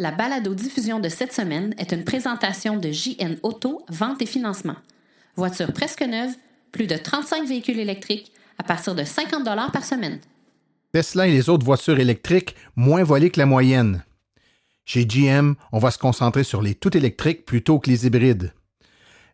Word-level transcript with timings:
La 0.00 0.10
balado-diffusion 0.10 0.98
de 0.98 1.08
cette 1.08 1.32
semaine 1.32 1.72
est 1.78 1.92
une 1.92 2.02
présentation 2.02 2.76
de 2.76 2.90
JN 2.90 3.36
Auto, 3.44 3.86
vente 3.88 4.20
et 4.22 4.26
financement. 4.26 4.74
Voiture 5.36 5.72
presque 5.72 6.02
neuve, 6.02 6.32
plus 6.72 6.88
de 6.88 6.96
35 6.96 7.46
véhicules 7.46 7.78
électriques 7.78 8.32
à 8.58 8.64
partir 8.64 8.96
de 8.96 9.04
50 9.04 9.44
par 9.72 9.84
semaine. 9.84 10.18
Tesla 10.92 11.28
et 11.28 11.30
les 11.30 11.48
autres 11.48 11.64
voitures 11.64 12.00
électriques 12.00 12.56
moins 12.74 13.04
volées 13.04 13.30
que 13.30 13.38
la 13.38 13.46
moyenne. 13.46 14.02
Chez 14.84 15.06
GM, 15.06 15.54
on 15.70 15.78
va 15.78 15.92
se 15.92 15.98
concentrer 15.98 16.42
sur 16.42 16.60
les 16.60 16.74
tout 16.74 16.96
électriques 16.96 17.46
plutôt 17.46 17.78
que 17.78 17.88
les 17.88 18.04
hybrides. 18.04 18.52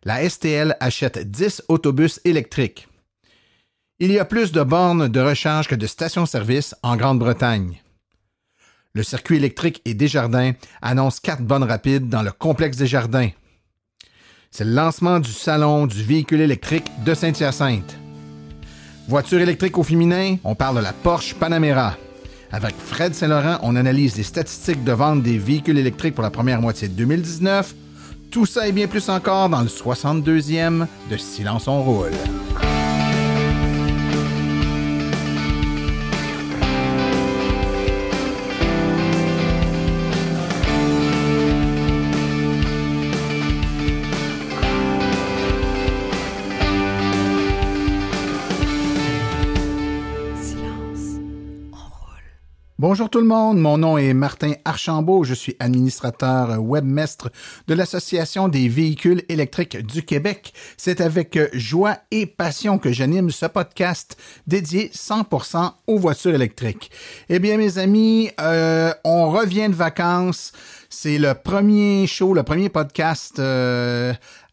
La 0.03 0.29
STL 0.29 0.77
achète 0.79 1.31
10 1.31 1.63
autobus 1.69 2.21
électriques. 2.23 2.87
Il 3.97 4.11
y 4.11 4.19
a 4.19 4.25
plus 4.25 4.51
de 4.51 4.61
bornes 4.61 5.07
de 5.07 5.19
recharge 5.21 5.67
que 5.67 5.75
de 5.75 5.87
stations-service 5.87 6.75
en 6.83 6.97
Grande-Bretagne. 6.97 7.81
Le 8.93 9.03
circuit 9.03 9.37
électrique 9.37 9.81
et 9.85 9.93
Desjardins 9.93 10.51
annonce 10.81 11.21
quatre 11.21 11.43
bornes 11.43 11.63
rapides 11.63 12.09
dans 12.09 12.23
le 12.23 12.31
complexe 12.31 12.75
Desjardins. 12.75 13.29
C'est 14.51 14.65
le 14.65 14.73
lancement 14.73 15.19
du 15.19 15.31
salon 15.31 15.87
du 15.87 16.03
véhicule 16.03 16.41
électrique 16.41 16.91
de 17.05 17.13
Saint-Hyacinthe. 17.13 17.95
Voiture 19.07 19.39
électrique 19.39 19.77
au 19.77 19.83
féminin, 19.83 20.35
on 20.43 20.55
parle 20.55 20.77
de 20.77 20.81
la 20.81 20.91
Porsche 20.91 21.35
Panamera. 21.35 21.95
Avec 22.51 22.75
Fred 22.75 23.15
Saint-Laurent, 23.15 23.59
on 23.63 23.77
analyse 23.77 24.17
les 24.17 24.23
statistiques 24.23 24.83
de 24.83 24.91
vente 24.91 25.23
des 25.23 25.37
véhicules 25.37 25.77
électriques 25.77 26.15
pour 26.15 26.23
la 26.23 26.29
première 26.29 26.61
moitié 26.61 26.89
de 26.89 26.93
2019. 26.93 27.73
Tout 28.29 28.45
ça 28.45 28.67
et 28.67 28.73
bien 28.73 28.87
plus 28.87 29.07
encore 29.07 29.47
dans 29.47 29.61
le 29.61 29.67
62e 29.67 30.85
de 31.09 31.17
Silence 31.17 31.69
on 31.69 31.81
roule. 31.81 32.11
Bonjour 52.81 53.11
tout 53.11 53.19
le 53.19 53.27
monde, 53.27 53.59
mon 53.59 53.77
nom 53.77 53.99
est 53.99 54.11
Martin 54.15 54.53
Archambault, 54.65 55.23
je 55.23 55.35
suis 55.35 55.55
administrateur 55.59 56.59
webmestre 56.59 57.29
de 57.67 57.75
l'Association 57.75 58.47
des 58.47 58.69
véhicules 58.69 59.21
électriques 59.29 59.77
du 59.85 60.01
Québec. 60.01 60.51
C'est 60.77 60.99
avec 60.99 61.37
joie 61.53 61.99
et 62.09 62.25
passion 62.25 62.79
que 62.79 62.91
j'anime 62.91 63.29
ce 63.29 63.45
podcast 63.45 64.17
dédié 64.47 64.89
100% 64.95 65.73
aux 65.85 65.99
voitures 65.99 66.33
électriques. 66.33 66.89
Eh 67.29 67.37
bien 67.37 67.57
mes 67.57 67.77
amis, 67.77 68.31
euh, 68.41 68.91
on 69.03 69.29
revient 69.29 69.69
de 69.69 69.75
vacances. 69.75 70.51
C'est 70.89 71.19
le 71.19 71.35
premier 71.35 72.07
show, 72.07 72.33
le 72.33 72.41
premier 72.41 72.69
podcast 72.69 73.37
euh, 73.37 74.11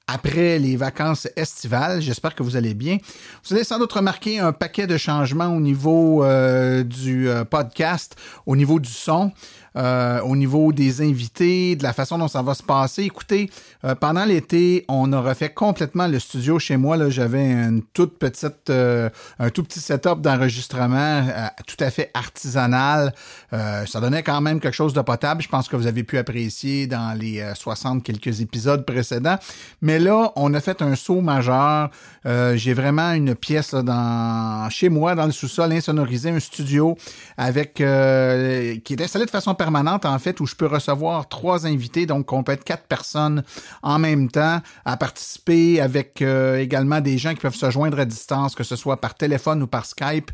après 0.08 0.58
les 0.58 0.76
vacances 0.76 1.28
estivales. 1.36 2.00
J'espère 2.00 2.34
que 2.34 2.42
vous 2.42 2.56
allez 2.56 2.74
bien. 2.74 2.96
Vous 3.44 3.54
allez 3.54 3.62
sans 3.62 3.78
doute 3.78 3.92
remarquer 3.92 4.40
un 4.40 4.52
paquet 4.52 4.86
de 4.86 4.96
changements 4.96 5.54
au 5.54 5.60
niveau 5.60 6.24
euh, 6.24 6.82
du 6.82 7.28
euh, 7.28 7.44
podcast, 7.44 8.16
au 8.46 8.56
niveau 8.56 8.80
du 8.80 8.90
son. 8.90 9.30
Euh, 9.78 10.20
au 10.22 10.34
niveau 10.34 10.72
des 10.72 11.02
invités, 11.02 11.76
de 11.76 11.84
la 11.84 11.92
façon 11.92 12.18
dont 12.18 12.26
ça 12.26 12.42
va 12.42 12.54
se 12.54 12.64
passer. 12.64 13.04
Écoutez, 13.04 13.48
euh, 13.84 13.94
pendant 13.94 14.24
l'été, 14.24 14.84
on 14.88 15.12
a 15.12 15.20
refait 15.20 15.50
complètement 15.50 16.08
le 16.08 16.18
studio 16.18 16.58
chez 16.58 16.76
moi. 16.76 16.96
Là, 16.96 17.10
j'avais 17.10 17.44
une 17.44 17.82
toute 17.92 18.18
petite, 18.18 18.70
euh, 18.70 19.08
un 19.38 19.50
tout 19.50 19.62
petit 19.62 19.78
setup 19.78 20.20
d'enregistrement 20.20 21.24
tout 21.66 21.76
à 21.78 21.90
fait 21.90 22.10
artisanal. 22.14 23.14
ça 23.50 24.00
donnait 24.00 24.22
quand 24.22 24.40
même 24.40 24.58
quelque 24.60 24.74
chose 24.74 24.92
de 24.92 25.00
potable. 25.00 25.42
Je 25.42 25.48
pense 25.48 25.68
que 25.68 25.76
vous 25.76 25.86
avez 25.86 26.02
pu 26.02 26.18
apprécier 26.18 26.86
dans 26.86 27.16
les 27.16 27.44
60 27.54 28.02
quelques 28.02 28.40
épisodes 28.40 28.84
précédents. 28.84 29.38
Mais 29.80 29.98
là, 29.98 30.32
on 30.34 30.52
a 30.54 30.60
fait 30.60 30.82
un 30.82 30.96
saut 30.96 31.20
majeur. 31.20 31.90
J'ai 32.24 32.74
vraiment 32.74 33.12
une 33.12 33.34
pièce 33.34 33.74
dans 33.74 34.68
chez 34.70 34.88
moi, 34.88 35.14
dans 35.14 35.26
le 35.26 35.32
sous-sol, 35.32 35.72
insonorisé, 35.72 36.30
un 36.30 36.40
studio 36.40 36.96
avec 37.36 37.74
qui 37.74 37.82
est 37.82 39.00
installé 39.00 39.26
de 39.26 39.30
façon 39.30 39.54
permanente, 39.54 39.67
en 39.76 40.18
fait, 40.18 40.40
où 40.40 40.46
je 40.46 40.54
peux 40.54 40.66
recevoir 40.66 41.28
trois 41.28 41.66
invités. 41.66 42.06
Donc, 42.06 42.32
on 42.32 42.42
peut 42.42 42.52
être 42.52 42.64
quatre 42.64 42.86
personnes 42.86 43.42
en 43.82 43.98
même 43.98 44.30
temps 44.30 44.60
à 44.84 44.96
participer 44.96 45.80
avec 45.80 46.22
euh, 46.22 46.58
également 46.58 47.00
des 47.00 47.18
gens 47.18 47.34
qui 47.34 47.40
peuvent 47.40 47.54
se 47.54 47.70
joindre 47.70 47.98
à 47.98 48.04
distance, 48.04 48.54
que 48.54 48.64
ce 48.64 48.76
soit 48.76 49.00
par 49.00 49.14
téléphone 49.14 49.62
ou 49.62 49.66
par 49.66 49.86
Skype. 49.86 50.30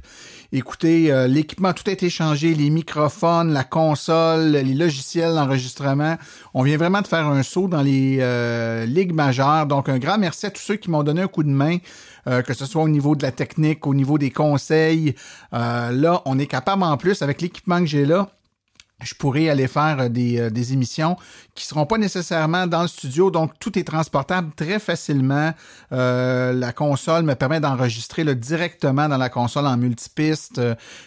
Écoutez, 0.53 1.13
euh, 1.13 1.27
l'équipement, 1.27 1.73
tout 1.73 1.85
a 1.87 1.93
été 1.93 2.11
changé, 2.11 2.55
les 2.55 2.71
microphones, 2.71 3.53
la 3.53 3.65
console, 3.65 4.53
les 4.53 4.75
logiciels 4.75 5.35
d'enregistrement. 5.35 6.17
On 6.55 6.63
vient 6.63 6.77
vraiment 6.77 7.03
de 7.03 7.07
faire 7.07 7.27
un 7.27 7.43
saut 7.43 7.69
dans 7.69 7.83
les 7.83 8.19
euh, 8.21 8.87
ligues 8.87 9.15
majeures. 9.15 9.67
Donc, 9.67 9.89
un 9.89 9.99
grand 9.99 10.19
merci 10.19 10.47
à 10.47 10.51
tous 10.51 10.63
ceux 10.63 10.77
qui 10.77 10.91
m'ont 10.91 11.03
donné 11.03 11.23
un 11.23 11.29
coup 11.29 11.43
de 11.43 11.51
main. 11.51 11.79
que 12.47 12.55
ce 12.55 12.65
soit 12.65 12.83
au 12.83 12.89
niveau 12.89 13.15
de 13.17 13.23
la 13.23 13.33
technique, 13.33 13.87
au 13.87 13.95
niveau 13.95 14.17
des 14.17 14.31
conseils. 14.31 15.15
là, 15.53 16.23
on 16.25 16.39
est 16.39 16.47
capable 16.47 16.83
en 16.83 16.97
plus, 16.97 17.21
avec 17.21 17.43
l'équipement 17.43 17.81
que 17.81 17.87
j'ai 17.87 18.07
là, 18.07 18.31
je 19.03 19.15
pourrais 19.15 19.49
aller 19.49 19.67
faire 19.67 20.01
euh, 20.01 20.09
des, 20.09 20.39
euh, 20.39 20.51
des, 20.51 20.73
émissions 20.73 21.17
qui 21.55 21.67
seront 21.67 21.87
pas 21.87 21.99
nécessairement 21.99 22.67
dans 22.67 22.83
le 22.83 22.89
studio, 22.89 23.31
donc 23.31 23.53
tout 23.59 23.79
est 23.79 23.85
transportable 23.85 24.53
très 24.55 24.79
facilement. 24.79 25.53
Euh, 25.93 26.53
la 26.53 26.73
console 26.73 27.25
me 27.25 27.35
permet 27.35 27.61
d'enregistrer 27.61 28.25
directement 28.35 29.09
dans 29.09 29.17
la 29.17 29.29
console 29.29 29.67
en 29.67 29.77
multipiste. 29.77 30.61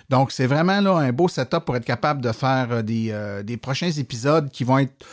donc 0.09 0.31
c'est 0.31 0.47
vraiment 0.47 0.79
là 0.79 0.97
un 0.97 1.11
beau 1.11 1.27
setup 1.27 1.65
pour 1.65 1.75
être 1.75 1.85
capable 1.85 2.21
de 2.21 2.31
faire 2.31 2.83
des 2.83 3.57
prochains 3.61 3.91
épisodes 3.91 4.49
qui 4.51 4.63
vont 4.63 4.77
être 4.79 5.05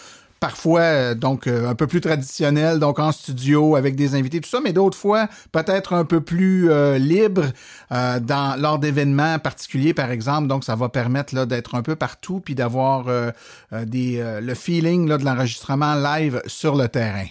parfois 0.44 0.81
euh, 0.81 1.15
donc 1.15 1.47
euh, 1.47 1.71
un 1.71 1.75
peu 1.75 1.87
plus 1.87 2.03
traditionnel, 2.03 2.78
donc 2.78 2.99
en 2.99 3.12
studio 3.12 3.77
avec 3.77 3.97
des 3.97 4.15
invités, 4.15 4.43
tout 4.43 4.50
ça, 4.50 4.60
mais 4.62 4.75
d'autres 4.75 4.99
fois 4.99 5.27
peut-être 5.53 5.94
un 5.94 6.05
peu 6.05 6.21
plus 6.21 6.71
euh, 6.71 6.99
libre 6.99 7.44
dans 7.91 8.60
lors 8.60 8.78
d'événements 8.78 9.38
particuliers, 9.38 9.94
par 9.94 10.10
exemple. 10.10 10.49
Donc 10.49 10.65
ça 10.65 10.75
va 10.75 10.91
permettre 10.91 11.34
là 11.34 11.47
d'être 11.47 11.77
un 11.77 11.82
peu 11.82 11.97
partout 11.97 12.41
puis 12.41 12.55
d'avoir 12.55 13.06
des 13.72 14.41
le 14.43 14.55
feeling 14.55 15.09
là, 15.09 15.16
de 15.16 15.25
l'enregistrement 15.25 15.94
live 15.94 16.43
sur 16.47 16.75
le 16.75 16.88
terrain. 16.88 17.26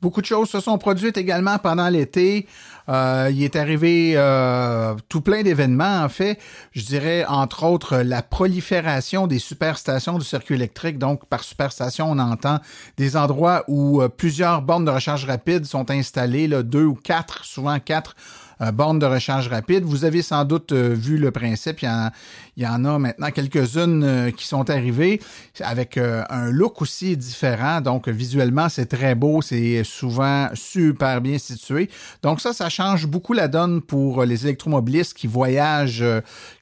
Beaucoup 0.00 0.20
de 0.20 0.26
choses 0.26 0.48
se 0.48 0.60
sont 0.60 0.78
produites 0.78 1.16
également 1.16 1.58
pendant 1.58 1.88
l'été. 1.88 2.46
Euh, 2.88 3.30
il 3.32 3.42
est 3.42 3.56
arrivé 3.56 4.12
euh, 4.14 4.94
tout 5.08 5.20
plein 5.20 5.42
d'événements, 5.42 6.02
en 6.04 6.08
fait. 6.08 6.38
Je 6.72 6.84
dirais, 6.84 7.24
entre 7.26 7.64
autres, 7.64 7.98
la 7.98 8.22
prolifération 8.22 9.26
des 9.26 9.40
superstations 9.40 10.16
du 10.18 10.24
circuit 10.24 10.54
électrique. 10.54 10.98
Donc, 10.98 11.26
par 11.26 11.42
superstation, 11.42 12.10
on 12.10 12.18
entend 12.18 12.60
des 12.96 13.16
endroits 13.16 13.64
où 13.66 14.00
euh, 14.00 14.08
plusieurs 14.08 14.62
bornes 14.62 14.84
de 14.84 14.90
recharge 14.90 15.24
rapide 15.24 15.64
sont 15.66 15.90
installées, 15.90 16.48
deux 16.62 16.84
ou 16.84 16.94
quatre, 16.94 17.44
souvent 17.44 17.78
quatre 17.80 18.14
bornes 18.72 18.98
de 18.98 19.06
recharge 19.06 19.46
rapide. 19.48 19.84
Vous 19.84 20.04
avez 20.04 20.20
sans 20.20 20.44
doute 20.44 20.72
vu 20.72 21.16
le 21.16 21.30
principe. 21.30 21.84
Il 22.58 22.64
y 22.64 22.66
en 22.66 22.84
a 22.84 22.98
maintenant 22.98 23.30
quelques-unes 23.30 24.02
euh, 24.02 24.30
qui 24.30 24.46
sont 24.46 24.68
arrivées 24.68 25.20
avec 25.60 25.96
un 25.98 26.50
look 26.50 26.82
aussi 26.82 27.16
différent. 27.16 27.80
Donc, 27.80 28.08
visuellement, 28.08 28.68
c'est 28.68 28.86
très 28.86 29.14
beau. 29.14 29.42
C'est 29.42 29.82
souvent 29.84 30.48
super 30.54 31.20
bien 31.20 31.38
situé. 31.38 31.88
Donc, 32.22 32.40
ça, 32.40 32.52
ça 32.52 32.68
change 32.68 33.06
beaucoup 33.06 33.32
la 33.32 33.48
donne 33.48 33.80
pour 33.80 34.24
les 34.24 34.44
électromobilistes 34.44 35.14
qui 35.14 35.26
voyagent, 35.26 36.04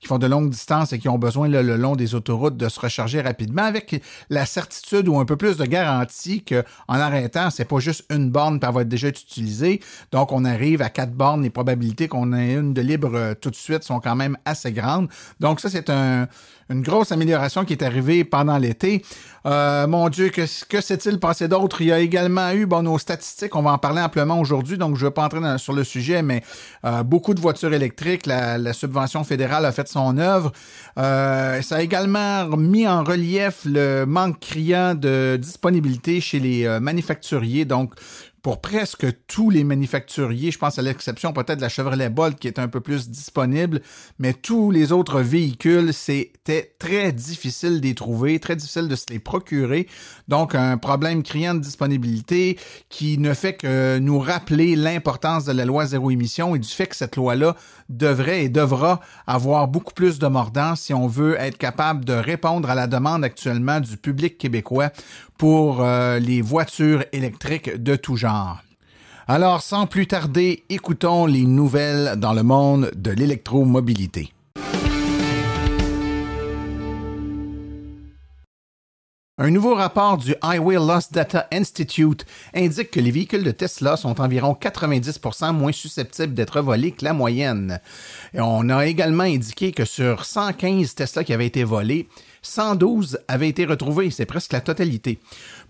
qui 0.00 0.06
font 0.06 0.18
de 0.18 0.26
longues 0.26 0.50
distances 0.50 0.92
et 0.92 0.98
qui 0.98 1.08
ont 1.08 1.18
besoin 1.18 1.48
le 1.48 1.76
long 1.76 1.96
des 1.96 2.14
autoroutes 2.14 2.56
de 2.56 2.68
se 2.68 2.80
recharger 2.80 3.20
rapidement 3.20 3.64
avec 3.64 4.02
la 4.30 4.46
certitude 4.46 5.08
ou 5.08 5.18
un 5.18 5.24
peu 5.24 5.36
plus 5.36 5.56
de 5.56 5.64
garantie 5.64 6.42
qu'en 6.42 6.64
arrêtant, 6.88 7.50
c'est 7.50 7.64
pas 7.64 7.78
juste 7.78 8.04
une 8.10 8.30
borne 8.30 8.60
qui 8.60 8.66
va 8.66 8.82
être 8.82 8.88
déjà 8.88 9.08
utilisée. 9.08 9.80
Donc, 10.12 10.32
on 10.32 10.44
arrive 10.44 10.82
à 10.82 10.88
quatre 10.88 11.12
bornes 11.12 11.44
et 11.44 11.50
probablement 11.50 11.76
qu'on 12.08 12.32
ait 12.32 12.54
une 12.54 12.74
de 12.74 12.80
libre 12.80 13.14
euh, 13.14 13.34
tout 13.34 13.50
de 13.50 13.56
suite 13.56 13.82
sont 13.82 14.00
quand 14.00 14.16
même 14.16 14.36
assez 14.44 14.72
grandes. 14.72 15.08
Donc 15.40 15.60
ça, 15.60 15.68
c'est 15.68 15.85
une 15.88 16.82
grosse 16.82 17.12
amélioration 17.12 17.64
qui 17.64 17.74
est 17.74 17.82
arrivée 17.82 18.24
pendant 18.24 18.58
l'été. 18.58 19.04
Euh, 19.47 19.86
mon 19.86 20.08
Dieu, 20.08 20.30
que, 20.30 20.80
s'est-il 20.80 21.21
passé 21.21 21.47
d'autre? 21.47 21.80
Il 21.80 21.86
y 21.86 21.92
a 21.92 22.00
également 22.00 22.50
eu 22.50 22.66
bon, 22.66 22.83
nos 22.83 22.98
statistiques, 22.98 23.54
on 23.54 23.62
va 23.62 23.72
en 23.72 23.78
parler 23.78 24.00
amplement 24.00 24.41
aujourd'hui, 24.41 24.77
donc 24.77 24.97
je 24.97 25.04
ne 25.04 25.09
vais 25.09 25.15
pas 25.15 25.24
entrer 25.24 25.38
sur 25.59 25.72
le 25.72 25.84
sujet, 25.84 26.22
mais 26.22 26.42
euh, 26.84 27.04
beaucoup 27.04 27.34
de 27.34 27.41
voitures 27.41 27.72
électriques, 27.72 28.27
la, 28.27 28.72
subvention 28.72 29.22
fédérale 29.22 29.65
a 29.65 29.71
fait 29.71 29.86
son 29.86 30.18
œuvre. 30.18 30.53
ça 30.97 31.77
a 31.77 31.80
également 31.80 32.47
mis 32.56 32.88
en 32.88 33.04
relief 33.04 33.60
le 33.65 34.04
manque 34.04 34.41
criant 34.41 34.94
de 34.94 35.38
disponibilité 35.41 36.21
chez 36.21 36.41
les 36.41 36.80
manufacturiers. 36.80 37.65
Donc, 37.65 37.92
pour 38.47 38.60
presque 38.60 39.09
tous 39.27 39.51
les 39.51 39.65
manufacturiers. 39.65 40.53
Je 40.53 40.59
pense 40.59 40.78
à 40.78 40.83
l'exception 40.83 41.33
peut-être 41.33 41.57
de 41.57 41.63
la 41.63 41.69
Chevrolet 41.69 42.10
Bolt 42.10 42.39
qui 42.39 42.47
est 42.47 42.60
un 42.60 42.69
peu 42.69 42.78
plus 42.78 43.10
disponible, 43.10 43.83
mais 44.21 44.34
tous 44.34 44.71
les 44.71 44.93
autres 44.93 45.21
véhicules, 45.21 45.93
c'était 45.93 46.77
très 46.78 47.10
difficile 47.10 47.81
d'y 47.81 47.97
trouver, 47.97 48.39
très 48.39 48.54
difficile 48.54 48.87
de 48.87 48.95
se 48.95 49.07
les 49.10 49.19
procurer. 49.19 49.89
Donc, 50.28 50.54
un 50.54 50.78
problème 50.78 51.25
criant 51.25 51.54
de 51.54 51.59
disponibilité 51.59 52.57
qui 52.89 53.19
ne 53.19 53.34
fait 53.34 53.54
que 53.54 53.98
nous 53.98 54.21
rappeler 54.21 54.77
l'importance 54.77 55.45
de 55.45 55.51
la 55.51 55.65
loi 55.65 55.87
zéro 55.87 56.13
émission 56.13 56.54
et 56.54 56.60
du 56.60 56.69
fait 56.69 56.87
que 56.87 56.95
cette 56.95 57.16
loi-là 57.16 57.57
devrait 57.88 58.44
et 58.44 58.48
devra 58.48 59.00
avoir 59.27 59.68
beaucoup 59.68 59.94
plus 59.94 60.18
de 60.18 60.27
mordants 60.27 60.77
si 60.77 60.92
on 60.94 61.06
veut 61.06 61.36
être 61.38 61.59
capable 61.59 62.04
de 62.04 62.12
répondre 62.12 62.71
à 62.71 62.74
la 62.74 62.86
demande 62.86 63.24
actuellement 63.24 63.80
du 63.80 63.97
public 63.97 64.38
québécois 64.38 64.91
pour 65.38 65.80
euh, 65.80 66.18
les 66.18 66.42
voitures 66.42 67.04
électriques 67.12 67.83
de 67.83 67.97
tout 67.97 68.16
genre. 68.16 68.62
Alors, 69.28 69.62
sans 69.62 69.86
plus 69.86 70.06
tarder, 70.06 70.62
écoutons 70.68 71.27
les 71.27 71.47
nouvelles 71.47 72.15
dans 72.16 72.33
le 72.33 72.44
monde 72.44 72.92
de 72.94 73.10
l'électromobilité. 73.10 74.33
Un 79.38 79.50
nouveau 79.50 79.74
rapport 79.74 80.16
du 80.16 80.34
Highway 80.41 80.77
Loss 80.77 81.12
Data 81.12 81.47
Institute 81.53 82.24
indique 82.54 82.91
que 82.91 83.00
les 83.00 83.10
véhicules 83.10 83.44
de 83.44 83.50
Tesla 83.50 83.98
sont 83.98 84.18
environ 84.22 84.56
90% 84.59 85.53
moins 85.53 85.72
susceptibles 85.72 86.33
d'être 86.33 86.62
volés 86.62 86.92
que 86.92 87.04
la 87.04 87.12
moyenne. 87.12 87.78
Et 88.33 88.41
on 88.41 88.71
a 88.71 88.86
également 88.86 89.24
indiqué 89.24 89.72
que 89.72 89.84
sur 89.84 90.24
115 90.24 90.94
Tesla 90.94 91.22
qui 91.22 91.34
avaient 91.34 91.44
été 91.44 91.65
volés, 91.65 92.09
112 92.41 93.18
avaient 93.28 93.50
été 93.50 93.66
retrouvés, 93.66 94.10
c'est 94.10 94.24
presque 94.24 94.54
la 94.54 94.62
totalité. 94.62 95.18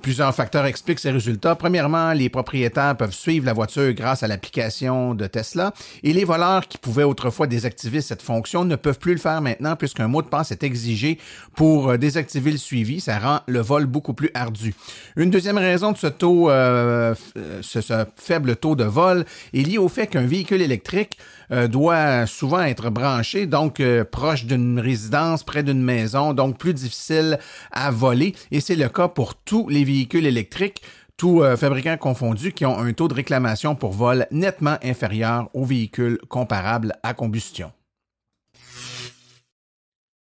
Plusieurs 0.02 0.34
facteurs 0.34 0.66
expliquent 0.66 1.00
ces 1.00 1.10
résultats. 1.10 1.54
Premièrement, 1.54 2.12
les 2.12 2.28
propriétaires 2.28 2.96
peuvent 2.96 3.14
suivre 3.14 3.46
la 3.46 3.52
voiture 3.52 3.93
grâce 3.93 4.22
à 4.22 4.28
l'application 4.28 5.14
de 5.14 5.26
Tesla 5.26 5.72
et 6.02 6.12
les 6.12 6.25
voleurs 6.25 6.69
qui 6.69 6.78
pouvaient 6.78 7.02
autrefois 7.02 7.46
désactiver 7.46 8.00
cette 8.00 8.22
fonction 8.22 8.64
ne 8.64 8.76
peuvent 8.76 8.98
plus 8.98 9.14
le 9.14 9.19
faire 9.19 9.40
maintenant 9.40 9.76
puisqu'un 9.76 10.08
mot 10.08 10.22
de 10.22 10.28
passe 10.28 10.52
est 10.52 10.62
exigé 10.62 11.19
pour 11.54 11.90
euh, 11.90 11.96
désactiver 11.96 12.50
le 12.52 12.56
suivi. 12.58 13.00
Ça 13.00 13.19
rend 13.19 13.40
le 13.46 13.60
vol 13.60 13.87
beaucoup 13.87 14.14
plus 14.14 14.31
ardu. 14.34 14.75
Une 15.16 15.31
deuxième 15.31 15.58
raison 15.58 15.93
de 15.93 15.96
ce 15.96 16.06
euh, 16.22 17.14
euh, 17.37 18.04
faible 18.16 18.56
taux 18.56 18.76
de 18.76 18.84
vol 18.84 19.25
est 19.54 19.62
lié 19.62 19.78
au 19.78 19.88
fait 19.88 20.06
qu'un 20.06 20.26
véhicule 20.26 20.62
électrique 20.62 21.19
doit 21.69 22.26
souvent 22.26 22.62
être 22.62 22.90
branché, 22.90 23.46
donc 23.46 23.81
proche 24.10 24.46
d'une 24.46 24.81
résidence, 24.81 25.44
près 25.44 25.62
d'une 25.62 25.81
maison, 25.81 26.34
donc 26.34 26.58
plus 26.58 26.75
difficile 26.75 27.38
à 27.70 27.92
voler. 27.92 28.34
Et 28.50 28.58
c'est 28.58 28.75
le 28.75 28.88
cas 28.88 29.06
pour 29.06 29.37
tous 29.37 29.69
les 29.69 29.84
véhicules 29.86 30.26
électriques, 30.26 30.82
tous 31.16 31.42
euh, 31.42 31.56
fabricants 31.56 31.96
confondus, 31.96 32.52
qui 32.52 32.66
ont 32.66 32.78
un 32.78 32.92
taux 32.92 33.08
de 33.08 33.14
réclamation 33.14 33.74
pour 33.74 33.92
vol 33.92 34.26
nettement 34.30 34.76
inférieur 34.82 35.48
aux 35.54 35.64
véhicules 35.64 36.18
comparables 36.28 36.92
à 37.02 37.14
combustion. 37.14 37.72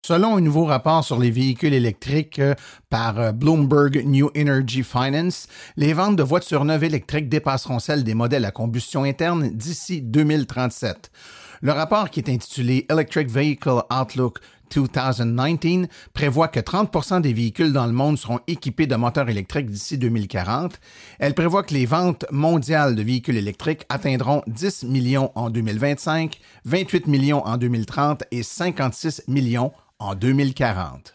Selon 0.04 0.36
un 0.36 0.40
nouveau 0.40 0.64
rapport 0.64 1.04
sur 1.04 1.20
les 1.20 1.30
véhicules 1.30 1.72
électriques 1.72 2.40
euh, 2.40 2.56
par 2.90 3.20
euh, 3.20 3.30
Bloomberg 3.30 4.02
New 4.04 4.30
Energy 4.36 4.82
Finance, 4.82 5.46
les 5.76 5.92
ventes 5.92 6.16
de 6.16 6.24
voitures 6.24 6.64
neuves 6.64 6.82
électriques 6.82 7.28
dépasseront 7.28 7.78
celles 7.78 8.02
des 8.02 8.14
modèles 8.14 8.44
à 8.44 8.50
combustion 8.50 9.04
interne 9.04 9.50
d'ici 9.50 10.02
2037. 10.02 11.12
Le 11.60 11.70
rapport 11.70 12.10
qui 12.10 12.18
est 12.18 12.28
intitulé 12.28 12.84
Electric 12.90 13.30
Vehicle 13.30 13.82
Outlook 13.96 14.40
2019 14.80 15.88
prévoit 16.12 16.48
que 16.48 16.60
30% 16.60 17.20
des 17.20 17.32
véhicules 17.32 17.72
dans 17.72 17.86
le 17.86 17.92
monde 17.92 18.18
seront 18.18 18.40
équipés 18.46 18.86
de 18.86 18.96
moteurs 18.96 19.28
électriques 19.28 19.70
d'ici 19.70 19.98
2040. 19.98 20.80
Elle 21.18 21.34
prévoit 21.34 21.62
que 21.62 21.74
les 21.74 21.86
ventes 21.86 22.24
mondiales 22.30 22.94
de 22.94 23.02
véhicules 23.02 23.36
électriques 23.36 23.84
atteindront 23.88 24.42
10 24.46 24.84
millions 24.84 25.32
en 25.34 25.50
2025, 25.50 26.38
28 26.64 27.06
millions 27.06 27.46
en 27.46 27.56
2030 27.56 28.24
et 28.30 28.42
56 28.42 29.24
millions 29.28 29.72
en 29.98 30.14
2040. 30.14 31.14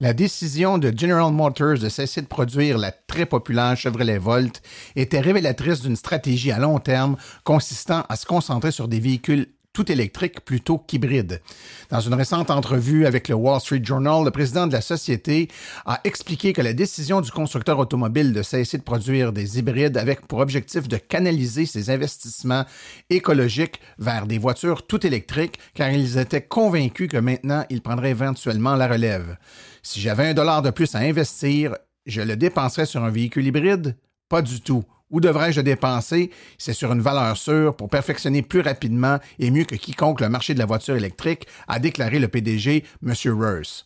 La 0.00 0.12
décision 0.12 0.78
de 0.78 0.96
General 0.96 1.32
Motors 1.32 1.80
de 1.80 1.88
cesser 1.88 2.22
de 2.22 2.28
produire 2.28 2.78
la 2.78 2.92
très 2.92 3.26
populaire 3.26 3.76
Chevrolet 3.76 4.18
Volt 4.18 4.62
était 4.94 5.18
révélatrice 5.18 5.80
d'une 5.80 5.96
stratégie 5.96 6.52
à 6.52 6.60
long 6.60 6.78
terme 6.78 7.16
consistant 7.42 8.04
à 8.08 8.14
se 8.14 8.24
concentrer 8.24 8.70
sur 8.70 8.86
des 8.86 9.00
véhicules 9.00 9.48
tout 9.78 9.92
électrique 9.92 10.40
plutôt 10.40 10.78
qu'hybride. 10.78 11.40
Dans 11.88 12.00
une 12.00 12.14
récente 12.14 12.50
entrevue 12.50 13.06
avec 13.06 13.28
le 13.28 13.36
Wall 13.36 13.60
Street 13.60 13.80
Journal, 13.84 14.24
le 14.24 14.32
président 14.32 14.66
de 14.66 14.72
la 14.72 14.80
société 14.80 15.48
a 15.86 16.00
expliqué 16.02 16.52
que 16.52 16.60
la 16.60 16.72
décision 16.72 17.20
du 17.20 17.30
constructeur 17.30 17.78
automobile 17.78 18.32
de 18.32 18.42
cesser 18.42 18.76
de 18.76 18.82
produire 18.82 19.32
des 19.32 19.60
hybrides 19.60 19.96
avait 19.96 20.16
pour 20.16 20.40
objectif 20.40 20.88
de 20.88 20.96
canaliser 20.96 21.64
ses 21.64 21.90
investissements 21.90 22.64
écologiques 23.08 23.80
vers 23.98 24.26
des 24.26 24.38
voitures 24.38 24.84
tout 24.84 25.06
électriques 25.06 25.60
car 25.74 25.90
ils 25.90 26.18
étaient 26.18 26.42
convaincus 26.42 27.08
que 27.08 27.18
maintenant 27.18 27.64
ils 27.70 27.80
prendraient 27.80 28.10
éventuellement 28.10 28.74
la 28.74 28.88
relève. 28.88 29.36
Si 29.84 30.00
j'avais 30.00 30.26
un 30.26 30.34
dollar 30.34 30.60
de 30.60 30.70
plus 30.70 30.92
à 30.96 30.98
investir, 30.98 31.76
je 32.04 32.22
le 32.22 32.34
dépenserais 32.34 32.86
sur 32.86 33.04
un 33.04 33.10
véhicule 33.10 33.46
hybride? 33.46 33.96
Pas 34.28 34.42
du 34.42 34.60
tout. 34.60 34.82
Où 35.10 35.20
devrais-je 35.20 35.60
dépenser? 35.62 36.30
C'est 36.58 36.74
sur 36.74 36.92
une 36.92 37.00
valeur 37.00 37.36
sûre 37.36 37.74
pour 37.74 37.88
perfectionner 37.88 38.42
plus 38.42 38.60
rapidement 38.60 39.18
et 39.38 39.50
mieux 39.50 39.64
que 39.64 39.74
quiconque 39.74 40.20
le 40.20 40.28
marché 40.28 40.52
de 40.54 40.58
la 40.58 40.66
voiture 40.66 40.96
électrique, 40.96 41.46
a 41.66 41.78
déclaré 41.78 42.18
le 42.18 42.28
PDG, 42.28 42.84
M. 43.02 43.14
Roos. 43.26 43.84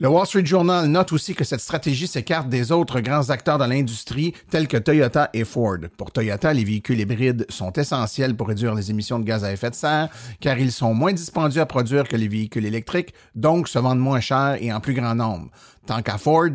Le 0.00 0.06
Wall 0.06 0.26
Street 0.26 0.46
Journal 0.46 0.86
note 0.86 1.10
aussi 1.12 1.34
que 1.34 1.42
cette 1.42 1.58
stratégie 1.58 2.06
s'écarte 2.06 2.48
des 2.48 2.70
autres 2.70 3.00
grands 3.00 3.30
acteurs 3.30 3.58
dans 3.58 3.66
l'industrie 3.66 4.32
tels 4.48 4.68
que 4.68 4.76
Toyota 4.76 5.28
et 5.34 5.42
Ford. 5.42 5.78
Pour 5.96 6.12
Toyota, 6.12 6.52
les 6.52 6.62
véhicules 6.62 7.00
hybrides 7.00 7.46
sont 7.48 7.72
essentiels 7.72 8.36
pour 8.36 8.46
réduire 8.46 8.76
les 8.76 8.92
émissions 8.92 9.18
de 9.18 9.24
gaz 9.24 9.42
à 9.42 9.52
effet 9.52 9.70
de 9.70 9.74
serre 9.74 10.08
car 10.38 10.56
ils 10.56 10.70
sont 10.70 10.94
moins 10.94 11.12
dispendieux 11.12 11.62
à 11.62 11.66
produire 11.66 12.06
que 12.06 12.14
les 12.14 12.28
véhicules 12.28 12.64
électriques, 12.64 13.12
donc 13.34 13.66
se 13.66 13.80
vendent 13.80 13.98
moins 13.98 14.20
cher 14.20 14.56
et 14.60 14.72
en 14.72 14.78
plus 14.78 14.94
grand 14.94 15.16
nombre. 15.16 15.48
Tant 15.88 16.00
qu'à 16.00 16.16
Ford, 16.16 16.50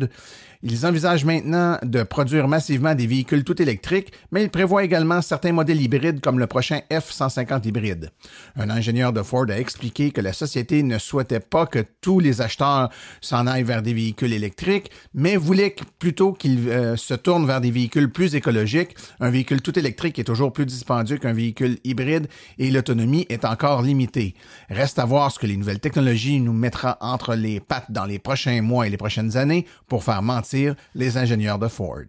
ils 0.66 0.86
envisagent 0.86 1.26
maintenant 1.26 1.76
de 1.82 2.02
produire 2.04 2.48
massivement 2.48 2.94
des 2.94 3.06
véhicules 3.06 3.44
tout 3.44 3.60
électriques, 3.60 4.14
mais 4.32 4.42
ils 4.42 4.48
prévoient 4.48 4.82
également 4.82 5.20
certains 5.20 5.52
modèles 5.52 5.82
hybrides 5.82 6.22
comme 6.22 6.38
le 6.38 6.46
prochain 6.46 6.80
F-150 6.90 7.68
hybride. 7.68 8.10
Un 8.56 8.70
ingénieur 8.70 9.12
de 9.12 9.22
Ford 9.22 9.44
a 9.50 9.58
expliqué 9.58 10.10
que 10.10 10.22
la 10.22 10.32
société 10.32 10.82
ne 10.82 10.96
souhaitait 10.96 11.40
pas 11.40 11.66
que 11.66 11.84
tous 12.00 12.18
les 12.18 12.40
acheteurs 12.40 12.88
s'en 13.34 13.48
aillent 13.48 13.64
vers 13.64 13.82
des 13.82 13.94
véhicules 13.94 14.32
électriques, 14.32 14.92
mais 15.12 15.34
voulait 15.36 15.74
plutôt 15.98 16.32
qu'ils 16.32 16.68
euh, 16.68 16.96
se 16.96 17.14
tournent 17.14 17.48
vers 17.48 17.60
des 17.60 17.72
véhicules 17.72 18.08
plus 18.08 18.36
écologiques. 18.36 18.94
Un 19.18 19.30
véhicule 19.30 19.60
tout 19.60 19.76
électrique 19.76 20.20
est 20.20 20.24
toujours 20.24 20.52
plus 20.52 20.66
dispendieux 20.66 21.16
qu'un 21.18 21.32
véhicule 21.32 21.78
hybride 21.82 22.28
et 22.58 22.70
l'autonomie 22.70 23.26
est 23.30 23.44
encore 23.44 23.82
limitée. 23.82 24.36
Reste 24.70 25.00
à 25.00 25.04
voir 25.04 25.32
ce 25.32 25.40
que 25.40 25.48
les 25.48 25.56
nouvelles 25.56 25.80
technologies 25.80 26.38
nous 26.38 26.52
mettra 26.52 26.96
entre 27.00 27.34
les 27.34 27.58
pattes 27.58 27.90
dans 27.90 28.04
les 28.04 28.20
prochains 28.20 28.62
mois 28.62 28.86
et 28.86 28.90
les 28.90 28.96
prochaines 28.96 29.36
années 29.36 29.66
pour 29.88 30.04
faire 30.04 30.22
mentir 30.22 30.76
les 30.94 31.16
ingénieurs 31.16 31.58
de 31.58 31.66
Ford. 31.66 32.04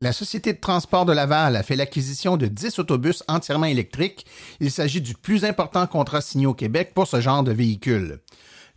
La 0.00 0.12
Société 0.12 0.52
de 0.52 0.60
transport 0.60 1.06
de 1.06 1.12
Laval 1.12 1.56
a 1.56 1.64
fait 1.64 1.74
l'acquisition 1.74 2.36
de 2.36 2.46
10 2.46 2.78
autobus 2.78 3.24
entièrement 3.26 3.66
électriques. 3.66 4.26
Il 4.60 4.70
s'agit 4.70 5.00
du 5.00 5.14
plus 5.14 5.44
important 5.44 5.84
contrat 5.88 6.20
signé 6.20 6.46
au 6.46 6.54
Québec 6.54 6.92
pour 6.94 7.08
ce 7.08 7.20
genre 7.20 7.42
de 7.42 7.50
véhicule. 7.50 8.20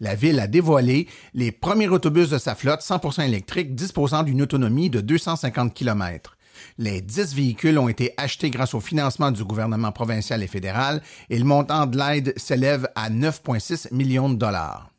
La 0.02 0.16
ville 0.16 0.40
a 0.40 0.48
dévoilé 0.48 1.08
les 1.36 1.52
premiers 1.52 1.88
autobus 1.88 2.28
de 2.30 2.40
sa 2.40 2.56
flotte 2.56 2.82
100% 2.82 3.24
électrique 3.24 3.76
disposant 3.76 4.24
d'une 4.24 4.42
autonomie 4.42 4.90
de 4.90 5.00
250 5.00 5.76
km. 5.76 6.38
Les 6.80 7.02
10 7.02 7.36
véhicules 7.36 7.78
ont 7.78 7.88
été 7.88 8.16
achetés 8.18 8.50
grâce 8.50 8.74
au 8.74 8.80
financement 8.80 9.30
du 9.30 9.44
gouvernement 9.44 9.92
provincial 9.92 10.42
et 10.42 10.48
fédéral 10.48 11.04
et 11.30 11.38
le 11.38 11.46
montant 11.46 11.86
de 11.86 12.00
l'aide 12.00 12.34
s'élève 12.36 12.90
à 12.96 13.12
9,6 13.12 13.94
millions 13.94 14.30
de 14.30 14.38
dollars. 14.38 14.90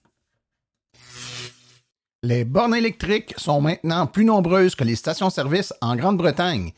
Les 2.22 2.44
bornes 2.44 2.76
électriques 2.76 3.34
sont 3.38 3.60
maintenant 3.60 4.06
plus 4.06 4.24
nombreuses 4.24 4.76
que 4.76 4.84
les 4.84 4.94
stations-service 4.94 5.74
en 5.80 5.96
Grande-Bretagne. 5.96 6.70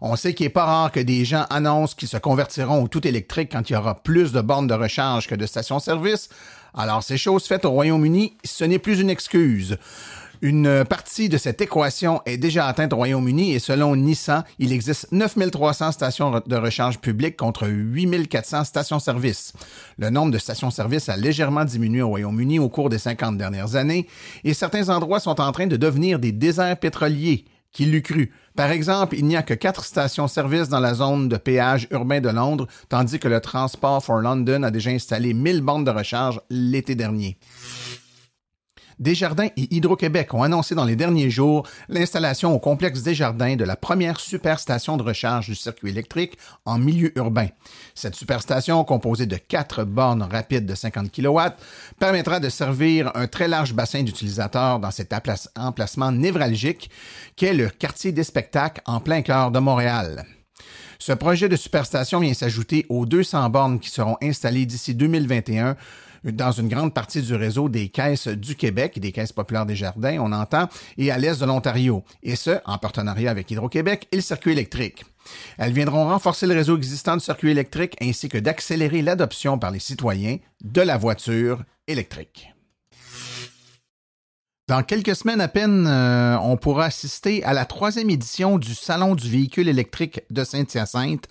On 0.00 0.16
sait 0.16 0.32
qu'il 0.32 0.46
n'est 0.46 0.50
pas 0.50 0.64
rare 0.64 0.92
que 0.92 1.00
des 1.00 1.24
gens 1.24 1.44
annoncent 1.50 1.96
qu'ils 1.96 2.08
se 2.08 2.16
convertiront 2.16 2.84
au 2.84 2.88
tout 2.88 3.06
électrique 3.06 3.50
quand 3.52 3.68
il 3.68 3.72
y 3.72 3.76
aura 3.76 3.96
plus 3.96 4.32
de 4.32 4.40
bornes 4.40 4.68
de 4.68 4.74
recharge 4.74 5.26
que 5.26 5.34
de 5.34 5.44
stations-service. 5.44 6.28
Alors, 6.78 7.02
ces 7.02 7.18
choses 7.18 7.44
faites 7.44 7.64
au 7.64 7.72
Royaume-Uni, 7.72 8.34
ce 8.44 8.62
n'est 8.62 8.78
plus 8.78 9.00
une 9.00 9.10
excuse. 9.10 9.78
Une 10.42 10.84
partie 10.84 11.28
de 11.28 11.36
cette 11.36 11.60
équation 11.60 12.22
est 12.24 12.36
déjà 12.36 12.68
atteinte 12.68 12.92
au 12.92 12.96
Royaume-Uni 12.96 13.52
et 13.52 13.58
selon 13.58 13.96
Nissan, 13.96 14.44
il 14.60 14.72
existe 14.72 15.08
9300 15.10 15.90
stations 15.90 16.40
de 16.46 16.56
recharge 16.56 17.00
publiques 17.00 17.36
contre 17.36 17.66
8400 17.66 18.62
stations-service. 18.62 19.54
Le 19.98 20.10
nombre 20.10 20.30
de 20.30 20.38
stations-service 20.38 21.08
a 21.08 21.16
légèrement 21.16 21.64
diminué 21.64 22.00
au 22.00 22.10
Royaume-Uni 22.10 22.60
au 22.60 22.68
cours 22.68 22.90
des 22.90 22.98
50 22.98 23.36
dernières 23.36 23.74
années 23.74 24.06
et 24.44 24.54
certains 24.54 24.88
endroits 24.88 25.18
sont 25.18 25.40
en 25.40 25.50
train 25.50 25.66
de 25.66 25.76
devenir 25.76 26.20
des 26.20 26.30
déserts 26.30 26.78
pétroliers. 26.78 27.44
Qui 27.78 27.84
l'eût 27.84 28.02
cru? 28.02 28.32
Par 28.56 28.72
exemple, 28.72 29.14
il 29.16 29.24
n'y 29.24 29.36
a 29.36 29.44
que 29.44 29.54
quatre 29.54 29.84
stations-service 29.84 30.68
dans 30.68 30.80
la 30.80 30.94
zone 30.94 31.28
de 31.28 31.36
péage 31.36 31.86
urbain 31.92 32.20
de 32.20 32.28
Londres, 32.28 32.66
tandis 32.88 33.20
que 33.20 33.28
le 33.28 33.40
Transport 33.40 34.04
for 34.04 34.18
London 34.18 34.64
a 34.64 34.72
déjà 34.72 34.90
installé 34.90 35.32
1000 35.32 35.60
bandes 35.60 35.86
de 35.86 35.92
recharge 35.92 36.40
l'été 36.50 36.96
dernier. 36.96 37.38
Desjardins 38.98 39.48
et 39.56 39.74
Hydro-Québec 39.74 40.34
ont 40.34 40.42
annoncé 40.42 40.74
dans 40.74 40.84
les 40.84 40.96
derniers 40.96 41.30
jours 41.30 41.66
l'installation 41.88 42.52
au 42.54 42.58
complexe 42.58 43.02
Desjardins 43.02 43.54
de 43.54 43.64
la 43.64 43.76
première 43.76 44.18
superstation 44.18 44.96
de 44.96 45.04
recharge 45.04 45.46
du 45.46 45.54
circuit 45.54 45.90
électrique 45.90 46.36
en 46.64 46.78
milieu 46.78 47.16
urbain. 47.16 47.46
Cette 47.94 48.16
superstation, 48.16 48.82
composée 48.84 49.26
de 49.26 49.36
quatre 49.36 49.84
bornes 49.84 50.22
rapides 50.22 50.66
de 50.66 50.74
50 50.74 51.12
kW, 51.12 51.38
permettra 51.98 52.40
de 52.40 52.48
servir 52.48 53.12
un 53.14 53.28
très 53.28 53.46
large 53.46 53.72
bassin 53.72 54.02
d'utilisateurs 54.02 54.80
dans 54.80 54.90
cet 54.90 55.14
emplacement 55.56 56.10
névralgique 56.10 56.90
qu'est 57.36 57.54
le 57.54 57.68
quartier 57.68 58.10
des 58.10 58.24
spectacles 58.24 58.82
en 58.84 59.00
plein 59.00 59.22
cœur 59.22 59.52
de 59.52 59.60
Montréal. 59.60 60.24
Ce 60.98 61.12
projet 61.12 61.48
de 61.48 61.54
superstation 61.54 62.18
vient 62.18 62.34
s'ajouter 62.34 62.84
aux 62.88 63.06
200 63.06 63.50
bornes 63.50 63.78
qui 63.78 63.88
seront 63.88 64.16
installées 64.20 64.66
d'ici 64.66 64.96
2021 64.96 65.76
dans 66.24 66.52
une 66.52 66.68
grande 66.68 66.94
partie 66.94 67.22
du 67.22 67.34
réseau 67.34 67.68
des 67.68 67.88
caisses 67.88 68.28
du 68.28 68.54
Québec, 68.56 68.98
des 68.98 69.12
caisses 69.12 69.32
populaires 69.32 69.66
des 69.66 69.76
jardins, 69.76 70.18
on 70.20 70.32
entend, 70.32 70.68
et 70.96 71.10
à 71.10 71.18
l'est 71.18 71.40
de 71.40 71.46
l'Ontario, 71.46 72.04
et 72.22 72.36
ce, 72.36 72.58
en 72.64 72.78
partenariat 72.78 73.30
avec 73.30 73.50
Hydro-Québec 73.50 74.08
et 74.12 74.16
le 74.16 74.22
circuit 74.22 74.52
électrique. 74.52 75.04
Elles 75.58 75.72
viendront 75.72 76.08
renforcer 76.08 76.46
le 76.46 76.54
réseau 76.54 76.76
existant 76.76 77.16
du 77.16 77.24
circuit 77.24 77.50
électrique 77.50 77.96
ainsi 78.00 78.28
que 78.28 78.38
d'accélérer 78.38 79.02
l'adoption 79.02 79.58
par 79.58 79.70
les 79.70 79.78
citoyens 79.78 80.38
de 80.62 80.80
la 80.80 80.96
voiture 80.96 81.62
électrique. 81.86 82.52
Dans 84.68 84.82
quelques 84.82 85.16
semaines 85.16 85.40
à 85.40 85.48
peine, 85.48 85.86
euh, 85.86 86.36
on 86.42 86.58
pourra 86.58 86.84
assister 86.84 87.42
à 87.42 87.54
la 87.54 87.64
troisième 87.64 88.10
édition 88.10 88.58
du 88.58 88.74
Salon 88.74 89.14
du 89.14 89.30
véhicule 89.30 89.66
électrique 89.66 90.20
de 90.28 90.44
Saint-Hyacinthe, 90.44 91.26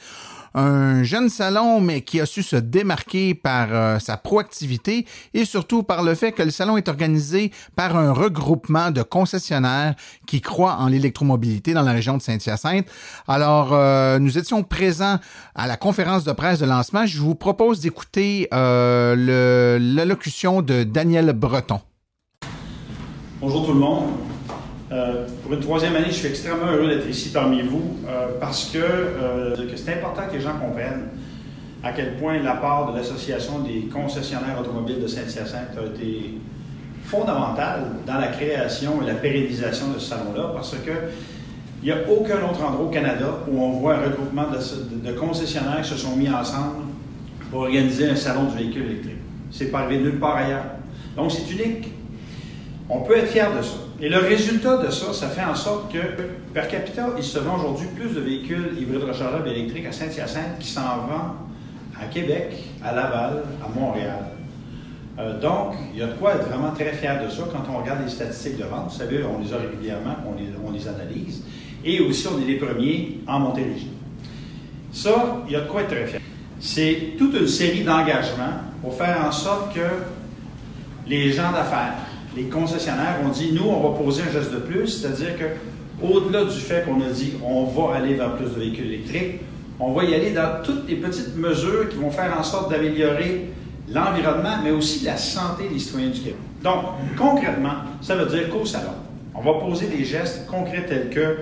un 0.54 1.04
jeune 1.04 1.30
salon, 1.30 1.82
mais 1.82 2.02
qui 2.02 2.20
a 2.20 2.26
su 2.26 2.44
se 2.44 2.56
démarquer 2.56 3.34
par 3.34 3.68
euh, 3.72 4.00
sa 4.00 4.18
proactivité 4.18 5.06
et 5.34 5.46
surtout 5.46 5.84
par 5.84 6.04
le 6.04 6.16
fait 6.16 6.32
que 6.32 6.44
le 6.44 6.52
salon 6.52 6.78
est 6.78 6.88
organisé 6.88 7.52
par 7.76 7.96
un 7.98 8.12
regroupement 8.12 8.92
de 8.92 9.02
concessionnaires 9.02 9.96
qui 10.26 10.42
croient 10.42 10.78
en 10.80 10.88
l'électromobilité 10.88 11.74
dans 11.74 11.84
la 11.84 11.92
région 11.92 12.18
de 12.18 12.22
Saint-Hyacinthe. 12.22 12.88
Alors, 13.28 13.70
euh, 13.74 14.20
nous 14.20 14.38
étions 14.38 14.64
présents 14.64 15.18
à 15.56 15.68
la 15.68 15.78
conférence 15.78 16.24
de 16.24 16.32
presse 16.32 16.60
de 16.60 16.66
lancement. 16.66 17.06
Je 17.06 17.20
vous 17.20 17.36
propose 17.36 17.82
d'écouter 17.82 18.48
euh, 18.54 19.80
l'allocution 19.80 20.62
de 20.62 20.84
Daniel 20.84 21.34
Breton. 21.34 21.82
Bonjour 23.40 23.66
tout 23.66 23.74
le 23.74 23.80
monde. 23.80 24.06
Euh, 24.90 25.26
pour 25.44 25.54
une 25.54 25.60
troisième 25.60 25.96
année, 25.96 26.08
je 26.08 26.14
suis 26.16 26.28
extrêmement 26.28 26.68
heureux 26.68 26.88
d'être 26.88 27.10
ici 27.10 27.30
parmi 27.30 27.62
vous 27.62 27.98
euh, 28.08 28.28
parce 28.40 28.72
euh, 28.76 29.54
que, 29.70 29.76
c'est 29.76 29.94
important 29.96 30.22
que 30.30 30.36
les 30.36 30.42
gens 30.42 30.58
comprennent 30.58 31.10
à 31.84 31.92
quel 31.92 32.16
point 32.16 32.40
l'apport 32.40 32.92
de 32.92 32.98
l'Association 32.98 33.60
des 33.60 33.90
concessionnaires 33.94 34.58
automobiles 34.60 35.02
de 35.02 35.08
Saint-Hyacinthe 35.08 35.78
a 35.78 35.86
été 35.86 36.40
fondamental 37.04 37.82
dans 38.06 38.18
la 38.18 38.28
création 38.28 39.02
et 39.04 39.08
la 39.08 39.16
pérennisation 39.16 39.90
de 39.90 40.00
ce 40.00 40.10
salon-là 40.10 40.52
parce 40.54 40.72
que 40.72 40.92
il 41.84 41.86
n'y 41.86 41.92
a 41.92 42.10
aucun 42.10 42.38
autre 42.38 42.64
endroit 42.64 42.86
au 42.86 42.90
Canada 42.90 43.40
où 43.48 43.62
on 43.62 43.72
voit 43.74 43.96
un 43.96 44.06
regroupement 44.06 44.46
de, 44.50 45.10
de, 45.10 45.16
concessionnaires 45.16 45.82
qui 45.84 45.90
se 45.90 45.98
sont 45.98 46.16
mis 46.16 46.30
ensemble 46.30 46.86
pour 47.52 47.62
organiser 47.62 48.10
un 48.10 48.16
salon 48.16 48.46
du 48.46 48.58
véhicule 48.58 48.86
électrique. 48.86 49.18
C'est 49.52 49.70
pas 49.70 49.82
arrivé 49.82 50.02
nulle 50.02 50.20
part 50.20 50.38
ailleurs. 50.38 50.66
Donc 51.16 51.32
c'est 51.32 51.50
unique. 51.52 51.90
On 52.90 53.02
peut 53.02 53.18
être 53.18 53.28
fier 53.28 53.56
de 53.56 53.62
ça. 53.62 53.87
Et 54.00 54.10
le 54.10 54.20
résultat 54.20 54.78
de 54.78 54.92
ça, 54.92 55.12
ça 55.12 55.28
fait 55.28 55.44
en 55.44 55.56
sorte 55.56 55.92
que, 55.92 55.98
per 56.54 56.68
capita, 56.70 57.10
il 57.18 57.24
se 57.24 57.40
vend 57.40 57.58
aujourd'hui 57.58 57.88
plus 57.96 58.14
de 58.14 58.20
véhicules 58.20 58.76
hybrides 58.80 59.04
rechargeables 59.04 59.48
électriques 59.50 59.88
à 59.88 59.92
Saint-Hyacinthe 59.92 60.60
qui 60.60 60.68
s'en 60.68 61.08
vend 61.08 61.36
à 62.00 62.06
Québec, 62.06 62.64
à 62.84 62.94
Laval, 62.94 63.44
à 63.66 63.80
Montréal. 63.80 64.28
Euh, 65.18 65.40
donc, 65.40 65.74
il 65.94 66.00
y 66.00 66.04
a 66.04 66.08
de 66.08 66.14
quoi 66.14 66.36
être 66.36 66.48
vraiment 66.48 66.70
très 66.72 66.94
fier 66.94 67.24
de 67.24 67.28
ça 67.28 67.44
quand 67.52 67.64
on 67.74 67.82
regarde 67.82 68.04
les 68.04 68.12
statistiques 68.12 68.58
de 68.58 68.66
vente. 68.66 68.92
Vous 68.92 69.00
savez, 69.00 69.24
on 69.24 69.42
les 69.42 69.52
a 69.52 69.58
régulièrement, 69.58 70.16
on 70.28 70.36
les, 70.38 70.50
on 70.64 70.72
les 70.72 70.88
analyse. 70.88 71.44
Et 71.84 72.00
aussi, 72.00 72.28
on 72.28 72.40
est 72.40 72.46
les 72.46 72.58
premiers 72.58 73.22
en 73.26 73.40
Montérégie. 73.40 73.90
Ça, 74.92 75.38
il 75.48 75.54
y 75.54 75.56
a 75.56 75.62
de 75.62 75.68
quoi 75.68 75.82
être 75.82 75.90
très 75.90 76.06
fier. 76.06 76.22
C'est 76.60 77.14
toute 77.18 77.34
une 77.34 77.48
série 77.48 77.84
d'engagements 77.84 78.62
pour 78.80 78.94
faire 78.94 79.26
en 79.26 79.32
sorte 79.32 79.74
que 79.74 79.88
les 81.08 81.32
gens 81.32 81.52
d'affaires, 81.52 81.96
les 82.38 82.44
concessionnaires 82.44 83.20
ont 83.26 83.30
dit, 83.30 83.52
nous, 83.52 83.68
on 83.68 83.90
va 83.90 83.98
poser 83.98 84.22
un 84.22 84.32
geste 84.32 84.54
de 84.54 84.60
plus, 84.60 84.88
c'est-à-dire 84.88 85.38
que 85.38 85.46
au-delà 86.06 86.46
du 86.46 86.60
fait 86.60 86.86
qu'on 86.86 87.02
a 87.02 87.10
dit, 87.10 87.34
on 87.44 87.64
va 87.66 87.96
aller 87.96 88.14
vers 88.14 88.36
plus 88.36 88.46
de 88.46 88.60
véhicules 88.60 88.86
électriques, 88.86 89.42
on 89.80 89.92
va 89.92 90.04
y 90.04 90.14
aller 90.14 90.32
dans 90.32 90.62
toutes 90.64 90.88
les 90.88 90.96
petites 90.96 91.36
mesures 91.36 91.90
qui 91.90 91.98
vont 91.98 92.12
faire 92.12 92.36
en 92.38 92.44
sorte 92.44 92.70
d'améliorer 92.70 93.50
l'environnement, 93.90 94.58
mais 94.64 94.72
aussi 94.72 95.04
la 95.04 95.18
santé 95.18 95.68
des 95.72 95.80
citoyens 95.80 96.10
du 96.10 96.20
Québec. 96.20 96.36
Donc, 96.64 96.84
concrètement, 97.18 97.74
ça 98.02 98.16
veut 98.16 98.28
dire 98.28 98.50
qu'au 98.50 98.66
salon, 98.66 98.94
on 99.34 99.42
va 99.42 99.60
poser 99.60 99.88
des 99.88 100.04
gestes 100.04 100.46
concrets 100.48 100.86
tels 100.86 101.10
que 101.10 101.38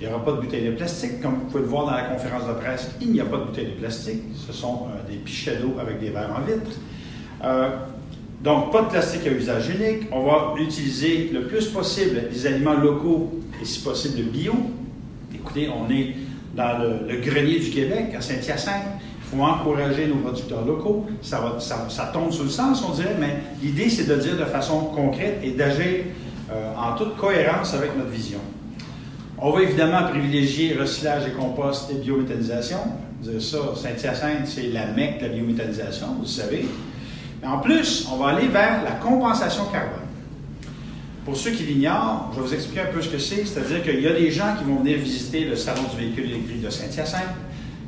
il 0.00 0.08
n'y 0.08 0.12
aura 0.12 0.24
pas 0.24 0.32
de 0.32 0.40
bouteilles 0.40 0.66
de 0.66 0.72
plastique. 0.72 1.20
Comme 1.22 1.34
vous 1.34 1.44
pouvez 1.46 1.60
le 1.60 1.68
voir 1.68 1.86
dans 1.86 1.92
la 1.92 2.02
conférence 2.02 2.48
de 2.48 2.54
presse, 2.54 2.90
il 3.00 3.12
n'y 3.12 3.20
a 3.20 3.24
pas 3.24 3.36
de 3.36 3.44
bouteilles 3.44 3.66
de 3.66 3.78
plastique. 3.78 4.22
Ce 4.34 4.52
sont 4.52 4.88
euh, 4.88 5.08
des 5.08 5.18
pichets 5.18 5.58
d'eau 5.58 5.76
avec 5.80 6.00
des 6.00 6.10
verres 6.10 6.34
en 6.36 6.40
vitre. 6.40 6.76
Euh, 7.44 7.70
donc, 8.42 8.72
pas 8.72 8.82
de 8.82 8.88
plastique 8.88 9.26
à 9.26 9.30
usage 9.30 9.68
unique. 9.68 10.08
On 10.10 10.24
va 10.24 10.54
utiliser 10.58 11.30
le 11.32 11.46
plus 11.46 11.68
possible 11.68 12.28
des 12.28 12.46
aliments 12.46 12.74
locaux 12.74 13.40
et 13.60 13.64
si 13.64 13.80
possible 13.80 14.22
bio. 14.22 14.52
Écoutez, 15.32 15.68
on 15.68 15.88
est 15.90 16.16
dans 16.54 16.78
le, 16.78 17.20
grenier 17.20 17.60
du 17.60 17.70
Québec, 17.70 18.14
à 18.16 18.20
Saint-Hyacinthe. 18.20 18.82
Il 19.00 19.38
faut 19.38 19.44
encourager 19.44 20.08
nos 20.08 20.16
producteurs 20.16 20.64
locaux. 20.64 21.06
Ça, 21.22 22.10
tombe 22.12 22.32
sous 22.32 22.42
le 22.42 22.50
sens, 22.50 22.84
on 22.86 22.92
dirait, 22.92 23.16
mais 23.18 23.36
l'idée, 23.62 23.88
c'est 23.88 24.08
de 24.08 24.16
dire 24.16 24.36
de 24.36 24.44
façon 24.44 24.86
concrète 24.86 25.38
et 25.44 25.52
d'agir 25.52 26.04
euh, 26.52 26.74
en 26.76 26.96
toute 26.96 27.16
cohérence 27.16 27.74
avec 27.74 27.96
notre 27.96 28.10
vision. 28.10 28.40
On 29.38 29.50
va 29.50 29.62
évidemment 29.62 30.02
privilégier 30.08 30.74
recyclage 30.74 31.28
et 31.28 31.32
compost 31.32 31.90
et 31.92 31.94
biométhanisation. 31.94 32.78
Ça, 33.38 33.58
Saint-Hyacinthe, 33.76 34.46
c'est 34.46 34.68
la 34.68 34.86
mecque 34.88 35.20
de 35.20 35.26
la 35.26 35.32
biométhanisation, 35.32 36.08
vous 36.16 36.22
le 36.22 36.28
savez. 36.28 36.66
En 37.44 37.58
plus, 37.58 38.08
on 38.12 38.16
va 38.16 38.30
aller 38.30 38.48
vers 38.48 38.84
la 38.84 38.92
compensation 38.92 39.64
carbone. 39.66 39.98
Pour 41.24 41.36
ceux 41.36 41.50
qui 41.50 41.64
l'ignorent, 41.64 42.30
je 42.32 42.40
vais 42.40 42.46
vous 42.46 42.54
expliquer 42.54 42.80
un 42.82 42.92
peu 42.92 43.02
ce 43.02 43.08
que 43.08 43.18
c'est. 43.18 43.44
C'est-à-dire 43.44 43.82
qu'il 43.82 44.00
y 44.00 44.06
a 44.06 44.12
des 44.12 44.30
gens 44.30 44.56
qui 44.58 44.64
vont 44.64 44.76
venir 44.76 44.98
visiter 44.98 45.44
le 45.44 45.56
salon 45.56 45.82
du 45.90 45.96
véhicule 45.96 46.30
électrique 46.30 46.62
de 46.62 46.70
Saint-Hyacinthe. 46.70 47.34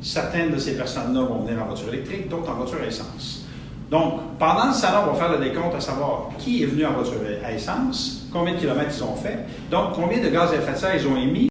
Certaines 0.01 0.51
de 0.51 0.57
ces 0.57 0.75
personnes-là 0.75 1.21
vont 1.21 1.39
venir 1.39 1.61
en 1.61 1.67
voiture 1.67 1.93
électrique, 1.93 2.29
d'autres 2.29 2.51
en 2.51 2.55
voiture 2.55 2.79
à 2.83 2.87
essence. 2.87 3.45
Donc, 3.89 4.37
pendant 4.39 4.67
le 4.67 4.73
salon, 4.73 5.07
on 5.07 5.13
va 5.13 5.19
faire 5.19 5.37
le 5.37 5.43
décompte 5.43 5.75
à 5.75 5.79
savoir 5.79 6.29
qui 6.37 6.63
est 6.63 6.65
venu 6.65 6.85
en 6.85 6.93
voiture 6.93 7.21
à 7.43 7.51
essence, 7.51 8.27
combien 8.31 8.53
de 8.53 8.59
kilomètres 8.59 8.93
ils 8.95 9.03
ont 9.03 9.15
fait, 9.15 9.45
donc 9.69 9.93
combien 9.93 10.19
de 10.19 10.29
gaz 10.29 10.51
à 10.51 10.55
effet 10.55 10.73
de 10.73 10.77
serre 10.77 10.95
ils 10.95 11.07
ont 11.07 11.17
émis. 11.17 11.49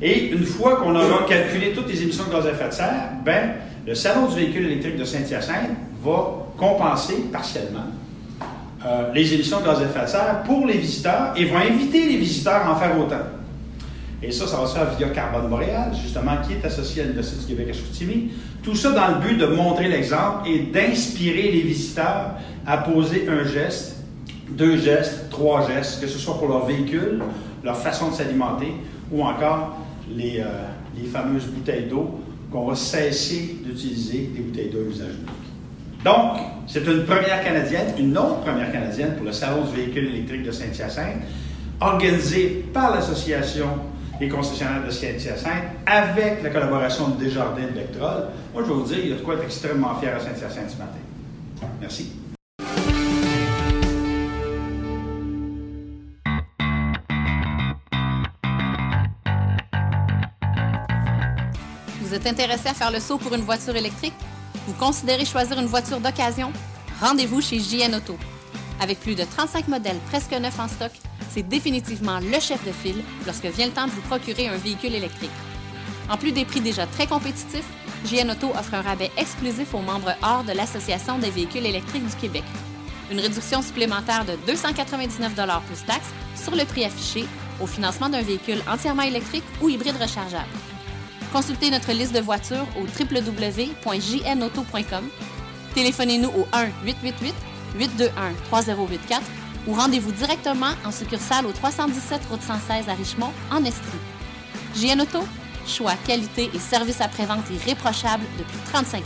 Et 0.00 0.30
une 0.30 0.44
fois 0.44 0.76
qu'on 0.76 0.94
aura 0.94 1.24
calculé 1.28 1.72
toutes 1.72 1.88
les 1.88 2.02
émissions 2.02 2.24
de 2.24 2.30
gaz 2.30 2.46
à 2.46 2.50
effet 2.50 2.68
de 2.68 2.74
serre, 2.74 3.10
ben, 3.24 3.54
le 3.86 3.94
salon 3.94 4.26
du 4.26 4.36
véhicule 4.36 4.66
électrique 4.66 4.96
de 4.96 5.04
Saint-Hyacinthe 5.04 5.70
va 6.04 6.41
compenser 6.62 7.24
partiellement 7.32 7.86
euh, 8.86 9.12
les 9.12 9.34
émissions 9.34 9.60
de 9.60 9.64
gaz 9.64 9.80
à 9.80 9.84
effet 9.84 10.02
de 10.02 10.06
serre 10.06 10.42
pour 10.44 10.64
les 10.64 10.78
visiteurs 10.78 11.32
et 11.36 11.44
vont 11.44 11.56
inviter 11.56 12.06
les 12.06 12.16
visiteurs 12.16 12.66
à 12.66 12.72
en 12.72 12.76
faire 12.76 12.96
autant. 12.98 13.24
Et 14.22 14.30
ça, 14.30 14.46
ça 14.46 14.58
va 14.58 14.66
se 14.68 14.74
faire 14.74 14.88
via 14.96 15.08
Carbone 15.08 15.48
Boréal, 15.50 15.90
justement, 16.00 16.36
qui 16.46 16.52
est 16.52 16.64
associé 16.64 17.02
à 17.02 17.04
l'Université 17.06 17.40
du 17.40 17.46
Québec 17.46 17.68
à 17.70 17.72
Chicoutimi. 17.72 18.30
Tout 18.62 18.76
ça 18.76 18.92
dans 18.92 19.08
le 19.08 19.26
but 19.26 19.36
de 19.36 19.46
montrer 19.46 19.88
l'exemple 19.88 20.48
et 20.48 20.60
d'inspirer 20.60 21.50
les 21.50 21.62
visiteurs 21.62 22.36
à 22.64 22.78
poser 22.78 23.28
un 23.28 23.44
geste, 23.44 23.96
deux 24.50 24.76
gestes, 24.76 25.30
trois 25.30 25.66
gestes, 25.66 26.00
que 26.00 26.06
ce 26.06 26.18
soit 26.18 26.38
pour 26.38 26.46
leur 26.46 26.66
véhicule, 26.66 27.20
leur 27.64 27.76
façon 27.76 28.10
de 28.10 28.14
s'alimenter 28.14 28.72
ou 29.10 29.24
encore 29.24 29.78
les, 30.08 30.38
euh, 30.38 30.44
les 30.96 31.08
fameuses 31.08 31.46
bouteilles 31.46 31.88
d'eau 31.88 32.20
qu'on 32.52 32.66
va 32.66 32.76
cesser 32.76 33.56
d'utiliser 33.64 34.30
des 34.32 34.40
bouteilles 34.40 34.70
d'eau 34.70 34.84
unique. 34.84 35.41
Donc, 36.04 36.38
c'est 36.66 36.84
une 36.84 37.04
première 37.04 37.44
canadienne, 37.44 37.94
une 37.96 38.18
autre 38.18 38.40
première 38.40 38.72
canadienne 38.72 39.14
pour 39.14 39.24
le 39.24 39.32
Salon 39.32 39.62
du 39.62 39.76
véhicule 39.76 40.06
électrique 40.06 40.42
de 40.42 40.50
Saint-Hyacinthe, 40.50 41.22
organisée 41.80 42.64
par 42.72 42.92
l'Association 42.92 43.68
des 44.18 44.28
concessionnaires 44.28 44.84
de 44.84 44.90
Saint-Hyacinthe 44.90 45.64
avec 45.86 46.42
la 46.42 46.50
collaboration 46.50 47.10
de 47.10 47.24
Desjardins 47.24 47.68
de 47.72 47.78
Vectrol. 47.78 48.28
Moi, 48.52 48.62
je 48.64 48.68
vais 48.68 48.74
vous 48.74 48.82
dire, 48.84 48.98
il 48.98 49.10
y 49.10 49.12
a 49.12 49.16
de 49.16 49.20
quoi 49.20 49.34
être 49.34 49.44
extrêmement 49.44 49.94
fier 50.00 50.14
à 50.16 50.18
Saint-Hyacinthe 50.18 50.70
ce 50.70 50.78
matin. 50.78 50.98
Merci. 51.80 52.12
Vous 62.00 62.12
êtes 62.12 62.26
intéressé 62.26 62.68
à 62.68 62.74
faire 62.74 62.90
le 62.90 62.98
saut 62.98 63.18
pour 63.18 63.32
une 63.34 63.42
voiture 63.42 63.76
électrique? 63.76 64.14
Vous 64.66 64.74
considérez 64.74 65.24
choisir 65.24 65.58
une 65.58 65.66
voiture 65.66 65.98
d'occasion? 65.98 66.52
Rendez-vous 67.00 67.40
chez 67.40 67.58
JN 67.58 67.96
Auto. 67.96 68.16
Avec 68.80 69.00
plus 69.00 69.16
de 69.16 69.24
35 69.24 69.66
modèles 69.66 69.98
presque 70.08 70.32
neufs 70.32 70.60
en 70.60 70.68
stock, 70.68 70.92
c'est 71.30 71.48
définitivement 71.48 72.20
le 72.20 72.38
chef 72.38 72.64
de 72.64 72.70
file 72.70 73.02
lorsque 73.26 73.46
vient 73.46 73.66
le 73.66 73.72
temps 73.72 73.86
de 73.86 73.90
vous 73.90 74.02
procurer 74.02 74.46
un 74.46 74.56
véhicule 74.56 74.94
électrique. 74.94 75.30
En 76.08 76.16
plus 76.16 76.30
des 76.30 76.44
prix 76.44 76.60
déjà 76.60 76.86
très 76.86 77.08
compétitifs, 77.08 77.66
JN 78.06 78.30
Auto 78.30 78.50
offre 78.50 78.74
un 78.74 78.82
rabais 78.82 79.10
exclusif 79.16 79.74
aux 79.74 79.80
membres 79.80 80.14
hors 80.22 80.44
de 80.44 80.52
l'Association 80.52 81.18
des 81.18 81.30
véhicules 81.30 81.66
électriques 81.66 82.06
du 82.06 82.16
Québec. 82.16 82.44
Une 83.10 83.20
réduction 83.20 83.62
supplémentaire 83.62 84.24
de 84.24 84.36
299 84.46 85.34
plus 85.34 85.84
taxes 85.86 86.10
sur 86.36 86.54
le 86.54 86.64
prix 86.64 86.84
affiché 86.84 87.26
au 87.60 87.66
financement 87.66 88.08
d'un 88.08 88.22
véhicule 88.22 88.62
entièrement 88.70 89.02
électrique 89.02 89.44
ou 89.60 89.68
hybride 89.68 90.00
rechargeable. 90.00 90.48
Consultez 91.32 91.70
notre 91.70 91.92
liste 91.92 92.14
de 92.14 92.20
voitures 92.20 92.66
au 92.76 92.82
www.jnauto.com. 92.82 95.04
Téléphonez-nous 95.74 96.28
au 96.28 96.46
1-888-821-3084 98.52 99.22
ou 99.66 99.72
rendez-vous 99.72 100.12
directement 100.12 100.72
en 100.84 100.90
succursale 100.90 101.46
au 101.46 101.52
317 101.52 102.26
Route 102.30 102.42
116 102.42 102.90
à 102.90 102.92
Richemont, 102.92 103.32
en 103.50 103.64
Estrie. 103.64 103.96
JN 104.76 105.00
Auto, 105.00 105.20
choix, 105.66 105.94
qualité 106.06 106.50
et 106.52 106.58
service 106.58 107.00
après-vente 107.00 107.48
irréprochable 107.50 108.24
depuis 108.38 108.58
35 108.70 109.00
ans. 109.00 109.04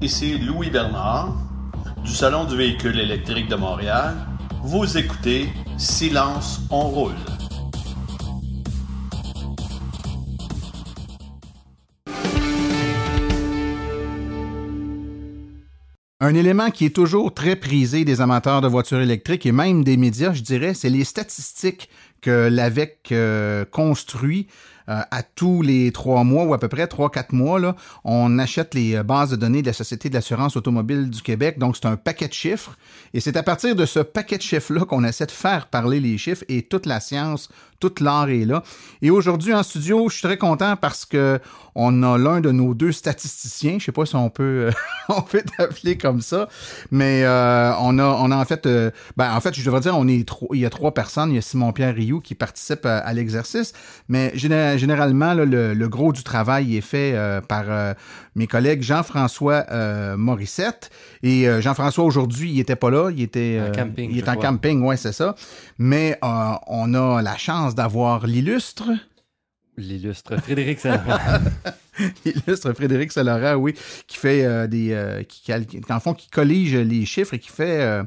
Ici 0.00 0.38
Louis 0.38 0.70
Bernard, 0.70 1.36
du 2.02 2.10
Salon 2.10 2.46
du 2.46 2.56
véhicule 2.56 2.98
électrique 2.98 3.48
de 3.48 3.56
Montréal. 3.56 4.31
Vous 4.64 4.96
écoutez 4.96 5.48
Silence, 5.76 6.60
on 6.70 6.82
roule. 6.82 7.12
Un 16.20 16.34
élément 16.36 16.70
qui 16.70 16.84
est 16.84 16.94
toujours 16.94 17.34
très 17.34 17.56
prisé 17.56 18.04
des 18.04 18.20
amateurs 18.20 18.60
de 18.60 18.68
voitures 18.68 19.00
électriques 19.00 19.46
et 19.46 19.50
même 19.50 19.82
des 19.82 19.96
médias, 19.96 20.32
je 20.32 20.42
dirais, 20.42 20.74
c'est 20.74 20.90
les 20.90 21.02
statistiques 21.02 21.88
que 22.20 22.48
l'AVEC 22.48 23.08
euh, 23.10 23.64
construit 23.64 24.46
à 24.88 25.22
tous 25.22 25.62
les 25.62 25.92
trois 25.92 26.24
mois 26.24 26.44
ou 26.44 26.54
à 26.54 26.58
peu 26.58 26.68
près 26.68 26.86
trois, 26.86 27.10
quatre 27.10 27.32
mois. 27.32 27.52
On 28.04 28.38
achète 28.38 28.74
les 28.74 28.96
euh, 28.96 29.02
bases 29.02 29.30
de 29.30 29.36
données 29.36 29.62
de 29.62 29.66
la 29.66 29.72
Société 29.72 30.08
de 30.08 30.14
l'assurance 30.14 30.56
automobile 30.56 31.10
du 31.10 31.22
Québec. 31.22 31.58
Donc, 31.58 31.76
c'est 31.76 31.86
un 31.86 31.96
paquet 31.96 32.28
de 32.28 32.32
chiffres. 32.32 32.76
Et 33.14 33.20
c'est 33.20 33.36
à 33.36 33.42
partir 33.42 33.76
de 33.76 33.86
ce 33.86 34.00
paquet 34.00 34.38
de 34.38 34.42
chiffres-là 34.42 34.84
qu'on 34.84 35.04
essaie 35.04 35.26
de 35.26 35.30
faire 35.30 35.66
parler 35.66 36.00
les 36.00 36.18
chiffres 36.18 36.44
et 36.48 36.62
toute 36.62 36.86
la 36.86 37.00
science, 37.00 37.48
toute 37.82 37.98
l'art 37.98 38.28
est 38.28 38.44
là. 38.44 38.62
Et 39.02 39.10
aujourd'hui, 39.10 39.52
en 39.52 39.64
studio, 39.64 40.08
je 40.08 40.14
suis 40.14 40.22
très 40.22 40.38
content 40.38 40.76
parce 40.76 41.04
que 41.04 41.40
on 41.74 42.02
a 42.02 42.18
l'un 42.18 42.40
de 42.40 42.52
nos 42.52 42.74
deux 42.74 42.92
statisticiens. 42.92 43.78
Je 43.78 43.86
sais 43.86 43.92
pas 43.92 44.06
si 44.06 44.14
on 44.14 44.30
peut, 44.30 44.70
on 45.08 45.22
peut 45.22 45.42
t'appeler 45.56 45.96
comme 45.96 46.20
ça, 46.20 46.48
mais 46.90 47.24
euh, 47.24 47.72
on 47.80 47.98
a, 47.98 48.04
on 48.04 48.30
a 48.30 48.36
en 48.36 48.44
fait, 48.44 48.66
euh, 48.66 48.90
ben, 49.16 49.34
en 49.34 49.40
fait, 49.40 49.54
je 49.58 49.64
devrais 49.64 49.80
dire, 49.80 49.96
on 49.96 50.06
est 50.06 50.28
trois, 50.28 50.48
il 50.52 50.60
y 50.60 50.66
a 50.66 50.70
trois 50.70 50.94
personnes. 50.94 51.30
Il 51.30 51.36
y 51.36 51.38
a 51.38 51.42
Simon-Pierre 51.42 51.94
Rioux 51.94 52.20
qui 52.20 52.34
participe 52.34 52.86
à, 52.86 52.98
à 52.98 53.12
l'exercice, 53.12 53.72
mais 54.08 54.32
généralement, 54.36 55.34
là, 55.34 55.44
le, 55.44 55.74
le, 55.74 55.88
gros 55.88 56.12
du 56.12 56.22
travail 56.22 56.76
est 56.76 56.82
fait 56.82 57.12
euh, 57.14 57.40
par 57.40 57.64
euh, 57.68 57.94
mes 58.34 58.46
collègues 58.46 58.82
Jean-François 58.82 59.64
euh, 59.70 60.16
Morissette. 60.16 60.90
Et 61.22 61.46
Jean-François, 61.60 62.04
aujourd'hui, 62.04 62.50
il 62.50 62.60
était 62.60 62.76
pas 62.76 62.90
là. 62.90 63.10
Il 63.10 63.22
était, 63.22 63.60
en 63.68 63.72
camping, 63.72 64.10
il 64.10 64.18
est 64.18 64.28
en 64.28 64.36
camping, 64.36 64.82
ouais, 64.82 64.96
c'est 64.96 65.12
ça. 65.12 65.34
Mais 65.78 66.18
on 66.22 66.94
a 66.94 67.22
la 67.22 67.36
chance 67.36 67.71
d'avoir 67.74 68.26
l'illustre. 68.26 68.90
L'illustre 69.76 70.36
Frédéric 70.36 70.80
Saint-Laurent. 70.80 71.40
L'illustre 72.24 72.72
Frédéric 72.72 73.12
Saint-Laurent, 73.12 73.54
oui, 73.54 73.74
qui 74.06 74.18
fait 74.18 74.44
euh, 74.44 74.66
des. 74.66 74.92
Euh, 74.92 75.22
qui, 75.22 75.42
qui, 75.42 75.80
en 75.90 76.00
fond, 76.00 76.14
qui 76.14 76.28
collige 76.28 76.76
les 76.76 77.04
chiffres 77.04 77.34
et 77.34 77.38
qui 77.38 77.50
fait. 77.50 77.80
Euh, 77.80 78.02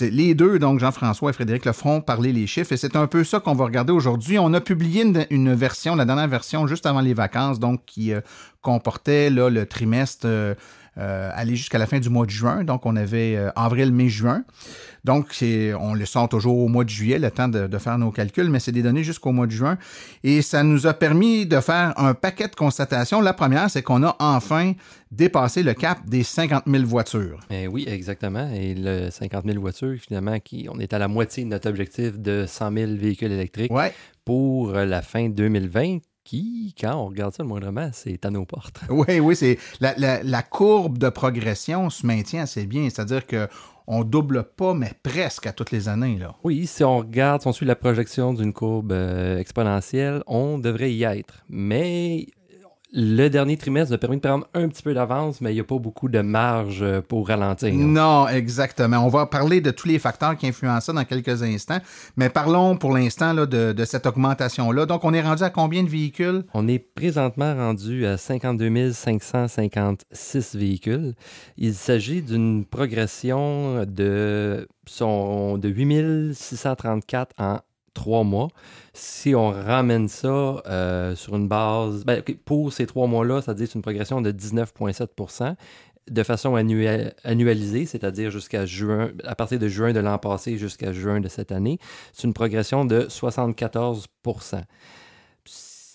les 0.00 0.34
deux, 0.34 0.58
donc 0.58 0.80
Jean-François 0.80 1.30
et 1.30 1.32
Frédéric, 1.32 1.64
le 1.64 1.72
feront 1.72 2.00
parler 2.00 2.32
les 2.32 2.48
chiffres. 2.48 2.72
Et 2.72 2.76
c'est 2.76 2.96
un 2.96 3.06
peu 3.06 3.22
ça 3.22 3.38
qu'on 3.38 3.54
va 3.54 3.64
regarder 3.64 3.92
aujourd'hui. 3.92 4.40
On 4.40 4.52
a 4.52 4.60
publié 4.60 5.02
une, 5.02 5.24
une, 5.30 5.54
version, 5.54 5.94
la 5.94 6.04
dernière 6.04 6.26
version, 6.26 6.66
juste 6.66 6.84
avant 6.84 7.00
les 7.00 7.14
vacances, 7.14 7.60
donc 7.60 7.84
qui 7.86 8.12
comportait 8.60 9.30
là, 9.30 9.50
le 9.50 9.66
trimestre 9.66 10.26
aller 10.96 11.56
jusqu'à 11.56 11.78
la 11.78 11.86
fin 11.86 11.98
du 11.98 12.08
mois 12.08 12.26
de 12.26 12.30
juin. 12.30 12.64
Donc, 12.64 12.86
on 12.86 12.96
avait 12.96 13.36
euh, 13.36 13.50
avril, 13.56 13.92
mai, 13.92 14.08
juin. 14.08 14.44
Donc, 15.04 15.26
on 15.42 15.94
le 15.94 16.06
sort 16.06 16.28
toujours 16.28 16.58
au 16.58 16.68
mois 16.68 16.84
de 16.84 16.88
juillet, 16.88 17.18
le 17.18 17.30
temps 17.30 17.48
de, 17.48 17.66
de 17.66 17.78
faire 17.78 17.98
nos 17.98 18.10
calculs, 18.10 18.48
mais 18.48 18.58
c'est 18.58 18.72
des 18.72 18.82
données 18.82 19.04
jusqu'au 19.04 19.32
mois 19.32 19.46
de 19.46 19.52
juin. 19.52 19.76
Et 20.22 20.40
ça 20.40 20.62
nous 20.62 20.86
a 20.86 20.94
permis 20.94 21.46
de 21.46 21.60
faire 21.60 21.92
un 21.98 22.14
paquet 22.14 22.48
de 22.48 22.54
constatations. 22.54 23.20
La 23.20 23.34
première, 23.34 23.68
c'est 23.70 23.82
qu'on 23.82 24.02
a 24.02 24.16
enfin 24.18 24.72
dépassé 25.10 25.62
le 25.62 25.74
cap 25.74 25.98
des 26.06 26.22
50 26.22 26.64
000 26.66 26.84
voitures. 26.84 27.40
Eh 27.50 27.68
oui, 27.68 27.84
exactement. 27.86 28.50
Et 28.54 28.74
le 28.74 29.10
50 29.10 29.44
000 29.44 29.60
voitures, 29.60 29.96
finalement, 30.00 30.38
qui, 30.40 30.68
on 30.70 30.78
est 30.78 30.92
à 30.94 30.98
la 30.98 31.08
moitié 31.08 31.44
de 31.44 31.50
notre 31.50 31.68
objectif 31.68 32.18
de 32.18 32.46
100 32.46 32.72
000 32.72 32.92
véhicules 32.94 33.32
électriques 33.32 33.72
ouais. 33.72 33.92
pour 34.24 34.72
la 34.72 35.02
fin 35.02 35.28
2020 35.28 35.98
qui, 36.24 36.74
quand 36.80 36.94
on 36.96 37.06
regarde 37.06 37.34
ça 37.34 37.42
le 37.42 37.48
moindrement, 37.48 37.90
c'est 37.92 38.24
à 38.24 38.30
nos 38.30 38.44
portes. 38.44 38.80
Oui, 38.88 39.20
oui, 39.20 39.36
c'est 39.36 39.58
la, 39.80 39.94
la, 39.96 40.22
la, 40.22 40.42
courbe 40.42 40.98
de 40.98 41.08
progression 41.08 41.90
se 41.90 42.06
maintient 42.06 42.42
assez 42.42 42.66
bien, 42.66 42.88
c'est-à-dire 42.90 43.26
que 43.26 43.48
on 43.86 44.02
double 44.02 44.44
pas, 44.44 44.74
mais 44.74 44.92
presque 45.02 45.46
à 45.46 45.52
toutes 45.52 45.70
les 45.70 45.88
années. 45.88 46.18
Là. 46.18 46.34
Oui, 46.42 46.66
si 46.66 46.82
on 46.84 46.98
regarde, 46.98 47.42
si 47.42 47.48
on 47.48 47.52
suit 47.52 47.66
la 47.66 47.76
projection 47.76 48.32
d'une 48.32 48.52
courbe 48.52 48.92
euh, 48.92 49.38
exponentielle, 49.38 50.22
on 50.26 50.58
devrait 50.58 50.92
y 50.92 51.04
être. 51.04 51.44
Mais 51.48 52.26
le 52.96 53.28
dernier 53.28 53.56
trimestre 53.56 53.92
a 53.92 53.98
permis 53.98 54.16
de 54.16 54.20
prendre 54.20 54.46
un 54.54 54.68
petit 54.68 54.82
peu 54.82 54.94
d'avance, 54.94 55.40
mais 55.40 55.50
il 55.50 55.54
n'y 55.54 55.60
a 55.60 55.64
pas 55.64 55.78
beaucoup 55.78 56.08
de 56.08 56.20
marge 56.20 56.80
euh, 56.80 57.00
pour 57.00 57.26
ralentir. 57.26 57.74
Non, 57.74 58.28
exactement. 58.28 58.98
On 58.98 59.08
va 59.08 59.26
parler 59.26 59.60
de 59.60 59.72
tous 59.72 59.88
les 59.88 59.98
facteurs 59.98 60.36
qui 60.36 60.46
influencent 60.46 60.86
ça 60.86 60.92
dans 60.92 61.04
quelques 61.04 61.42
instants, 61.42 61.80
mais 62.16 62.28
parlons 62.28 62.76
pour 62.76 62.92
l'instant 62.92 63.34
de, 63.34 63.46
de, 63.72 63.84
cette 63.84 64.06
augmentation-là. 64.06 64.86
Donc, 64.86 65.04
on 65.04 65.12
est 65.12 65.22
rendu 65.22 65.42
à 65.42 65.50
combien 65.50 65.82
de 65.82 65.88
véhicules? 65.88 66.44
On 66.54 66.68
est 66.68 66.78
présentement 66.78 67.52
rendu 67.54 68.06
à 68.06 68.16
52 68.16 68.92
556 68.92 70.54
véhicules. 70.54 71.14
Il 71.56 71.74
s'agit 71.74 72.22
d'une 72.22 72.64
progression 72.64 73.84
de, 73.86 74.68
son, 74.86 75.58
de 75.58 75.68
8 75.68 76.34
634 76.34 77.32
en 77.38 77.58
trois 77.94 78.24
mois. 78.24 78.48
Si 78.92 79.34
on 79.34 79.50
ramène 79.50 80.08
ça 80.08 80.62
euh, 80.66 81.16
sur 81.16 81.36
une 81.36 81.48
base, 81.48 82.04
ben, 82.04 82.22
pour 82.44 82.72
ces 82.72 82.86
trois 82.86 83.06
mois-là, 83.06 83.42
ça 83.42 83.54
dit 83.54 83.64
une 83.64 83.82
progression 83.82 84.20
de 84.20 84.30
19,7% 84.30 85.54
de 86.10 86.22
façon 86.22 86.54
annualisée, 86.54 87.86
c'est-à-dire 87.86 88.30
jusqu'à 88.30 88.66
juin, 88.66 89.12
à 89.24 89.34
partir 89.34 89.58
de 89.58 89.68
juin 89.68 89.94
de 89.94 90.00
l'an 90.00 90.18
passé 90.18 90.58
jusqu'à 90.58 90.92
juin 90.92 91.20
de 91.20 91.28
cette 91.28 91.50
année, 91.50 91.78
c'est 92.12 92.26
une 92.26 92.34
progression 92.34 92.84
de 92.84 93.06
74% 93.08 94.64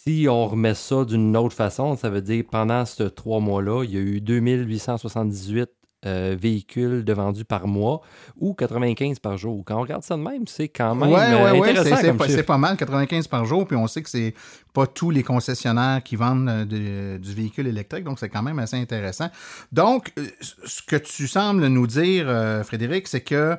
si 0.10 0.28
on 0.28 0.48
remet 0.48 0.74
ça 0.74 1.06
d'une 1.06 1.36
autre 1.38 1.56
façon, 1.56 1.96
ça 1.96 2.10
veut 2.10 2.22
dire 2.22 2.44
pendant 2.50 2.86
ces 2.86 3.12
trois 3.12 3.40
mois-là, 3.40 3.84
il 3.84 3.94
y 3.94 3.98
a 3.98 4.00
eu 4.00 4.22
2878 4.22 5.70
euh, 6.06 6.36
véhicules 6.40 7.04
de 7.04 7.12
vendus 7.12 7.44
par 7.44 7.68
mois 7.68 8.02
ou 8.38 8.54
95 8.54 9.20
par 9.20 9.38
jour. 9.38 9.64
Quand 9.66 9.78
on 9.78 9.82
regarde 9.82 10.04
ça 10.04 10.16
de 10.16 10.22
même, 10.22 10.48
c'est 10.48 10.70
quand 10.70 10.96
même 10.96 11.12
ouais, 11.12 11.20
euh, 11.20 11.60
ouais, 11.60 11.70
intéressant. 11.70 12.16
c'est, 12.26 12.30
c'est 12.30 12.44
pas 12.44 12.58
mal, 12.58 12.78
95 12.78 13.28
par 13.28 13.44
jour, 13.46 13.68
puis 13.68 13.76
on 13.76 13.86
sait 13.88 14.02
que 14.02 14.10
c'est 14.10 14.34
pas 14.74 14.88
tous 14.88 15.10
les 15.10 15.24
concessionnaires 15.24 16.02
qui 16.04 16.16
vendent 16.16 16.48
euh, 16.48 16.66
de, 16.66 17.18
du 17.18 17.34
véhicule 17.34 17.68
électrique, 17.68 18.06
donc 18.06 18.20
c'est 18.20 18.30
quand 18.30 18.44
même 18.44 18.60
assez 18.60 18.78
intéressant. 18.78 19.30
Donc, 19.74 20.14
euh, 20.18 20.28
ce 20.40 20.82
que 20.82 20.96
tu 20.96 21.28
sembles 21.28 21.68
nous 21.68 21.88
dire, 21.88 22.26
euh, 22.30 22.64
Frédéric, 22.64 23.08
c'est 23.08 23.22
que 23.22 23.58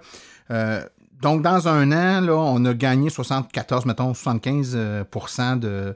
donc, 1.20 1.42
dans 1.42 1.68
un 1.68 1.92
an, 1.92 2.22
là, 2.22 2.34
on 2.34 2.64
a 2.64 2.72
gagné 2.72 3.10
74, 3.10 3.84
mettons, 3.84 4.12
75% 4.12 5.58
de, 5.58 5.94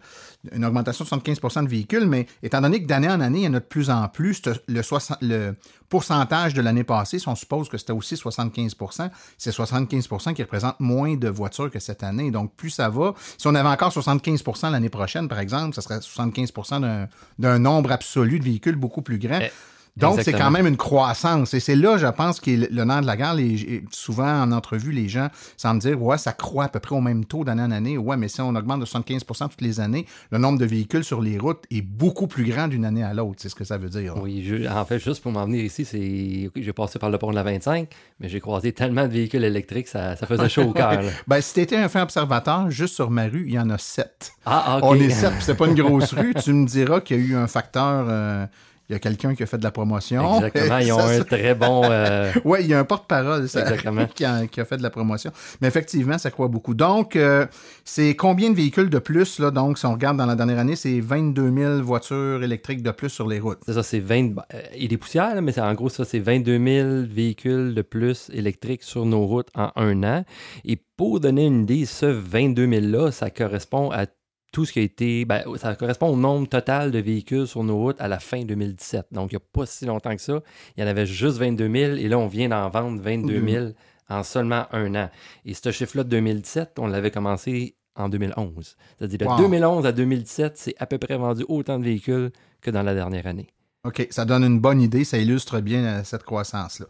une 0.53 0.65
augmentation 0.65 1.05
de 1.05 1.09
75 1.09 1.65
de 1.65 1.69
véhicules, 1.69 2.07
mais 2.07 2.27
étant 2.43 2.61
donné 2.61 2.83
que 2.83 2.87
d'année 2.87 3.09
en 3.09 3.21
année, 3.21 3.41
il 3.41 3.45
y 3.45 3.49
en 3.49 3.55
a 3.55 3.61
de 3.61 3.65
plus 3.65 3.91
en 3.91 4.09
plus, 4.09 4.43
le, 4.69 4.83
60, 4.83 5.19
le 5.23 5.55
pourcentage 5.89 6.55
de 6.55 6.61
l'année 6.61 6.85
passée, 6.85 7.19
si 7.19 7.29
on 7.29 7.35
suppose 7.35 7.69
que 7.69 7.79
c'était 7.79 7.93
aussi 7.93 8.15
75% 8.15 9.11
c'est 9.39 9.51
75% 9.51 10.35
qui 10.35 10.43
représente 10.43 10.79
moins 10.81 11.17
de 11.17 11.29
voitures 11.29 11.71
que 11.71 11.79
cette 11.79 12.03
année. 12.03 12.31
Donc, 12.31 12.55
plus 12.55 12.71
ça 12.71 12.89
va, 12.89 13.15
si 13.39 13.47
on 13.47 13.55
avait 13.55 13.69
encore 13.69 13.91
75% 13.91 14.71
l'année 14.71 14.89
prochaine, 14.89 15.29
par 15.29 15.39
exemple, 15.39 15.75
ça 15.75 15.83
serait 15.83 15.99
75% 15.99 17.09
d'un 17.39 17.59
nombre 17.59 17.93
absolu 17.93 18.39
de 18.39 18.45
véhicules 18.45 18.77
beaucoup 18.77 19.03
plus 19.03 19.19
grand. 19.19 19.41
Eh. 19.41 19.51
Donc, 19.97 20.21
c'est 20.23 20.33
quand 20.33 20.51
même 20.51 20.67
une 20.67 20.77
croissance. 20.77 21.55
Et 21.55 21.61
c'est 21.61 21.77
là, 21.77 21.99
je 21.99 22.07
pense, 22.09 22.41
qui 22.41 22.55
est 22.55 22.71
le 22.71 22.85
nerf 22.85 23.03
de 23.03 23.07
la 23.07 23.17
guerre. 23.17 23.35
Les, 23.35 23.85
souvent, 23.93 24.43
en 24.43 24.51
entrevue, 24.51 24.91
les 24.91 25.09
gens 25.09 25.29
semblent 25.57 25.81
dire, 25.81 26.03
ouais, 26.03 26.19
ça 26.19 26.33
croît 26.33 26.65
à 26.65 26.69
peu 26.69 26.81
près 26.81 26.97
au 26.97 27.01
même 27.01 27.25
taux 27.25 27.45
d'année 27.45 27.63
en 27.63 27.71
année. 27.71 27.97
Ouais, 27.97 28.17
mais 28.17 28.27
si 28.27 28.41
on 28.41 28.55
augmente 28.57 28.81
de 28.81 28.87
75% 28.87 29.49
toutes 29.51 29.61
les 29.61 29.79
années, 29.79 30.07
le 30.31 30.39
nombre 30.39 30.59
de 30.59 30.65
véhicules 30.65 31.05
sur 31.05 31.21
les 31.21 31.39
routes 31.39 31.65
est 31.71 31.83
beaucoup 31.83 32.27
plus 32.27 32.45
grand 32.45 32.67
d'une 32.67 32.85
année 32.85 33.05
à 33.05 33.15
l'autre. 33.15 33.37
C'est 33.39 33.49
ce 33.49 33.55
que 33.55 33.65
ça 33.65 33.79
veut 33.79 33.89
dire. 33.89 34.17
Oui, 34.21 34.45
je, 34.45 34.69
en 34.69 34.85
fait, 34.85 34.99
juste 34.99 35.23
pour 35.23 35.31
m'en 35.31 35.45
venir 35.45 35.65
ici, 35.65 35.85
c'est 35.85 36.51
j'ai 36.57 36.73
passé 36.73 36.99
par 36.99 37.11
le 37.11 37.19
pont 37.19 37.31
de 37.31 37.37
la 37.37 37.45
25, 37.45 37.89
mais 38.19 38.29
j'ai 38.29 38.41
croisé 38.41 38.73
tellement 38.73 39.07
de 39.07 39.13
véhicules 39.13 39.45
électriques, 39.45 39.89
ça, 39.89 40.17
ça 40.17 40.27
faisait 40.27 40.49
chaud 40.49 40.63
au 40.63 40.73
cœur. 40.73 41.03
ben, 41.29 41.41
si 41.41 41.55
t'étais 41.55 41.77
un 41.77 41.89
fin 41.89 42.03
observateur, 42.03 42.69
juste 42.71 42.95
sur 42.95 43.11
ma 43.11 43.25
rue, 43.25 43.45
il 43.47 43.55
y 43.55 43.59
en 43.59 43.71
a 43.71 43.79
sept. 43.79 44.33
Ah, 44.45 44.79
OK. 44.79 44.85
On 44.85 44.95
est 44.97 45.11
sept, 45.11 45.35
c'est 45.41 45.57
pas 45.57 45.69
une 45.69 45.75
grosse 45.75 46.13
rue. 46.13 46.35
Tu 46.45 46.53
me 46.53 46.67
diras 46.67 47.01
qu'il 47.01 47.17
y 47.17 47.21
a 47.21 47.23
eu 47.23 47.37
un 47.37 47.47
facteur... 47.47 48.07
Euh, 48.09 48.47
il 48.89 48.93
y 48.93 48.97
a 48.97 48.99
quelqu'un 48.99 49.35
qui 49.35 49.43
a 49.43 49.47
fait 49.47 49.57
de 49.59 49.63
la 49.65 49.71
promotion. 49.71 50.37
Exactement, 50.37 50.79
ils 50.79 50.93
ont 50.93 50.99
Ça, 50.99 51.07
un 51.07 51.19
ça- 51.19 51.25
très 51.25 51.55
bon... 51.55 51.83
euh, 51.85 52.33
Oui, 52.45 52.59
il 52.61 52.67
y 52.69 52.75
a 52.75 52.79
un 52.81 52.85
porte-parole 52.85 53.49
ça, 53.49 53.61
Exactement. 53.63 54.07
qui, 54.15 54.25
a, 54.25 54.47
qui 54.47 54.61
a 54.61 54.65
fait 54.65 54.77
de 54.77 54.83
la 54.83 54.91
promotion. 54.91 55.31
Mais 55.61 55.69
effectivement, 55.69 56.19
ça 56.19 56.31
croît 56.31 56.49
beaucoup. 56.49 56.75
Donc, 56.75 57.17
euh, 57.17 57.47
c'est 57.85 58.15
combien 58.15 58.51
de 58.51 58.57
véhicules 58.57 58.91
de 58.91 58.99
plus? 58.99 59.39
Là? 59.39 59.51
Donc, 59.51 59.79
si 59.79 59.87
on 59.87 59.93
regarde 59.93 60.17
dans 60.19 60.27
la 60.27 60.37
dernière 60.37 60.59
année, 60.59 60.77
c'est 60.77 61.01
22 61.01 61.53
000 61.55 61.83
voitures 61.83 62.43
électriques 62.43 62.83
de 62.83 62.91
plus 62.91 63.09
sur 63.11 63.27
les 63.27 63.41
routes. 63.41 63.59
C'est 63.65 63.73
ça, 63.75 63.83
c'est 63.83 64.01
20. 64.01 64.33
euh, 64.53 64.61
Il 64.77 64.89
des 64.89 64.99
poussières, 64.99 65.35
là, 65.35 65.41
mais 65.41 65.53
c'est- 65.53 65.61
en 65.61 65.73
gros, 65.75 65.89
ça, 65.89 66.05
c'est 66.05 66.19
22 66.19 66.59
000 66.59 66.89
véhicules 67.09 67.75
de 67.75 67.83
plus 67.83 68.31
électriques 68.35 68.83
sur 68.83 69.07
nos 69.07 69.25
routes 69.27 69.49
en 69.55 69.71
un 69.77 70.03
an. 70.05 70.25
Et 70.65 70.79
pour 70.97 71.21
donner 71.21 71.47
une 71.47 71.63
idée, 71.63 71.87
ce 71.87 72.07
22 72.07 72.67
000-là, 72.67 73.11
ça 73.13 73.31
correspond 73.31 73.91
à 73.91 74.07
tout 74.55 74.65
ce 74.65 74.73
qui 74.73 74.79
a 74.79 74.83
été. 74.83 75.25
ben, 75.25 75.43
ça 75.57 75.75
correspond 75.75 76.07
au 76.07 76.17
nombre 76.17 76.49
total 76.49 76.93
de 76.93 76.99
véhicules 77.01 77.49
sur 77.49 77.65
nos 77.65 77.77
routes 77.77 78.01
à 78.01 78.07
la 78.07 78.21
fin 78.21 78.45
2017. 78.45 79.09
Donc, 79.11 79.33
il 79.33 79.35
n'y 79.35 79.43
a 79.43 79.47
pas 79.53 79.67
si 79.67 79.85
longtemps 79.85 80.15
que 80.15 80.23
ça. 80.23 80.41
Il 80.77 80.81
y 80.83 80.87
en 80.87 80.87
avait 80.87 81.07
juste 81.07 81.39
22 81.39 81.69
000 81.69 81.93
et 81.97 82.07
là, 82.07 82.19
on 82.19 82.29
vient 82.29 82.49
d'en 82.49 82.71
vendre 82.71 83.03
22 83.03 83.45
000 83.47 83.67
en 84.09 84.23
seulement 84.23 84.67
un 84.71 84.95
an. 84.95 85.11
Et 85.45 85.55
ce 85.55 85.73
chiffre-là 85.73 86.05
de 86.05 86.09
2017, 86.09 86.79
on 86.79 86.87
l'avait 86.87 87.11
commencé 87.11 87.75
en 87.97 88.09
2011. 88.09 88.77
C'est-à-dire 88.97 89.19
de 89.19 89.25
Wow. 89.25 89.39
2011 89.39 89.87
à 89.87 89.93
2017, 89.93 90.57
c'est 90.57 90.75
à 90.79 90.87
peu 90.87 90.99
près 90.99 91.17
vendu 91.17 91.45
autant 91.49 91.81
de 91.81 91.85
véhicules 91.85 92.31
que 92.61 92.71
dans 92.71 92.83
la 92.85 92.95
dernière 92.95 93.27
année. 93.27 93.49
OK, 93.83 94.07
ça 94.11 94.25
donne 94.25 94.45
une 94.45 94.61
bonne 94.61 94.81
idée, 94.81 95.03
ça 95.03 95.19
illustre 95.19 95.61
bien 95.61 95.85
euh, 95.85 96.01
cette 96.05 96.23
croissance-là. 96.23 96.87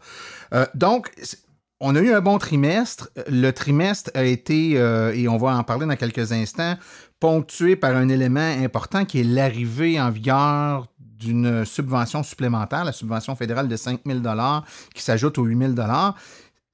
Euh, 0.53 0.65
donc, 0.75 1.11
on 1.79 1.95
a 1.95 1.99
eu 1.99 2.13
un 2.13 2.21
bon 2.21 2.37
trimestre. 2.37 3.09
Le 3.27 3.51
trimestre 3.51 4.11
a 4.13 4.23
été, 4.23 4.73
euh, 4.77 5.13
et 5.13 5.27
on 5.27 5.37
va 5.37 5.55
en 5.55 5.63
parler 5.63 5.85
dans 5.85 5.95
quelques 5.95 6.31
instants, 6.31 6.75
ponctué 7.19 7.75
par 7.75 7.95
un 7.95 8.09
élément 8.09 8.39
important 8.63 9.05
qui 9.05 9.19
est 9.21 9.23
l'arrivée 9.23 9.99
en 9.99 10.09
vigueur 10.09 10.87
d'une 10.99 11.65
subvention 11.65 12.23
supplémentaire, 12.23 12.83
la 12.83 12.91
subvention 12.91 13.35
fédérale 13.35 13.67
de 13.67 13.75
5 13.75 14.01
000 14.05 14.19
qui 14.93 15.01
s'ajoute 15.01 15.37
aux 15.37 15.45
8 15.45 15.75
000 15.75 15.87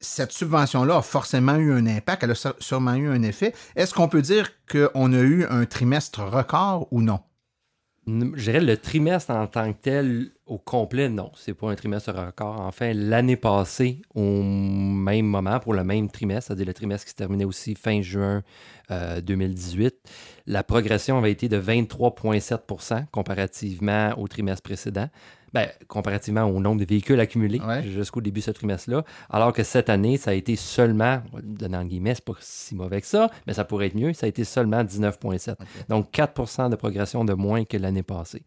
cette 0.03 0.31
subvention-là 0.31 0.97
a 0.97 1.01
forcément 1.03 1.55
eu 1.55 1.71
un 1.71 1.85
impact, 1.85 2.23
elle 2.23 2.31
a 2.31 2.35
sû- 2.35 2.55
sûrement 2.59 2.95
eu 2.95 3.07
un 3.07 3.21
effet. 3.21 3.53
Est-ce 3.75 3.93
qu'on 3.93 4.07
peut 4.07 4.23
dire 4.23 4.49
qu'on 4.69 5.13
a 5.13 5.19
eu 5.19 5.45
un 5.45 5.65
trimestre 5.65 6.21
record 6.23 6.87
ou 6.91 7.03
non? 7.03 7.19
Je 8.07 8.43
dirais 8.43 8.61
le 8.61 8.77
trimestre 8.77 9.29
en 9.29 9.45
tant 9.45 9.71
que 9.71 9.77
tel 9.79 10.31
au 10.47 10.57
complet, 10.57 11.07
non, 11.07 11.31
c'est 11.35 11.53
pas 11.53 11.69
un 11.69 11.75
trimestre 11.75 12.11
record. 12.11 12.59
Enfin, 12.61 12.93
l'année 12.93 13.35
passée, 13.35 14.01
au 14.15 14.41
même 14.41 15.27
moment, 15.27 15.59
pour 15.59 15.75
le 15.75 15.83
même 15.83 16.09
trimestre, 16.09 16.47
c'est-à-dire 16.47 16.65
le 16.65 16.73
trimestre 16.73 17.05
qui 17.05 17.11
se 17.11 17.15
terminait 17.15 17.45
aussi 17.45 17.75
fin 17.75 18.01
juin 18.01 18.41
euh, 18.89 19.21
2018, 19.21 19.95
la 20.47 20.63
progression 20.63 21.19
avait 21.19 21.31
été 21.31 21.47
de 21.47 21.61
23,7% 21.61 23.05
comparativement 23.11 24.13
au 24.17 24.27
trimestre 24.27 24.63
précédent. 24.63 25.07
Ben, 25.53 25.67
comparativement 25.87 26.43
au 26.45 26.59
nombre 26.61 26.79
de 26.79 26.85
véhicules 26.85 27.19
accumulés 27.19 27.59
Ouais. 27.59 27.83
jusqu'au 27.83 28.21
début 28.21 28.39
de 28.39 28.45
ce 28.45 28.51
trimestre-là. 28.51 29.03
Alors 29.29 29.51
que 29.51 29.63
cette 29.63 29.89
année, 29.89 30.15
ça 30.17 30.31
a 30.31 30.33
été 30.33 30.55
seulement, 30.55 31.21
en 31.73 31.83
guillemets, 31.85 32.15
c'est 32.15 32.23
pas 32.23 32.33
si 32.39 32.73
mauvais 32.73 33.01
que 33.01 33.07
ça, 33.07 33.29
mais 33.47 33.53
ça 33.53 33.65
pourrait 33.65 33.87
être 33.87 33.95
mieux, 33.95 34.13
ça 34.13 34.27
a 34.27 34.29
été 34.29 34.45
seulement 34.45 34.83
19,7. 34.83 35.55
Donc 35.89 36.09
4% 36.13 36.69
de 36.69 36.75
progression 36.77 37.25
de 37.25 37.33
moins 37.33 37.65
que 37.65 37.75
l'année 37.75 38.03
passée. 38.03 38.43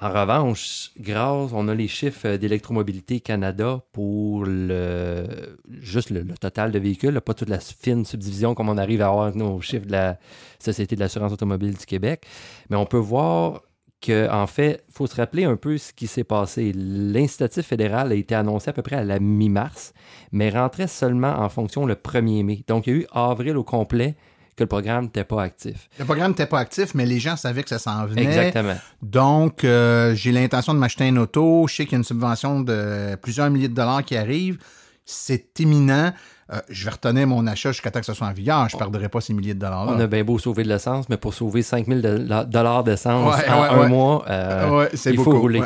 En 0.00 0.10
revanche, 0.10 0.90
grâce, 0.98 1.52
on 1.54 1.68
a 1.68 1.74
les 1.74 1.86
chiffres 1.86 2.34
d'Électromobilité 2.36 3.20
Canada 3.20 3.80
pour 3.92 4.44
le 4.44 5.56
juste 5.68 6.10
le, 6.10 6.22
le 6.22 6.34
total 6.34 6.72
de 6.72 6.78
véhicules, 6.80 7.20
pas 7.20 7.32
toute 7.34 7.48
la 7.48 7.60
fine 7.60 8.04
subdivision 8.04 8.56
comme 8.56 8.68
on 8.68 8.76
arrive 8.76 9.00
à 9.02 9.06
avoir 9.06 9.34
nos 9.36 9.60
chiffres 9.60 9.86
de 9.86 9.92
la 9.92 10.18
Société 10.58 10.96
de 10.96 11.00
l'assurance 11.00 11.30
automobile 11.32 11.76
du 11.76 11.86
Québec. 11.86 12.26
Mais 12.70 12.76
on 12.76 12.86
peut 12.86 12.98
voir 12.98 13.62
que, 14.04 14.30
en 14.30 14.46
fait, 14.46 14.84
il 14.88 14.92
faut 14.92 15.06
se 15.06 15.16
rappeler 15.16 15.44
un 15.44 15.56
peu 15.56 15.78
ce 15.78 15.92
qui 15.92 16.06
s'est 16.06 16.24
passé. 16.24 16.72
L'incitatif 16.74 17.66
fédéral 17.66 18.12
a 18.12 18.14
été 18.14 18.34
annoncé 18.34 18.68
à 18.68 18.72
peu 18.74 18.82
près 18.82 18.96
à 18.96 19.04
la 19.04 19.18
mi-mars, 19.18 19.94
mais 20.30 20.50
rentrait 20.50 20.88
seulement 20.88 21.40
en 21.40 21.48
fonction 21.48 21.86
le 21.86 21.94
1er 21.94 22.44
mai. 22.44 22.64
Donc, 22.68 22.86
il 22.86 22.92
y 22.92 22.96
a 22.96 23.00
eu 23.00 23.06
avril 23.12 23.56
au 23.56 23.64
complet 23.64 24.14
que 24.56 24.62
le 24.62 24.68
programme 24.68 25.04
n'était 25.04 25.24
pas 25.24 25.42
actif. 25.42 25.88
Le 25.98 26.04
programme 26.04 26.32
n'était 26.32 26.46
pas 26.46 26.58
actif, 26.58 26.94
mais 26.94 27.06
les 27.06 27.18
gens 27.18 27.36
savaient 27.36 27.62
que 27.62 27.70
ça 27.70 27.78
s'en 27.78 28.04
venait. 28.06 28.24
Exactement. 28.24 28.76
Donc, 29.02 29.64
euh, 29.64 30.14
j'ai 30.14 30.32
l'intention 30.32 30.74
de 30.74 30.78
m'acheter 30.78 31.08
une 31.08 31.18
auto. 31.18 31.66
Je 31.66 31.74
sais 31.74 31.84
qu'il 31.84 31.92
y 31.92 31.96
a 31.96 31.98
une 31.98 32.04
subvention 32.04 32.60
de 32.60 33.16
plusieurs 33.16 33.48
milliers 33.50 33.68
de 33.68 33.74
dollars 33.74 34.04
qui 34.04 34.16
arrive. 34.16 34.58
C'est 35.06 35.58
imminent. 35.60 36.12
Euh, 36.52 36.60
je 36.68 36.84
vais 36.84 36.90
retenir 36.90 37.26
mon 37.26 37.46
achat 37.46 37.72
jusqu'à 37.72 37.90
temps 37.90 38.00
que 38.00 38.06
ce 38.06 38.12
soit 38.12 38.26
en 38.26 38.32
vigueur. 38.32 38.68
Je 38.68 38.76
ne 38.76 38.78
perdrai 38.78 39.08
pas 39.08 39.20
ces 39.20 39.32
milliers 39.32 39.54
de 39.54 39.60
dollars-là. 39.60 39.92
On 39.96 40.00
a 40.00 40.06
bien 40.06 40.24
beau 40.24 40.38
sauver 40.38 40.62
de 40.62 40.68
l'essence, 40.68 41.08
mais 41.08 41.16
pour 41.16 41.32
sauver 41.32 41.62
5000 41.62 42.02
dollars 42.48 42.84
d'essence 42.84 43.34
Ouais, 43.34 43.48
en 43.48 43.62
ouais, 43.62 43.68
un 43.68 43.80
ouais. 43.80 43.88
mois, 43.88 44.24
euh, 44.28 44.88
il 45.06 45.18
faut 45.18 45.38
rouler. 45.38 45.62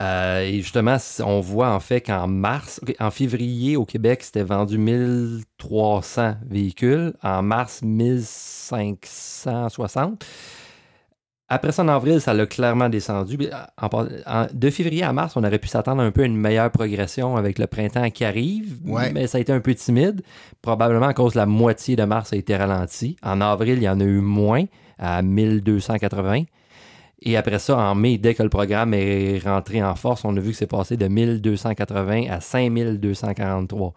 Euh, 0.00 0.42
et 0.42 0.60
justement, 0.60 0.96
on 1.24 1.40
voit 1.40 1.70
en 1.70 1.80
fait 1.80 2.00
qu'en 2.00 2.28
mars, 2.28 2.80
en 3.00 3.10
février 3.10 3.76
au 3.76 3.84
Québec, 3.84 4.22
c'était 4.22 4.44
vendu 4.44 4.78
1300 4.78 6.36
véhicules. 6.48 7.14
En 7.22 7.42
mars, 7.42 7.82
1560. 7.82 10.24
Après 11.50 11.72
ça, 11.72 11.82
en 11.82 11.88
avril, 11.88 12.20
ça 12.20 12.34
l'a 12.34 12.46
clairement 12.46 12.88
descendu. 12.90 13.36
Mais 13.38 13.48
en- 13.80 13.88
en- 14.26 14.46
de 14.52 14.70
février 14.70 15.02
à 15.02 15.12
mars, 15.14 15.34
on 15.36 15.42
aurait 15.44 15.58
pu 15.58 15.68
s'attendre 15.68 16.02
un 16.02 16.10
peu 16.10 16.22
à 16.22 16.26
une 16.26 16.36
meilleure 16.36 16.70
progression 16.70 17.36
avec 17.36 17.58
le 17.58 17.66
printemps 17.66 18.10
qui 18.10 18.24
arrive, 18.26 18.76
Ouais. 18.86 19.10
mais 19.12 19.26
ça 19.26 19.38
a 19.38 19.40
été 19.40 19.52
un 19.52 19.60
peu 19.60 19.74
timide. 19.74 20.20
Probablement 20.60 21.06
à 21.06 21.14
cause 21.14 21.32
de 21.32 21.38
la 21.38 21.46
moitié 21.46 21.96
de 21.96 22.04
mars 22.04 22.32
a 22.34 22.36
été 22.36 22.54
ralenti. 22.54 23.16
En 23.22 23.40
avril, 23.40 23.78
il 23.78 23.82
y 23.84 23.88
en 23.88 23.98
a 23.98 24.04
eu 24.04 24.20
moins, 24.20 24.64
à 24.98 25.22
1280. 25.22 26.42
Et 27.22 27.36
après 27.36 27.58
ça, 27.58 27.76
en 27.78 27.94
mai, 27.94 28.18
dès 28.18 28.34
que 28.34 28.42
le 28.42 28.48
programme 28.50 28.92
est 28.94 29.38
rentré 29.44 29.82
en 29.82 29.94
force, 29.94 30.24
on 30.24 30.36
a 30.36 30.40
vu 30.40 30.50
que 30.50 30.56
c'est 30.56 30.66
passé 30.68 30.96
de 30.96 31.08
1280 31.08 32.26
à 32.30 32.40
5243. 32.40 33.94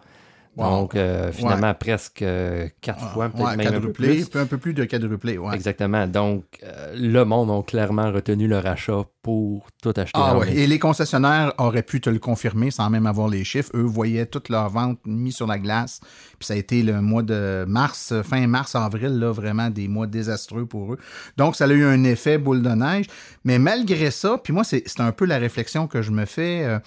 Wow. 0.58 0.66
Donc, 0.82 0.96
euh, 0.96 1.32
finalement, 1.32 1.74
presque 1.74 2.22
euh, 2.24 2.68
quatre 2.82 3.14
fois, 3.14 3.30
peut-être 3.30 3.46
Ouais, 3.46 3.56
même 3.56 3.74
un 3.74 3.80
peu 3.80 3.94
plus. 3.94 4.30
un 4.36 4.46
peu 4.46 4.58
plus 4.58 4.74
de 4.74 4.84
quadruplé. 4.84 5.38
Ouais. 5.38 5.56
Exactement. 5.56 6.06
Donc, 6.08 6.44
euh, 6.64 6.94
le 6.94 7.24
monde 7.24 7.50
a 7.50 7.64
clairement 7.64 8.12
retenu 8.12 8.50
leur 8.50 8.66
achat 8.66 9.04
pour 9.22 9.68
tout 9.82 9.94
acheter. 9.96 10.12
Ah 10.22 10.36
ligne. 10.46 10.58
Et 10.58 10.68
les 10.68 10.78
concessionnaires 10.78 11.54
auraient 11.58 11.84
pu 11.84 12.02
te 12.02 12.10
le 12.10 12.20
confirmer 12.20 12.70
sans 12.70 12.90
même 12.90 13.06
avoir 13.06 13.30
les 13.30 13.46
chiffres. 13.46 13.72
Eux 13.76 13.84
voyaient 13.84 14.26
toutes 14.26 14.50
leurs 14.50 14.70
ventes 14.70 15.00
mises 15.06 15.38
sur 15.38 15.48
la 15.48 15.58
glace. 15.58 16.02
Puis 16.38 16.46
ça 16.48 16.54
a 16.54 16.58
été 16.58 16.84
le 16.84 17.00
mois 17.02 17.24
de 17.24 17.64
mars, 17.66 18.14
fin 18.24 18.46
mars, 18.46 18.76
avril, 18.76 19.20
là, 19.20 19.32
vraiment 19.32 19.70
des 19.70 19.88
mois 19.88 20.06
désastreux 20.08 20.66
pour 20.66 20.94
eux. 20.96 20.98
Donc, 21.38 21.56
ça 21.56 21.64
a 21.64 21.68
eu 21.70 21.86
un 21.86 22.04
effet 22.04 22.38
boule 22.38 22.62
de 22.62 22.72
neige. 22.72 23.06
Mais 23.46 23.58
malgré 23.58 24.12
ça, 24.12 24.38
puis 24.44 24.52
moi, 24.52 24.66
c'est 24.66 24.84
c'est 24.86 25.00
un 25.00 25.14
peu 25.14 25.24
la 25.24 25.38
réflexion 25.38 25.88
que 25.88 26.02
je 26.02 26.12
me 26.12 26.26
fais. 26.26 26.66
euh, 26.66 26.80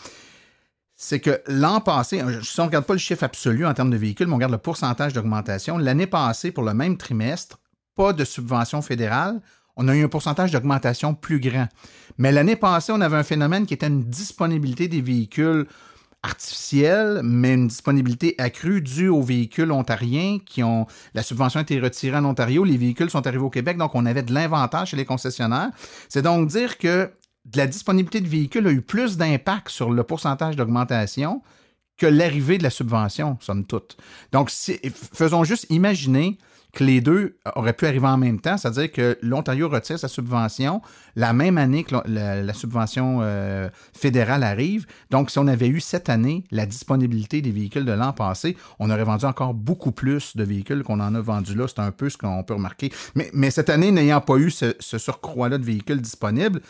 c'est 0.96 1.20
que 1.20 1.40
l'an 1.48 1.80
passé, 1.80 2.20
euh, 2.20 2.42
si 2.42 2.60
on 2.60 2.64
ne 2.64 2.68
regarde 2.68 2.84
pas 2.84 2.92
le 2.92 2.98
chiffre 2.98 3.24
absolu 3.24 3.66
en 3.66 3.74
termes 3.74 3.90
de 3.90 3.96
véhicules, 3.96 4.26
mais 4.26 4.32
on 4.32 4.36
regarde 4.36 4.52
le 4.52 4.58
pourcentage 4.58 5.12
d'augmentation, 5.12 5.78
l'année 5.78 6.06
passée, 6.06 6.52
pour 6.52 6.64
le 6.64 6.74
même 6.74 6.96
trimestre, 6.96 7.58
pas 7.96 8.12
de 8.12 8.24
subvention 8.24 8.82
fédérale, 8.82 9.40
on 9.76 9.88
a 9.88 9.96
eu 9.96 10.04
un 10.04 10.08
pourcentage 10.08 10.52
d'augmentation 10.52 11.14
plus 11.14 11.40
grand. 11.40 11.68
Mais 12.18 12.30
l'année 12.30 12.56
passée, 12.56 12.92
on 12.92 13.00
avait 13.00 13.16
un 13.16 13.24
phénomène 13.24 13.66
qui 13.66 13.74
était 13.74 13.88
une 13.88 14.04
disponibilité 14.04 14.86
des 14.86 15.00
véhicules 15.00 15.66
artificielle, 16.22 17.20
mais 17.22 17.52
une 17.52 17.68
disponibilité 17.68 18.34
accrue 18.38 18.80
due 18.80 19.08
aux 19.08 19.20
véhicules 19.20 19.70
ontariens 19.70 20.38
qui 20.44 20.62
ont. 20.62 20.86
La 21.12 21.22
subvention 21.22 21.58
a 21.58 21.62
été 21.62 21.78
retirée 21.78 22.16
en 22.16 22.24
Ontario, 22.24 22.64
les 22.64 22.78
véhicules 22.78 23.10
sont 23.10 23.26
arrivés 23.26 23.44
au 23.44 23.50
Québec, 23.50 23.76
donc 23.76 23.94
on 23.94 24.06
avait 24.06 24.22
de 24.22 24.32
l'inventaire 24.32 24.86
chez 24.86 24.96
les 24.96 25.04
concessionnaires. 25.04 25.70
C'est 26.08 26.22
donc 26.22 26.48
dire 26.48 26.78
que 26.78 27.10
de 27.44 27.58
la 27.58 27.66
disponibilité 27.66 28.20
de 28.20 28.28
véhicules 28.28 28.66
a 28.66 28.70
eu 28.70 28.80
plus 28.82 29.16
d'impact 29.16 29.68
sur 29.68 29.90
le 29.90 30.02
pourcentage 30.02 30.56
d'augmentation 30.56 31.42
que 31.96 32.06
l'arrivée 32.06 32.58
de 32.58 32.62
la 32.64 32.70
subvention, 32.70 33.36
somme 33.40 33.64
toute. 33.64 33.96
Donc, 34.32 34.50
si- 34.50 34.80
faisons 35.12 35.44
juste 35.44 35.66
imaginer 35.70 36.38
que 36.72 36.82
les 36.82 37.00
deux 37.00 37.36
auraient 37.54 37.72
pu 37.72 37.86
arriver 37.86 38.08
en 38.08 38.16
même 38.16 38.40
temps, 38.40 38.56
c'est-à-dire 38.58 38.90
que 38.90 39.16
l'Ontario 39.22 39.68
retire 39.68 39.96
sa 39.96 40.08
subvention 40.08 40.82
la 41.14 41.32
même 41.32 41.56
année 41.56 41.84
que 41.84 41.94
la, 42.08 42.52
subvention 42.52 43.20
euh, 43.22 43.68
fédérale 43.96 44.42
arrive. 44.42 44.84
Donc, 45.10 45.30
si 45.30 45.38
on 45.38 45.46
avait 45.46 45.68
eu 45.68 45.78
cette 45.78 46.08
année 46.08 46.42
la 46.50 46.66
disponibilité 46.66 47.42
des 47.42 47.52
véhicules 47.52 47.84
de 47.84 47.92
l'an 47.92 48.12
passé, 48.12 48.56
on 48.80 48.90
aurait 48.90 49.04
vendu 49.04 49.24
encore 49.24 49.54
beaucoup 49.54 49.92
plus 49.92 50.36
de 50.36 50.42
véhicules 50.42 50.82
qu'on 50.82 50.98
en 50.98 51.14
a 51.14 51.20
vendu 51.20 51.54
là. 51.54 51.66
C'est 51.68 51.78
un 51.78 51.92
peu 51.92 52.08
ce 52.10 52.18
qu'on 52.18 52.42
peut 52.42 52.54
remarquer. 52.54 52.90
Mais, 53.14 53.50
cette 53.52 53.70
année, 53.70 53.92
n'ayant 53.92 54.20
pas 54.20 54.34
eu 54.38 54.50
ce, 54.50 54.74
ce 54.80 54.98
surcroît-là 54.98 55.58
de 55.58 55.64
véhicules 55.64 56.00
disponibles, 56.00 56.60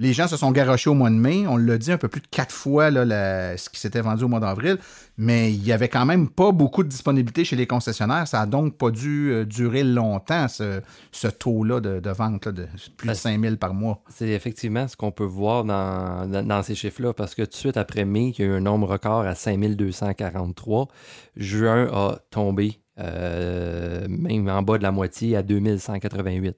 les 0.00 0.12
gens 0.14 0.26
se 0.26 0.36
sont 0.36 0.50
garochés 0.50 0.90
au 0.90 0.94
mois 0.94 1.10
de 1.10 1.14
mai. 1.14 1.46
On 1.46 1.56
l'a 1.58 1.78
dit 1.78 1.92
un 1.92 1.98
peu 1.98 2.08
plus 2.08 2.22
de 2.22 2.26
quatre 2.26 2.52
fois 2.54 2.90
là, 2.90 3.04
la- 3.04 3.56
ce 3.56 3.68
qui 3.68 3.78
s'était 3.78 4.00
vendu 4.00 4.24
au 4.24 4.28
mois 4.28 4.40
d'avril. 4.40 4.78
Mais 5.18 5.52
il 5.52 5.62
y 5.64 5.72
avait 5.72 5.90
quand 5.90 6.06
même 6.06 6.28
pas 6.28 6.50
beaucoup 6.52 6.82
de 6.82 6.88
disponibilité 6.88 7.44
chez 7.44 7.54
les 7.54 7.66
concessionnaires. 7.66 8.26
Ça 8.26 8.40
a 8.40 8.46
donc 8.46 8.78
pas 8.78 8.90
dû 8.90 9.30
euh, 9.30 9.44
durer 9.44 9.84
longtemps, 9.84 10.48
ce, 10.48 10.80
ce 11.12 11.28
taux-là 11.28 11.80
de, 11.80 12.00
de 12.00 12.10
vente 12.10 12.46
là, 12.46 12.52
de 12.52 12.66
plus 12.96 13.08
de 13.08 13.14
5000 13.14 13.58
par 13.58 13.74
mois. 13.74 14.02
C'est 14.08 14.28
effectivement 14.30 14.88
ce 14.88 14.96
qu'on 14.96 15.10
peut 15.12 15.24
voir 15.24 15.64
dans, 15.64 16.26
dans, 16.26 16.46
dans 16.46 16.62
ces 16.62 16.74
chiffres-là, 16.74 17.12
parce 17.12 17.34
que 17.34 17.42
tout 17.42 17.50
de 17.50 17.54
suite 17.54 17.76
après 17.76 18.06
mai, 18.06 18.32
il 18.36 18.40
y 18.40 18.48
a 18.48 18.50
eu 18.50 18.56
un 18.56 18.60
nombre 18.60 18.88
record 18.88 19.20
à 19.26 19.34
5243. 19.34 20.88
Juin 21.36 21.88
a 21.92 22.18
tombé, 22.30 22.80
euh, 22.98 24.06
même 24.08 24.48
en 24.48 24.62
bas 24.62 24.78
de 24.78 24.82
la 24.82 24.92
moitié, 24.92 25.36
à 25.36 25.42
2188. 25.42 26.56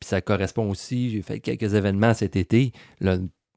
Puis 0.00 0.08
ça 0.08 0.20
correspond 0.20 0.68
aussi, 0.70 1.10
j'ai 1.10 1.22
fait 1.22 1.40
quelques 1.40 1.74
événements 1.74 2.14
cet 2.14 2.36
été. 2.36 2.72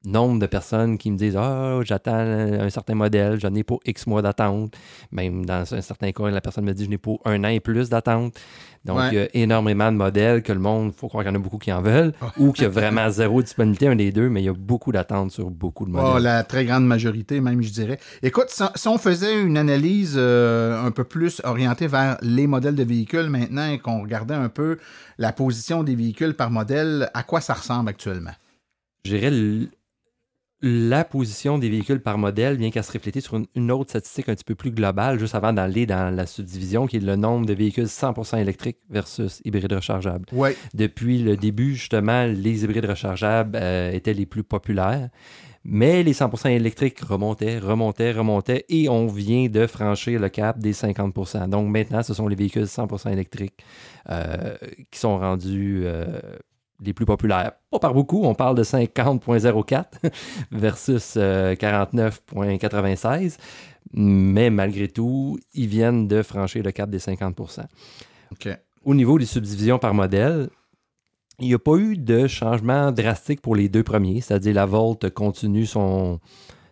Nombre 0.05 0.39
de 0.39 0.45
personnes 0.45 0.97
qui 0.97 1.11
me 1.11 1.17
disent 1.17 1.35
Ah, 1.37 1.79
j'attends 1.83 2.13
un 2.15 2.69
certain 2.69 2.95
modèle, 2.95 3.39
j'en 3.39 3.53
ai 3.53 3.63
pour 3.63 3.79
X 3.85 4.07
mois 4.07 4.21
d'attente. 4.21 4.73
Même 5.11 5.45
dans 5.45 5.73
un 5.73 5.81
certain 5.81 6.11
cas, 6.11 6.29
la 6.29 6.41
personne 6.41 6.65
me 6.65 6.73
dit 6.73 6.85
Je 6.85 6.89
n'ai 6.89 6.97
pour 6.97 7.21
un 7.25 7.43
an 7.43 7.49
et 7.49 7.59
plus 7.59 7.89
d'attente. 7.89 8.39
Donc, 8.85 8.97
Ouais. 8.97 9.09
il 9.11 9.15
y 9.15 9.19
a 9.19 9.27
énormément 9.33 9.91
de 9.91 9.97
modèles 9.97 10.41
que 10.41 10.53
le 10.53 10.59
monde, 10.59 10.93
il 10.93 10.97
faut 10.97 11.09
croire 11.09 11.25
qu'il 11.25 11.33
y 11.33 11.35
en 11.35 11.39
a 11.39 11.43
beaucoup 11.43 11.57
qui 11.57 11.71
en 11.73 11.81
veulent, 11.81 12.13
ou 12.37 12.53
qu'il 12.53 12.63
y 12.63 12.65
a 12.65 12.69
vraiment 12.69 13.09
zéro 13.09 13.41
disponibilité, 13.41 13.87
un 13.87 13.95
des 13.97 14.13
deux, 14.13 14.29
mais 14.29 14.41
il 14.41 14.45
y 14.45 14.49
a 14.49 14.53
beaucoup 14.53 14.93
d'attentes 14.93 15.31
sur 15.31 15.49
beaucoup 15.49 15.85
de 15.85 15.91
modèles. 15.91 16.13
Oh, 16.15 16.17
la 16.17 16.43
très 16.45 16.63
grande 16.63 16.85
majorité, 16.87 17.41
même, 17.41 17.61
je 17.61 17.71
dirais. 17.71 17.99
Écoute, 18.23 18.47
si, 18.49 18.87
on 18.87 18.97
faisait 18.97 19.41
une 19.41 19.57
analyse 19.57 20.15
euh, 20.15 20.81
un 20.81 20.91
peu 20.91 21.03
plus 21.03 21.41
orientée 21.43 21.87
vers 21.87 22.17
les 22.21 22.47
modèles 22.47 22.75
de 22.75 22.83
véhicules 22.83 23.29
maintenant 23.29 23.69
et 23.69 23.79
qu'on 23.79 24.01
regardait 24.01 24.33
un 24.33 24.47
peu 24.49 24.77
la 25.17 25.33
position 25.33 25.83
des 25.83 25.95
véhicules 25.95 26.33
par 26.33 26.49
modèle, 26.49 27.09
à 27.13 27.23
quoi 27.23 27.41
ça 27.41 27.55
ressemble 27.55 27.89
actuellement? 27.89 28.31
Je 29.03 29.17
dirais 29.17 29.69
la 30.61 31.05
position 31.05 31.57
des 31.57 31.69
véhicules 31.69 32.01
par 32.01 32.17
modèle 32.17 32.57
vient 32.57 32.69
qu'à 32.69 32.83
se 32.83 32.91
refléter 32.91 33.21
sur 33.21 33.37
une, 33.37 33.45
une 33.55 33.71
autre 33.71 33.91
statistique 33.91 34.27
un 34.27 34.35
petit 34.35 34.43
peu 34.43 34.55
plus 34.55 34.71
globale, 34.71 35.17
juste 35.19 35.35
avant 35.35 35.53
d'aller 35.53 35.85
dans 35.85 36.13
la 36.13 36.25
subdivision, 36.25 36.85
qui 36.85 36.97
est 36.97 37.01
le 37.01 37.15
nombre 37.15 37.45
de 37.45 37.53
véhicules 37.53 37.85
100% 37.85 38.39
électriques 38.39 38.79
versus 38.89 39.41
hybrides 39.45 39.71
rechargeables. 39.71 40.25
Oui. 40.31 40.49
Depuis 40.73 41.19
le 41.19 41.37
début, 41.37 41.75
justement, 41.75 42.25
les 42.25 42.63
hybrides 42.63 42.85
rechargeables 42.85 43.57
euh, 43.61 43.91
étaient 43.91 44.13
les 44.13 44.25
plus 44.25 44.43
populaires. 44.43 45.09
Mais 45.65 46.03
les 46.03 46.13
100% 46.13 46.49
électriques 46.49 46.99
remontaient, 47.01 47.59
remontaient, 47.59 48.13
remontaient 48.13 48.65
et 48.69 48.87
on 48.87 49.07
vient 49.07 49.49
de 49.49 49.67
franchir 49.67 50.19
le 50.19 50.29
cap 50.29 50.57
des 50.57 50.73
50%. 50.73 51.49
Donc 51.49 51.69
maintenant, 51.69 52.01
ce 52.01 52.13
sont 52.13 52.27
les 52.27 52.35
véhicules 52.35 52.63
100% 52.63 53.11
électriques 53.11 53.63
euh, 54.09 54.55
qui 54.89 54.99
sont 54.99 55.19
rendus 55.19 55.81
euh, 55.83 56.21
les 56.81 56.93
plus 56.93 57.05
populaires. 57.05 57.53
Pas 57.71 57.79
par 57.79 57.93
beaucoup, 57.93 58.23
on 58.23 58.35
parle 58.35 58.55
de 58.55 58.63
50.04 58.63 59.85
versus 60.51 61.15
euh, 61.17 61.55
49.96. 61.55 63.37
Mais 63.93 64.49
malgré 64.49 64.87
tout, 64.87 65.39
ils 65.53 65.67
viennent 65.67 66.07
de 66.07 66.21
franchir 66.21 66.63
le 66.63 66.71
cap 66.71 66.89
des 66.89 66.99
50%. 66.99 67.63
OK. 68.31 68.49
Au 68.85 68.93
niveau 68.93 69.17
des 69.17 69.25
subdivisions 69.25 69.79
par 69.79 69.93
modèle, 69.93 70.49
il 71.39 71.47
n'y 71.47 71.53
a 71.53 71.59
pas 71.59 71.75
eu 71.75 71.97
de 71.97 72.27
changement 72.27 72.91
drastique 72.91 73.41
pour 73.41 73.55
les 73.55 73.69
deux 73.69 73.83
premiers, 73.83 74.21
c'est-à-dire 74.21 74.53
la 74.53 74.65
Volt 74.65 75.09
continue 75.09 75.65
son, 75.65 76.19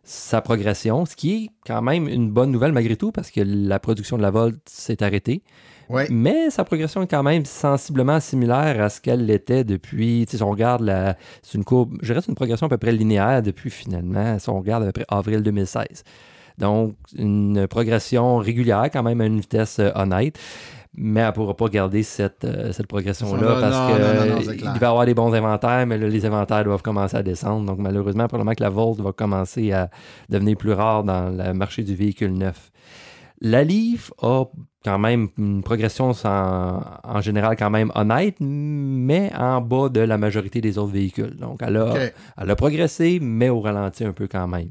sa 0.03 0.41
progression, 0.41 1.05
ce 1.05 1.15
qui 1.15 1.33
est 1.33 1.49
quand 1.65 1.81
même 1.81 2.07
une 2.07 2.31
bonne 2.31 2.51
nouvelle 2.51 2.71
malgré 2.71 2.95
tout 2.95 3.11
parce 3.11 3.31
que 3.31 3.41
la 3.41 3.79
production 3.79 4.17
de 4.17 4.21
la 4.21 4.31
Volt 4.31 4.57
s'est 4.65 5.03
arrêtée. 5.03 5.41
Mais 6.09 6.49
sa 6.49 6.63
progression 6.63 7.01
est 7.01 7.07
quand 7.07 7.23
même 7.23 7.45
sensiblement 7.45 8.19
similaire 8.19 8.81
à 8.81 8.89
ce 8.89 9.01
qu'elle 9.01 9.25
l'était 9.25 9.63
depuis. 9.63 10.25
Si 10.29 10.41
on 10.41 10.49
regarde 10.49 10.81
la. 10.81 11.15
C'est 11.41 11.57
une 11.57 11.63
courbe. 11.63 11.97
Je 12.01 12.13
c'est 12.13 12.27
une 12.27 12.35
progression 12.35 12.67
à 12.67 12.69
peu 12.69 12.77
près 12.77 12.91
linéaire 12.91 13.41
depuis 13.41 13.69
finalement, 13.69 14.39
si 14.39 14.49
on 14.49 14.59
regarde 14.59 14.83
à 14.83 14.85
peu 14.87 15.03
près 15.03 15.05
avril 15.09 15.41
2016. 15.43 16.03
Donc, 16.57 16.95
une 17.15 17.67
progression 17.67 18.37
régulière, 18.37 18.89
quand 18.91 19.03
même 19.03 19.21
à 19.21 19.25
une 19.25 19.39
vitesse 19.39 19.79
euh, 19.79 19.91
honnête. 19.95 20.39
Mais 20.99 21.19
elle 21.19 21.27
ne 21.27 21.31
pourra 21.31 21.55
pas 21.55 21.67
garder 21.67 22.01
cette, 22.01 22.43
euh, 22.43 22.71
cette 22.71 22.87
progression-là 22.87 23.57
parce 23.61 23.75
non, 23.75 23.95
que 23.95 24.01
non, 24.01 24.35
non, 24.35 24.41
c'est 24.41 24.49
euh, 24.49 24.53
clair. 24.55 24.71
il 24.73 24.79
va 24.79 24.87
y 24.87 24.89
avoir 24.89 25.05
des 25.05 25.13
bons 25.13 25.31
inventaires, 25.31 25.85
mais 25.85 25.99
là, 25.99 26.07
les 26.07 26.25
inventaires 26.25 26.63
doivent 26.63 26.81
commencer 26.81 27.15
à 27.15 27.21
descendre. 27.21 27.67
Donc, 27.67 27.77
malheureusement, 27.77 28.27
probablement 28.27 28.55
que 28.55 28.63
la 28.63 28.69
Volt 28.69 28.99
va 28.99 29.11
commencer 29.11 29.71
à 29.71 29.91
devenir 30.29 30.57
plus 30.57 30.73
rare 30.73 31.03
dans 31.03 31.29
le 31.29 31.53
marché 31.53 31.83
du 31.83 31.93
véhicule 31.93 32.33
neuf. 32.33 32.71
La 33.39 33.63
Leaf 33.63 34.11
a 34.23 34.45
quand 34.87 34.99
même 34.99 35.27
une 35.37 35.61
progression 35.63 36.13
sans- 36.13 36.81
en 37.03 37.21
général 37.21 37.55
quand 37.57 37.69
même 37.69 37.91
honnête, 37.95 38.35
mais 38.39 39.31
en 39.37 39.59
bas 39.61 39.89
de 39.89 39.99
la 39.99 40.17
majorité 40.17 40.61
des 40.61 40.77
autres 40.77 40.93
véhicules. 40.93 41.35
Donc, 41.35 41.61
elle 41.61 41.75
a, 41.77 41.93
elle 42.37 42.49
a 42.49 42.55
progressé, 42.55 43.19
mais 43.21 43.49
au 43.49 43.59
ralenti 43.59 44.05
un 44.05 44.13
peu 44.13 44.27
quand 44.27 44.47
même. 44.47 44.69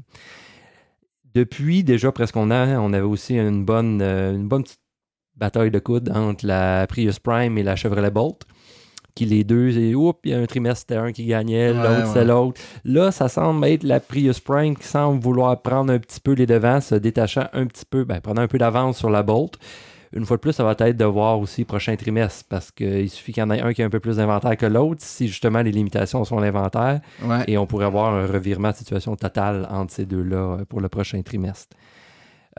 Depuis 1.33 1.83
déjà 1.83 2.11
presque 2.11 2.35
un 2.37 2.49
an, 2.51 2.79
on 2.83 2.93
avait 2.93 3.03
aussi 3.05 3.35
une 3.37 3.63
bonne, 3.63 3.99
euh, 4.01 4.33
une 4.33 4.47
bonne 4.47 4.63
petite 4.63 4.79
bataille 5.35 5.69
de 5.71 5.79
coude 5.79 6.09
entre 6.15 6.47
la 6.47 6.87
Prius 6.87 7.19
Prime 7.19 7.57
et 7.57 7.63
la 7.63 7.75
Chevrolet 7.75 8.09
Bolt. 8.11 8.41
Qui 9.13 9.25
les 9.25 9.43
deux, 9.43 9.75
et 9.79 9.95
oups, 9.95 10.19
il 10.25 10.31
y 10.31 10.33
a 10.35 10.37
un 10.39 10.45
trimestre, 10.45 10.81
c'était 10.81 10.95
un 11.01 11.11
qui 11.11 11.25
gagnait, 11.25 11.71
Ouais, 11.71 11.75
l'autre, 11.77 11.99
ouais. 12.05 12.09
c'est 12.13 12.25
l'autre. 12.25 12.61
Là, 12.85 13.11
ça 13.11 13.27
semble 13.27 13.65
être 13.65 13.81
la 13.83 13.99
Prius 13.99 14.39
Prime 14.39 14.75
qui 14.77 14.85
semble 14.85 15.19
vouloir 15.19 15.59
prendre 15.63 15.91
un 15.91 15.97
petit 15.97 16.19
peu 16.19 16.33
les 16.33 16.45
devants, 16.45 16.81
se 16.81 16.93
détachant 16.93 17.47
un 17.53 17.65
petit 17.65 17.85
peu, 17.89 18.03
ben, 18.03 18.21
prenant 18.21 18.43
un 18.43 18.47
peu 18.47 18.59
d'avance 18.59 18.99
sur 18.99 19.09
la 19.09 19.23
Bolt. 19.23 19.57
Une 20.13 20.25
fois 20.25 20.37
de 20.37 20.41
plus, 20.41 20.53
ça 20.53 20.63
va 20.63 20.75
être 20.79 20.97
de 20.97 21.05
voir 21.05 21.39
aussi 21.39 21.65
prochain 21.65 21.95
trimestre, 21.95 22.45
parce 22.49 22.71
qu'il 22.71 23.09
suffit 23.09 23.33
qu'il 23.33 23.41
y 23.41 23.45
en 23.45 23.49
ait 23.51 23.61
un 23.61 23.73
qui 23.73 23.81
ait 23.81 23.85
un 23.85 23.89
peu 23.89 23.99
plus 23.99 24.17
d'inventaire 24.17 24.55
que 24.55 24.65
l'autre, 24.65 25.01
si 25.03 25.27
justement 25.27 25.61
les 25.61 25.71
limitations 25.71 26.23
sont 26.23 26.39
l'inventaire, 26.39 27.01
Ouais. 27.23 27.43
et 27.47 27.57
on 27.57 27.65
pourrait 27.65 27.85
avoir 27.85 28.13
un 28.13 28.25
revirement 28.25 28.71
de 28.71 28.75
situation 28.75 29.15
total 29.15 29.67
entre 29.69 29.91
ces 29.93 30.05
deux-là 30.05 30.37
euh, 30.37 30.65
pour 30.65 30.79
le 30.81 30.87
prochain 30.89 31.21
trimestre. 31.21 31.75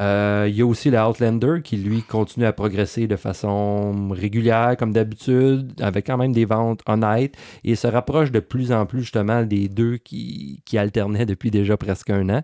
Euh, 0.00 0.46
il 0.48 0.54
y 0.54 0.62
a 0.62 0.66
aussi 0.66 0.90
le 0.90 0.98
Outlander 1.00 1.60
qui, 1.64 1.76
lui, 1.76 2.02
continue 2.02 2.46
à 2.46 2.52
progresser 2.52 3.08
de 3.08 3.16
façon 3.16 4.10
régulière, 4.10 4.76
comme 4.78 4.92
d'habitude, 4.92 5.72
avec 5.80 6.06
quand 6.06 6.16
même 6.16 6.32
des 6.32 6.44
ventes 6.44 6.82
honnêtes, 6.86 7.34
et 7.64 7.74
se 7.74 7.88
rapproche 7.88 8.30
de 8.30 8.38
plus 8.38 8.70
en 8.70 8.86
plus, 8.86 9.00
justement, 9.00 9.42
des 9.42 9.68
deux 9.68 9.96
qui, 9.96 10.62
qui 10.64 10.78
alternaient 10.78 11.26
depuis 11.26 11.50
déjà 11.50 11.76
presque 11.76 12.10
un 12.10 12.28
an, 12.28 12.42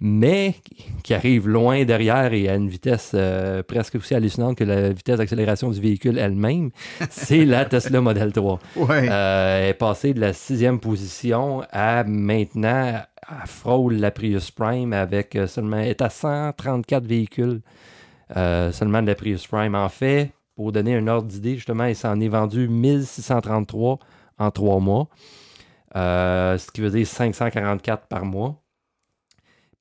mais 0.00 0.54
qui 1.02 1.12
arrivent 1.12 1.46
loin 1.46 1.84
derrière 1.84 2.32
et 2.32 2.48
à 2.48 2.54
une 2.54 2.68
vitesse 2.68 3.12
euh, 3.14 3.62
presque 3.62 3.96
aussi 3.96 4.14
hallucinante 4.14 4.56
que 4.56 4.64
la 4.64 4.90
vitesse 4.90 5.18
d'accélération 5.18 5.70
du 5.70 5.80
véhicule 5.80 6.18
elle-même, 6.18 6.70
c'est 7.10 7.44
la 7.44 7.66
Tesla 7.66 8.00
Model 8.00 8.32
3. 8.32 8.58
Ouais. 8.76 9.08
Euh, 9.10 9.68
est 9.68 9.74
passé 9.74 10.14
de 10.14 10.20
la 10.20 10.32
sixième 10.32 10.80
position 10.80 11.62
à 11.70 12.04
maintenant, 12.04 13.02
à 13.26 13.46
frôle 13.46 13.94
la 13.94 14.10
Prius 14.10 14.50
Prime 14.50 14.94
avec 14.94 15.36
euh, 15.36 15.46
seulement, 15.46 15.78
est 15.78 16.00
à 16.00 16.08
134 16.08 17.04
véhicules 17.04 17.60
euh, 18.36 18.72
seulement 18.72 19.02
de 19.02 19.08
la 19.08 19.14
Prius 19.14 19.46
Prime. 19.46 19.74
En 19.74 19.90
fait, 19.90 20.30
pour 20.56 20.72
donner 20.72 20.96
un 20.96 21.06
ordre 21.08 21.28
d'idée, 21.28 21.56
justement, 21.56 21.84
il 21.84 21.96
s'en 21.96 22.18
est 22.20 22.28
vendu 22.28 22.68
1633 22.68 23.98
en 24.38 24.50
trois 24.50 24.80
mois, 24.80 25.08
ce 25.94 26.70
qui 26.70 26.80
veut 26.80 26.90
dire 26.90 27.06
544 27.06 28.06
par 28.06 28.24
mois. 28.24 28.59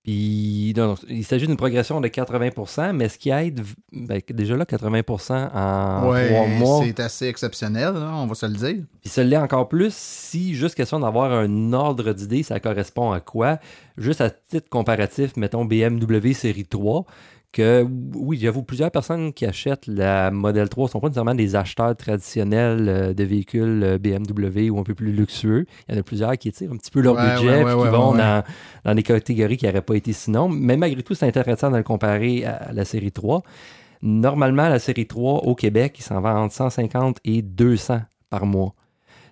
Il 0.09 1.23
s'agit 1.23 1.47
d'une 1.47 1.57
progression 1.57 2.01
de 2.01 2.07
80%, 2.07 2.93
mais 2.93 3.09
ce 3.09 3.17
qui 3.17 3.29
aide, 3.29 3.61
ben, 3.91 4.21
déjà 4.29 4.55
là, 4.55 4.65
80% 4.65 5.49
en 5.53 6.09
Ouais, 6.09 6.29
trois 6.29 6.47
mois. 6.47 6.83
c'est 6.83 6.99
assez 6.99 7.27
exceptionnel, 7.27 7.93
on 7.95 8.25
va 8.25 8.35
se 8.35 8.45
le 8.45 8.53
dire. 8.53 8.83
Puis 9.01 9.09
ça 9.09 9.23
l'est 9.23 9.37
encore 9.37 9.67
plus 9.69 9.93
si, 9.93 10.55
juste 10.55 10.75
question 10.75 10.99
d'avoir 10.99 11.31
un 11.31 11.73
ordre 11.73 12.13
d'idée, 12.13 12.43
ça 12.43 12.59
correspond 12.59 13.11
à 13.11 13.19
quoi? 13.19 13.59
Juste 13.97 14.21
à 14.21 14.29
titre 14.29 14.69
comparatif, 14.69 15.35
mettons 15.37 15.65
BMW 15.65 16.33
série 16.33 16.65
3, 16.65 17.05
que 17.51 17.85
oui, 18.15 18.37
j'avoue, 18.41 18.63
plusieurs 18.63 18.91
personnes 18.91 19.33
qui 19.33 19.45
achètent 19.45 19.87
la 19.87 20.29
Model 20.31 20.69
3 20.69 20.85
ne 20.85 20.89
sont 20.89 20.99
pas 20.99 21.07
nécessairement 21.07 21.35
des 21.35 21.55
acheteurs 21.55 21.95
traditionnels 21.95 22.87
euh, 22.89 23.13
de 23.13 23.23
véhicules 23.23 23.81
euh, 23.83 23.97
BMW 23.97 24.69
ou 24.69 24.79
un 24.79 24.83
peu 24.83 24.93
plus 24.93 25.11
luxueux. 25.11 25.65
Il 25.87 25.95
y 25.95 25.97
en 25.97 25.99
a 26.01 26.03
plusieurs 26.03 26.37
qui 26.37 26.51
tirent 26.51 26.71
un 26.71 26.77
petit 26.77 26.91
peu 26.91 27.01
leur 27.01 27.15
Ouais, 27.15 27.21
budget 27.33 27.63
ouais, 27.63 27.73
ouais, 27.73 27.83
qui 27.85 27.89
vont. 27.89 28.13
Dans, 28.15 28.43
dans 28.85 28.95
des 28.95 29.03
catégories 29.03 29.57
qui 29.57 29.65
n'auraient 29.65 29.81
pas 29.81 29.95
été 29.95 30.13
sinon. 30.13 30.47
Mais 30.49 30.77
malgré 30.77 31.01
tout, 31.01 31.15
c'est 31.15 31.27
intéressant 31.27 31.71
de 31.71 31.77
le 31.77 31.83
comparer 31.83 32.45
à 32.45 32.71
la 32.71 32.85
série 32.85 33.11
3. 33.11 33.41
Normalement, 34.01 34.69
la 34.69 34.79
série 34.79 35.07
3 35.07 35.39
au 35.45 35.55
Québec, 35.55 35.95
il 35.99 36.03
s'en 36.03 36.21
vend 36.21 36.43
entre 36.43 36.53
150 36.53 37.17
et 37.25 37.41
200 37.41 38.01
par 38.29 38.45
mois. 38.45 38.73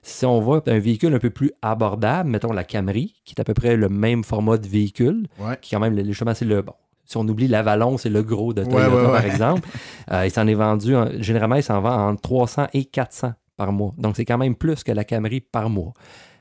Si 0.02 0.26
on 0.26 0.40
va 0.42 0.62
un 0.68 0.80
véhicule 0.80 1.14
un 1.14 1.20
peu 1.20 1.30
plus 1.30 1.52
abordable, 1.62 2.30
mettons 2.30 2.52
la 2.54 2.64
Camry, 2.64 3.14
qui 3.26 3.34
est 3.36 3.42
à 3.42 3.44
peu 3.44 3.54
près 3.54 3.76
le 3.76 3.90
même 3.90 4.24
format 4.24 4.58
de 4.58 4.68
véhicule, 4.68 5.28
qui 5.62 5.76
quand 5.76 5.82
même, 5.82 5.96
le- 5.96 6.06
justement, 6.06 6.34
c'est 6.34 6.46
le 6.46 6.62
bon. 6.62 6.74
Si 7.08 7.18
on 7.18 7.28
oublie 7.28 7.48
l'Avalon, 7.48 7.98
c'est 7.98 8.10
le 8.10 8.22
gros 8.22 8.54
de 8.54 8.64
Toyota, 8.64 8.90
ouais, 8.96 9.02
ouais. 9.06 9.12
par 9.12 9.26
exemple. 9.26 9.68
Euh, 10.12 10.26
il 10.26 10.32
s'en 10.32 10.48
est 10.48 10.54
vendu, 10.54 10.96
en- 10.96 11.10
généralement, 11.20 11.56
il 11.56 11.64
s'en 11.64 11.82
vend 11.82 12.10
entre 12.10 12.22
300 12.22 12.68
et 12.74 12.86
400 12.86 13.34
par 13.58 13.72
mois. 13.74 13.94
Donc, 13.98 14.16
c'est 14.16 14.24
quand 14.24 14.38
même 14.38 14.56
plus 14.56 14.84
que 14.84 14.92
la 14.94 15.04
Camry 15.04 15.42
par 15.42 15.70
mois. 15.70 15.92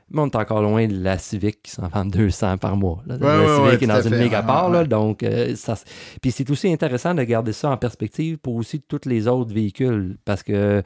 Mais 0.09 0.21
on 0.21 0.27
est 0.27 0.35
encore 0.37 0.61
loin 0.61 0.87
de 0.87 0.97
la 1.03 1.17
Civic 1.17 1.63
qui 1.63 1.71
s'en 1.71 1.89
vend 1.89 2.05
200 2.05 2.57
par 2.59 2.77
mois. 2.77 3.03
là. 3.05 3.15
Ouais, 3.15 3.21
la 3.21 3.39
ouais, 3.39 3.45
Civic 3.55 3.65
ouais, 3.65 3.83
est 3.83 3.87
dans 3.87 4.01
une 4.01 4.29
fait. 4.29 4.41
part. 4.45 4.69
là, 4.69 4.79
ouais. 4.83 4.87
donc, 4.87 5.21
euh, 5.23 5.53
ça, 5.57 5.75
puis 6.21 6.31
c'est 6.31 6.49
aussi 6.49 6.71
intéressant 6.71 7.13
de 7.13 7.23
garder 7.23 7.51
ça 7.51 7.69
en 7.71 7.75
perspective 7.75 8.37
pour 8.37 8.55
aussi 8.55 8.79
tous 8.79 9.01
les 9.05 9.27
autres 9.27 9.53
véhicules. 9.53 10.17
Parce 10.23 10.43
que 10.43 10.81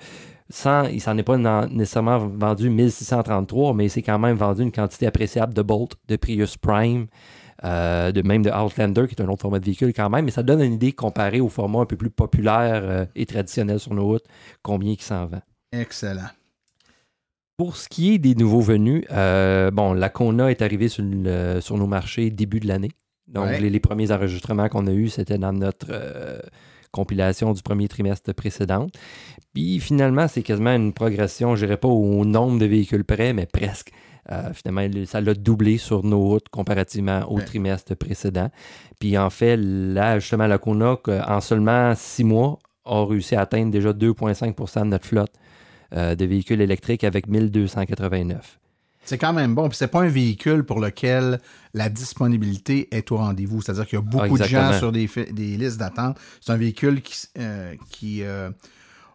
sans, 0.50 0.86
il 0.86 1.00
s'en 1.02 1.16
est 1.20 1.24
pas 1.24 1.38
nécessairement 1.68 2.18
vendu 2.18 2.72
1633, 2.72 3.76
mais 3.76 3.90
c'est 3.90 4.02
quand 4.02 4.18
même 4.18 4.38
vendu 4.38 4.64
une 4.64 4.72
quantité 4.72 5.06
appréciable 5.06 5.54
de 5.54 5.62
Bolt, 5.62 5.92
de 6.08 6.16
Prius 6.16 6.58
Prime, 6.58 7.06
euh, 7.64 8.12
de 8.12 8.22
même 8.22 8.42
de 8.44 8.50
Outlander, 8.50 9.08
qui 9.08 9.16
est 9.16 9.22
un 9.22 9.28
autre 9.30 9.42
format 9.42 9.60
de 9.60 9.66
véhicule 9.66 9.94
quand 9.94 10.10
même. 10.10 10.26
Mais 10.26 10.32
ça 10.32 10.44
donne 10.44 10.62
une 10.62 10.74
idée 10.74 10.92
comparée 10.92 11.40
au 11.42 11.50
format 11.50 11.80
un 11.80 11.86
peu 11.86 11.96
plus 11.98 12.10
populaire 12.10 12.82
euh, 12.84 13.06
et 13.16 13.26
traditionnel 13.26 13.80
sur 13.80 13.94
nos 13.94 14.06
routes, 14.06 14.26
combien 14.64 14.96
qui 14.96 15.04
s'en 15.04 15.26
vend. 15.28 15.42
Excellent. 15.72 16.30
Pour 17.58 17.78
ce 17.78 17.88
qui 17.88 18.14
est 18.14 18.18
des 18.18 18.34
nouveaux 18.36 18.62
venus, 18.62 19.04
euh, 19.12 19.70
bon, 19.72 19.94
la 19.94 20.10
Kona 20.10 20.50
est 20.50 20.62
arrivée 20.62 20.88
sur, 20.90 21.04
le- 21.04 21.60
sur 21.62 21.78
nos 21.78 21.88
marchés 21.88 22.30
début 22.32 22.60
de 22.60 22.68
l'année. 22.68 22.92
Donc, 23.28 23.46
Ouais. 23.46 23.60
les, 23.60 23.70
les 23.70 23.80
premiers 23.80 24.12
enregistrements 24.12 24.68
qu'on 24.68 24.88
a 24.88 24.92
eus, 24.92 25.10
c'était 25.10 25.38
dans 25.38 25.54
notre 25.54 25.92
compilation 26.92 27.54
du 27.54 27.62
premier 27.62 27.88
trimestre 27.88 28.34
précédent. 28.34 28.88
Puis 29.54 29.80
finalement, 29.80 30.28
c'est 30.28 30.42
quasiment 30.44 30.74
une 30.76 30.92
progression, 30.92 31.56
je 31.56 31.66
dirais 31.66 31.78
pas 31.78 31.88
au 31.88 32.26
nombre 32.26 32.60
de 32.60 32.66
véhicules 32.66 33.06
près, 33.06 33.32
mais 33.32 33.46
presque. 33.46 33.92
Euh, 34.30 34.54
finalement, 34.54 34.88
le- 34.94 35.06
ça 35.06 35.20
l'a 35.22 35.34
doublé 35.34 35.78
sur 35.78 36.04
nos 36.06 36.20
routes 36.20 36.50
comparativement 36.50 37.22
au 37.32 37.38
Ouais. 37.38 37.46
trimestre 37.46 37.96
précédent. 37.96 38.50
Puis 39.00 39.18
en 39.18 39.30
fait, 39.30 39.58
là, 39.58 40.20
justement, 40.20 40.46
la 40.48 40.58
Kona, 40.60 40.98
que, 41.04 41.28
en 41.28 41.42
seulement 41.42 41.94
six 41.96 42.24
mois, 42.24 42.60
a 42.86 43.06
réussi 43.06 43.36
à 43.36 43.42
atteindre 43.42 43.72
déjà 43.72 43.94
2,5% 43.94 44.82
de 44.82 44.90
notre 44.92 45.06
flotte 45.08 45.34
euh, 45.94 46.16
de 46.16 46.26
véhicules 46.26 46.62
électriques 46.62 47.04
avec 47.04 47.28
1289. 47.28 48.60
C'est 49.04 49.18
quand 49.18 49.34
même 49.34 49.56
bon. 49.56 49.68
Puis 49.68 49.78
c'est 49.78 49.88
pas 49.88 50.02
un 50.02 50.08
véhicule 50.08 50.64
pour 50.64 50.80
lequel 50.80 51.40
la 51.74 51.90
disponibilité 51.90 52.88
est 52.96 53.12
au 53.12 53.18
rendez-vous. 53.18 53.62
C'est-à-dire 53.62 53.88
qu'il 53.88 53.98
y 53.98 54.02
a 54.02 54.06
beaucoup 54.06 54.38
de 54.38 54.44
gens 54.44 54.74
sur 54.74 54.92
des, 54.92 55.08
listes 55.34 55.80
d'attente. 55.80 56.18
C'est 56.40 56.52
un 56.52 56.58
véhicule 56.58 57.02
qui, 57.02 57.28
euh, 57.40 57.74
euh, 58.04 58.52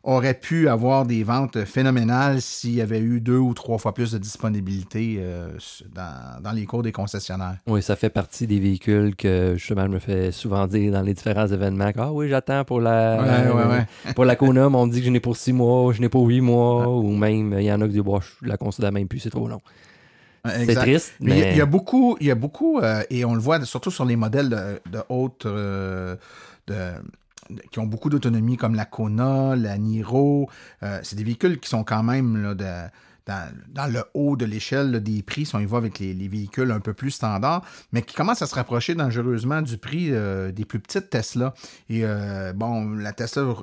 aurait 0.07 0.35
pu 0.38 0.69
avoir 0.69 1.05
des 1.05 1.23
ventes 1.25 1.64
phénoménales 1.64 2.40
s'il 2.40 2.75
y 2.75 2.81
avait 2.81 3.01
eu 3.01 3.21
deux 3.21 3.37
ou 3.38 3.53
trois 3.55 3.77
fois 3.79 3.92
plus 3.92 4.12
de 4.12 4.19
disponibilité 4.19 5.16
euh, 5.19 5.51
dans, 5.95 6.40
dans 6.42 6.53
les 6.53 6.64
cours 6.64 6.83
des 6.83 6.92
concessionnaires. 6.92 7.59
Oui, 7.66 7.83
ça 7.83 7.97
fait 7.97 8.09
partie 8.09 8.47
des 8.47 8.61
véhicules 8.61 9.14
que 9.16 9.55
justement 9.57 9.85
je 9.85 9.90
me 9.90 9.99
fais 9.99 10.33
souvent 10.33 10.66
dire 10.66 10.92
dans 10.92 11.03
les 11.03 11.12
différents 11.12 11.49
événements. 11.49 11.90
Ah 11.97 12.12
oui, 12.12 12.29
j'attends 12.29 12.64
pour 12.64 12.81
la 12.81 13.19
Ouais, 13.21 13.53
ouais, 13.53 13.66
ouais. 13.66 14.12
pour 14.14 14.25
la 14.25 14.37
mais 14.40 14.49
on 14.79 14.87
me 14.87 14.92
dit 14.92 15.01
que 15.01 15.07
je 15.07 15.11
n'ai 15.11 15.21
pour 15.21 15.37
six 15.37 15.53
mois, 15.53 15.92
je 15.92 16.01
n'ai 16.01 16.09
pour 16.09 16.27
huit 16.27 16.40
mois, 16.40 16.88
ou 16.97 17.16
même 17.16 17.55
il 17.59 17.64
y 17.64 17.73
en 17.73 17.81
a 17.81 17.87
qui 17.87 17.95
disent 17.95 18.03
bon, 18.03 18.21
je 18.21 18.49
la 18.49 18.57
considère 18.57 18.92
même 18.92 19.09
plus, 19.09 19.19
c'est 19.19 19.31
trop 19.31 19.49
long. 19.49 19.61
C'est 20.45 20.75
triste, 20.77 21.14
Mais 21.21 21.49
il 21.51 21.57
y 21.57 21.61
a- 21.61 21.64
y, 21.64 21.66
beaucoup, 21.66 22.16
il 22.21 22.27
y 22.29 22.31
a 22.31 22.35
beaucoup 22.37 22.79
euh, 22.79 23.03
et 23.11 23.25
on 23.25 23.35
le 23.35 23.40
voit 23.40 23.64
surtout 23.64 23.90
sur 23.90 24.05
les 24.05 24.14
modèles 24.16 24.49
de, 24.49 24.81
de 24.90 25.03
haute, 25.09 25.45
euh, 25.47 26.14
de- 26.69 26.92
qui 27.71 27.79
ont 27.79 27.87
beaucoup 27.87 28.11
d'autonomie, 28.11 28.57
comme 28.57 28.75
la 28.75 28.85
Kona, 28.85 29.57
la 29.57 29.79
Niro. 29.79 30.49
Euh, 30.83 31.01
c'est 31.03 31.17
des 31.17 31.25
véhicules 31.25 31.59
qui 31.61 31.69
sont 31.69 31.85
quand 31.85 32.03
même 32.03 32.55
dans, 33.27 33.93
le 33.93 34.05
haut 34.15 34.37
de 34.37 34.45
l'échelle 34.45 35.03
des 35.03 35.23
prix, 35.23 35.49
on 35.53 35.59
y 35.59 35.67
va 35.67 35.79
avec 35.79 35.99
les, 35.99 36.15
les 36.15 36.29
véhicules 36.29 36.71
un 36.71 36.81
peu 36.81 36.95
plus 36.95 37.11
standards, 37.11 37.65
mais 37.93 38.03
qui 38.03 38.15
commencent 38.15 38.43
à 38.43 38.47
se 38.47 38.55
rapprocher 38.55 38.95
dangereusement 38.95 39.63
du 39.63 39.79
prix 39.79 40.09
euh, 40.11 40.53
des 40.53 40.65
plus 40.65 40.79
petites 40.79 41.11
Tesla. 41.11 41.55
Et 41.89 42.05
euh, 42.05 42.53
bon, 42.53 42.91
la 42.91 43.13
Tesla, 43.13 43.43
euh, 43.43 43.55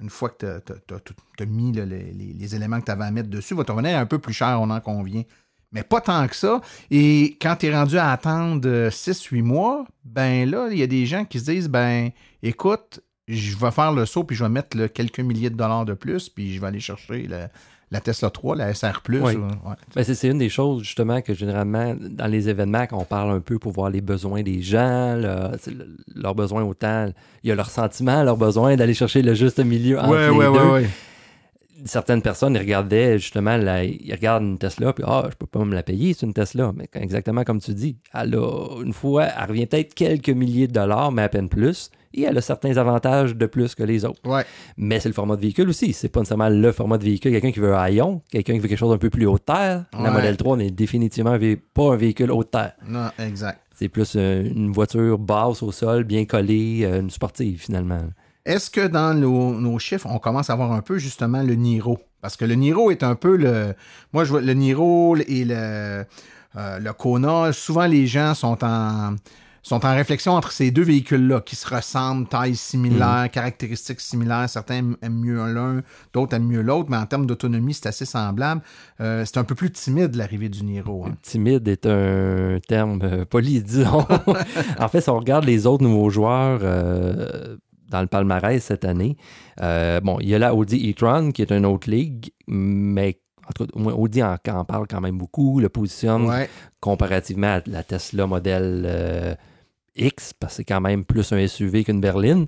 une 0.00 0.10
fois 0.10 0.28
que 0.30 0.60
tu 0.60 1.42
as, 1.42 1.46
mis 1.46 1.72
les 1.72 2.54
éléments 2.54 2.80
que 2.80 2.86
tu 2.86 2.90
avais 2.90 3.04
à 3.04 3.10
mettre 3.10 3.30
dessus, 3.30 3.54
va 3.54 3.64
te 3.64 3.72
revenir 3.72 3.98
un 3.98 4.06
peu 4.06 4.18
plus 4.18 4.34
cher, 4.34 4.58
on 4.60 4.70
en 4.70 4.80
convient 4.80 5.24
mais 5.72 5.82
pas 5.82 6.00
tant 6.00 6.26
que 6.26 6.36
ça. 6.36 6.60
Et 6.90 7.36
quand 7.42 7.56
tu 7.56 7.66
es 7.66 7.74
rendu 7.74 7.98
à 7.98 8.12
attendre 8.12 8.88
6-8 8.88 9.42
mois, 9.42 9.84
ben 10.04 10.48
là, 10.48 10.68
il 10.70 10.78
y 10.78 10.82
a 10.82 10.86
des 10.86 11.04
gens 11.04 11.24
qui 11.24 11.40
se 11.40 11.50
disent, 11.50 11.68
ben 11.68 12.10
écoute, 12.42 13.00
je 13.28 13.56
vais 13.56 13.70
faire 13.70 13.92
le 13.92 14.06
saut, 14.06 14.24
puis 14.24 14.36
je 14.36 14.44
vais 14.44 14.50
mettre 14.50 14.76
là, 14.76 14.88
quelques 14.88 15.20
milliers 15.20 15.50
de 15.50 15.56
dollars 15.56 15.84
de 15.84 15.94
plus, 15.94 16.28
puis 16.28 16.54
je 16.54 16.60
vais 16.60 16.66
aller 16.68 16.80
chercher 16.80 17.22
le- 17.28 17.46
la 17.92 18.00
Tesla 18.00 18.30
3, 18.30 18.56
la 18.56 18.74
SR+. 18.74 19.00
Oui. 19.08 19.20
ouais. 19.20 19.36
Ben, 19.94 20.02
c'est 20.04 20.26
une 20.28 20.38
des 20.38 20.48
choses, 20.48 20.82
justement, 20.82 21.20
que 21.22 21.34
généralement, 21.34 21.94
dans 22.00 22.26
les 22.26 22.48
événements, 22.48 22.84
on 22.90 23.04
parle 23.04 23.30
un 23.30 23.38
peu 23.40 23.60
pour 23.60 23.70
voir 23.72 23.90
les 23.90 24.00
besoins 24.00 24.42
des 24.42 24.60
gens, 24.60 25.14
le- 25.16 25.56
leurs 26.16 26.34
besoins 26.34 26.64
autant, 26.64 27.08
il 27.44 27.48
y 27.48 27.52
a 27.52 27.54
leur 27.54 27.70
sentiment, 27.70 28.24
leur 28.24 28.36
besoin 28.36 28.74
d'aller 28.74 28.94
chercher 28.94 29.22
le 29.22 29.34
juste 29.34 29.60
milieu 29.60 30.00
entre 30.00 30.10
Ouais, 30.10 30.30
les 30.30 30.48
ouais, 30.48 30.80
deux. 30.82 30.88
Certaines 31.86 32.22
personnes, 32.22 32.54
ils 32.54 32.58
regardaient 32.60 33.18
justement, 33.18 33.56
la- 33.56 33.84
ils 33.84 34.12
regardent 34.12 34.44
une 34.44 34.58
Tesla, 34.58 34.92
puis 34.92 35.04
ah, 35.06 35.26
je 35.30 35.36
peux 35.36 35.46
pas 35.46 35.64
me 35.64 35.74
la 35.74 35.82
payer, 35.82 36.12
c'est 36.14 36.26
une 36.26 36.34
Tesla. 36.34 36.72
Mais 36.76 36.88
exactement 36.94 37.44
comme 37.44 37.60
tu 37.60 37.72
dis, 37.74 37.96
elle 38.12 38.34
a, 38.34 38.82
une 38.84 38.92
fois, 38.92 39.24
elle 39.24 39.48
revient 39.48 39.66
peut-être 39.66 39.94
quelques 39.94 40.28
milliers 40.30 40.66
de 40.68 40.72
dollars, 40.72 41.12
mais 41.12 41.22
à 41.22 41.28
peine 41.28 41.48
plus, 41.48 41.90
et 42.14 42.22
elle 42.22 42.38
a 42.38 42.40
certains 42.40 42.76
avantages 42.78 43.36
de 43.36 43.46
plus 43.46 43.74
que 43.74 43.82
les 43.82 44.04
autres. 44.04 44.20
Ouais. 44.24 44.44
Mais 44.78 45.00
c'est 45.00 45.08
le 45.08 45.14
format 45.14 45.36
de 45.36 45.42
véhicule 45.42 45.68
aussi. 45.68 45.92
C'est 45.92 46.08
pas 46.08 46.20
nécessairement 46.20 46.48
le 46.48 46.72
format 46.72 46.96
de 46.96 47.04
véhicule. 47.04 47.30
Quelqu'un 47.32 47.52
qui 47.52 47.60
veut 47.60 47.74
un 47.74 47.78
haillon, 47.78 48.22
quelqu'un 48.30 48.54
qui 48.54 48.58
veut 48.60 48.68
quelque 48.68 48.78
chose 48.78 48.94
un 48.94 48.98
peu 48.98 49.10
plus 49.10 49.26
haute 49.26 49.44
terre. 49.44 49.84
La. 49.92 50.10
Model 50.10 50.36
3 50.38 50.56
n'est 50.56 50.70
définitivement 50.70 51.36
pas 51.74 51.92
un 51.92 51.96
véhicule 51.96 52.30
haute 52.32 52.50
terre. 52.50 52.72
Non, 52.88 53.08
exact. 53.18 53.60
C'est 53.74 53.90
plus 53.90 54.14
euh, 54.16 54.42
une 54.44 54.72
voiture 54.72 55.18
basse 55.18 55.62
au 55.62 55.70
sol, 55.72 56.04
bien 56.04 56.24
collée, 56.24 56.80
euh, 56.84 57.00
une 57.00 57.10
sportive 57.10 57.60
finalement. 57.60 58.00
Est-ce 58.46 58.70
que 58.70 58.86
dans 58.86 59.12
nos, 59.12 59.52
nos 59.60 59.78
chiffres, 59.78 60.06
on 60.10 60.18
commence 60.18 60.50
à 60.50 60.54
voir 60.54 60.72
un 60.72 60.80
peu 60.82 60.98
justement 60.98 61.42
le 61.42 61.54
Niro? 61.54 61.98
Parce 62.22 62.36
que 62.36 62.44
le 62.44 62.54
Niro 62.54 62.90
est 62.90 63.02
un 63.02 63.14
peu 63.14 63.36
le. 63.36 63.74
Moi, 64.12 64.24
je 64.24 64.30
vois 64.30 64.40
le 64.40 64.52
Niro 64.54 65.16
et 65.16 65.44
le, 65.44 66.04
euh, 66.56 66.78
le 66.78 66.92
Kona. 66.92 67.52
Souvent, 67.52 67.86
les 67.86 68.06
gens 68.06 68.34
sont 68.34 68.58
en, 68.64 69.16
sont 69.62 69.84
en 69.84 69.94
réflexion 69.94 70.32
entre 70.32 70.50
ces 70.52 70.70
deux 70.70 70.82
véhicules-là 70.84 71.40
qui 71.40 71.54
se 71.56 71.68
ressemblent, 71.72 72.26
taille 72.28 72.54
similaire, 72.56 73.28
caractéristiques 73.32 74.00
similaires. 74.00 74.48
Certains 74.48 74.76
aiment- 75.02 75.20
mieux 75.20 75.52
l'un, 75.52 75.82
d'autres 76.12 76.34
aiment 76.34 76.46
mieux 76.48 76.62
l'autre, 76.62 76.88
mais 76.90 76.96
en 76.96 77.06
termes 77.06 77.26
d'autonomie, 77.26 77.74
c'est 77.74 77.86
assez 77.88 78.04
semblable. 78.06 78.60
Euh, 79.00 79.24
c'est 79.24 79.38
un 79.38 79.44
peu 79.44 79.54
plus 79.56 79.70
timide 79.72 80.14
l'arrivée 80.14 80.48
du 80.48 80.62
Niro. 80.64 81.04
hein. 81.06 81.14
Timide 81.22 81.66
est 81.68 81.84
un 81.86 82.58
terme 82.66 83.00
euh, 83.02 83.24
poli, 83.24 83.60
disons. 83.62 84.06
en 84.78 84.88
fait, 84.88 85.00
si 85.00 85.10
on 85.10 85.18
regarde 85.18 85.44
les 85.44 85.66
autres 85.66 85.82
nouveaux 85.84 86.10
joueurs 86.10 86.60
euh, 86.62 87.56
dans 87.90 88.00
le 88.00 88.06
palmarès 88.06 88.62
cette 88.62 88.84
année, 88.84 89.16
euh, 89.62 90.00
bon, 90.00 90.18
il 90.20 90.28
y 90.28 90.34
a 90.34 90.38
la 90.38 90.54
Audi 90.54 90.90
e-tron 90.90 91.30
qui 91.32 91.42
est 91.42 91.50
une 91.52 91.66
autre 91.66 91.90
ligue, 91.90 92.30
mais 92.48 93.20
en 93.48 93.52
tout 93.54 93.66
cas, 93.66 93.72
au 93.74 93.78
moins, 93.80 93.92
Audi 93.94 94.22
en, 94.22 94.36
en 94.48 94.64
parle 94.64 94.86
quand 94.88 95.00
même 95.00 95.18
beaucoup, 95.18 95.60
le 95.60 95.68
positionne 95.68 96.26
Ouais. 96.26 96.48
comparativement 96.80 97.54
à 97.56 97.60
la 97.66 97.82
Tesla 97.84 98.26
modèle 98.26 98.84
euh, 98.86 99.34
X, 99.96 100.32
parce 100.32 100.54
que 100.54 100.56
c'est 100.58 100.64
quand 100.64 100.80
même 100.80 101.04
plus 101.04 101.32
un 101.32 101.46
SUV 101.46 101.84
qu'une 101.84 102.00
berline. 102.00 102.46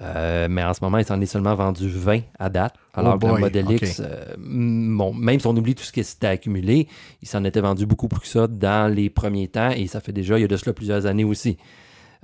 Euh, 0.00 0.48
mais 0.50 0.64
en 0.64 0.72
ce 0.74 0.80
moment, 0.82 0.98
il 0.98 1.04
s'en 1.04 1.20
est 1.20 1.26
seulement 1.26 1.54
vendu 1.54 1.88
20 1.88 2.20
à 2.38 2.48
date. 2.48 2.74
Alors 2.94 3.14
Oh 3.14 3.18
que 3.18 3.26
le 3.26 3.62
ok. 3.74 3.82
X, 3.82 4.00
euh, 4.04 4.34
bon, 4.38 5.12
même 5.14 5.38
si 5.38 5.46
on 5.46 5.56
oublie 5.56 5.74
tout 5.74 5.84
ce 5.84 5.92
qui 5.92 6.02
s'était 6.02 6.26
accumulé, 6.28 6.88
il 7.20 7.28
s'en 7.28 7.44
était 7.44 7.60
vendu 7.60 7.86
beaucoup 7.86 8.08
plus 8.08 8.20
que 8.20 8.26
ça 8.26 8.46
dans 8.46 8.92
les 8.92 9.10
premiers 9.10 9.48
temps 9.48 9.70
et 9.70 9.86
ça 9.86 10.00
fait 10.00 10.12
déjà, 10.12 10.38
il 10.38 10.42
y 10.42 10.44
a 10.44 10.48
de 10.48 10.56
cela 10.56 10.72
plusieurs 10.72 11.06
années 11.06 11.24
aussi. 11.24 11.56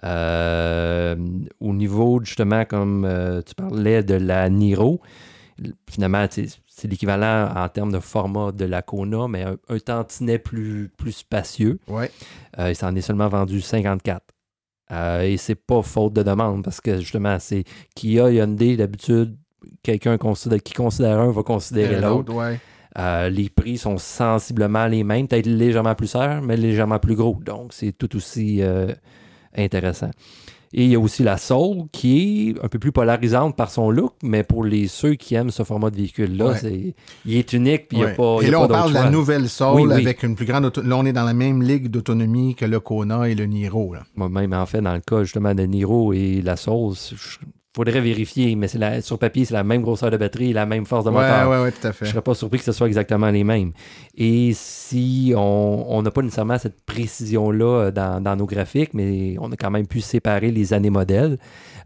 Euh, 0.05 1.17
au 1.61 1.73
niveau, 1.75 2.21
justement, 2.23 2.65
comme 2.65 3.05
euh, 3.05 3.43
tu 3.43 3.55
parlais 3.55 4.03
de 4.03 4.15
la 4.15 4.49
Niro, 4.49 5.01
finalement, 5.91 6.27
c'est 6.31 6.89
l'équivalent 6.89 7.51
en 7.57 7.69
termes 7.69 7.93
de 7.93 7.99
format 7.99 8.53
de 8.53 8.65
la 8.65 8.83
Kona, 8.83 9.27
mais 9.29 9.43
un, 9.43 9.57
un 9.69 9.79
tantinet 9.79 10.39
plus, 10.39 10.91
plus 10.97 11.13
spacieux. 11.13 11.79
Ouais. 11.89 12.11
Euh, 12.59 12.71
il 12.71 12.77
s'en 12.77 12.95
est 12.95 13.01
seulement 13.01 13.29
vendu 13.29 13.61
54. 13.61 14.23
Euh, 14.91 15.23
et 15.23 15.37
c'est 15.37 15.55
pas 15.57 15.83
faute 15.83 16.15
de 16.15 16.23
demande 16.23 16.63
parce 16.65 16.81
que 16.81 16.99
justement, 17.01 17.37
c'est 17.41 17.65
Kia, 17.95 18.31
Hyundai, 18.31 18.77
d'habitude, 18.77 19.37
quelqu'un 19.83 20.17
considère- 20.17 20.63
qui 20.63 20.73
considère 20.73 21.19
un 21.19 21.31
va 21.31 21.43
considérer 21.43 22.01
l'autre. 22.01 22.33
ouais. 22.33 22.59
Euh, 22.99 23.29
les 23.29 23.49
prix 23.51 23.77
sont 23.79 23.99
sensiblement 23.99 24.87
les 24.87 25.05
mêmes, 25.05 25.29
peut-être 25.29 25.47
légèrement 25.47 25.95
plus 25.95 26.11
chers, 26.11 26.41
mais 26.41 26.57
légèrement 26.57 26.99
plus 26.99 27.15
gros. 27.17 27.39
Donc, 27.45 27.73
c'est 27.75 27.93
tout 27.93 28.17
aussi 28.17 28.61
intéressant. 29.59 30.11
Et 30.75 30.85
il 30.85 30.91
y 30.91 30.97
a 30.97 31.01
aussi 31.01 31.23
la 31.23 31.39
Soul 31.39 31.85
qui 31.93 32.51
est 32.51 32.63
un 32.63 32.69
peu 32.69 32.79
plus 32.79 32.93
polarisante 32.93 33.57
par 33.57 33.71
son 33.71 33.91
look, 33.91 34.13
mais 34.23 34.43
pour 34.43 34.65
les 34.65 34.87
ceux 34.87 35.15
qui 35.15 35.35
aiment 35.35 35.51
ce 35.51 35.63
format 35.63 35.89
de 35.89 35.97
véhicule-là, 35.97 36.49
Ouais. 36.49 36.59
c'est 36.61 36.95
il 37.25 37.37
est 37.37 37.53
unique, 37.55 37.89
puis 37.89 37.97
il 37.97 38.05
n'y 38.05 38.11
a 38.11 38.15
pas. 38.15 38.37
il 38.43 38.45
y 38.45 38.45
Et 38.45 38.49
a 38.49 38.53
là, 38.53 38.59
pas 38.59 38.65
on 38.65 38.69
parle 38.69 38.91
de 38.91 38.95
la 38.97 39.09
nouvelle 39.11 39.49
Soul 39.49 39.69
Oui, 39.77 39.83
oui. 39.87 39.93
avec 40.03 40.23
une 40.25 40.35
plus 40.37 40.45
grande 40.45 40.67
auto- 40.67 40.83
Là, 40.83 40.97
on 40.99 41.07
est 41.07 41.15
dans 41.15 41.25
la 41.25 41.33
même 41.33 41.63
ligue 41.63 41.89
d'autonomie 41.89 42.55
que 42.55 42.67
le 42.67 42.81
Kona 42.81 43.31
et 43.31 43.35
le 43.35 43.47
Niro. 43.47 43.95
Là. 43.95 44.03
Moi, 44.15 44.29
même 44.29 44.53
en 44.53 44.67
fait, 44.67 44.83
dans 44.83 44.93
le 44.93 45.01
cas 45.01 45.23
justement 45.25 45.55
de 45.55 45.63
Niro 45.63 46.13
et 46.13 46.43
la 46.43 46.57
Soul, 46.57 46.93
il 47.13 47.17
faudrait 47.85 48.01
vérifier, 48.01 48.55
mais 48.57 48.67
c'est 48.69 48.79
la, 48.79 49.01
sur 49.03 49.19
papier, 49.19 49.45
c'est 49.45 49.55
la 49.55 49.63
même 49.65 49.83
grosseur 49.83 50.11
de 50.11 50.17
batterie, 50.17 50.53
la 50.53 50.67
même 50.67 50.85
force 50.85 51.05
de 51.05 51.11
Ouais, 51.11 51.17
moteur. 51.23 51.49
ouais, 51.49 51.63
ouais, 51.63 51.71
tout 51.73 51.87
à 51.87 51.93
fait. 51.93 52.05
Je 52.07 52.11
serais 52.11 52.23
pas 52.23 52.35
surpris 52.35 52.59
que 52.59 52.65
ce 52.65 52.73
soit 52.73 52.89
exactement 52.89 53.31
les 53.31 53.45
mêmes. 53.45 53.73
Et 54.17 54.53
si 54.55 55.33
on 55.37 56.03
n'a 56.03 56.11
pas 56.11 56.23
nécessairement 56.23 56.59
cette 56.59 56.81
précision-là 56.85 57.65
euh, 57.87 57.91
dans, 57.93 58.21
dans 58.21 58.35
nos 58.37 58.47
graphiques, 58.47 58.95
mais 58.95 59.37
on 59.41 59.51
a 59.53 59.57
quand 59.57 59.71
même 59.71 59.87
pu 59.87 60.01
séparer 60.01 60.51
les 60.51 60.73
années 60.73 60.91
modèles 60.91 61.39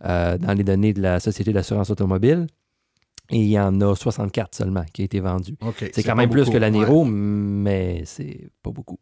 euh, 0.04 0.38
dans 0.38 0.54
les 0.54 0.64
données 0.64 0.92
de 0.94 1.02
la 1.02 1.20
Société 1.20 1.52
d'assurance 1.52 1.90
automobile. 1.90 2.46
Et 3.30 3.36
il 3.38 3.48
y 3.50 3.58
en 3.58 3.80
a 3.80 3.94
64 3.94 4.54
seulement 4.54 4.84
qui 4.92 5.02
a 5.02 5.04
été 5.04 5.20
vendu. 5.20 5.56
C'est 5.92 6.02
quand 6.02 6.16
même 6.16 6.28
plus 6.30 6.50
que 6.50 6.56
la 6.58 6.66
Ouais. 6.68 6.72
Niro, 6.72 7.04
mais 7.04 8.02
c'est 8.04 8.50
pas 8.62 8.70
beaucoup. 8.70 8.98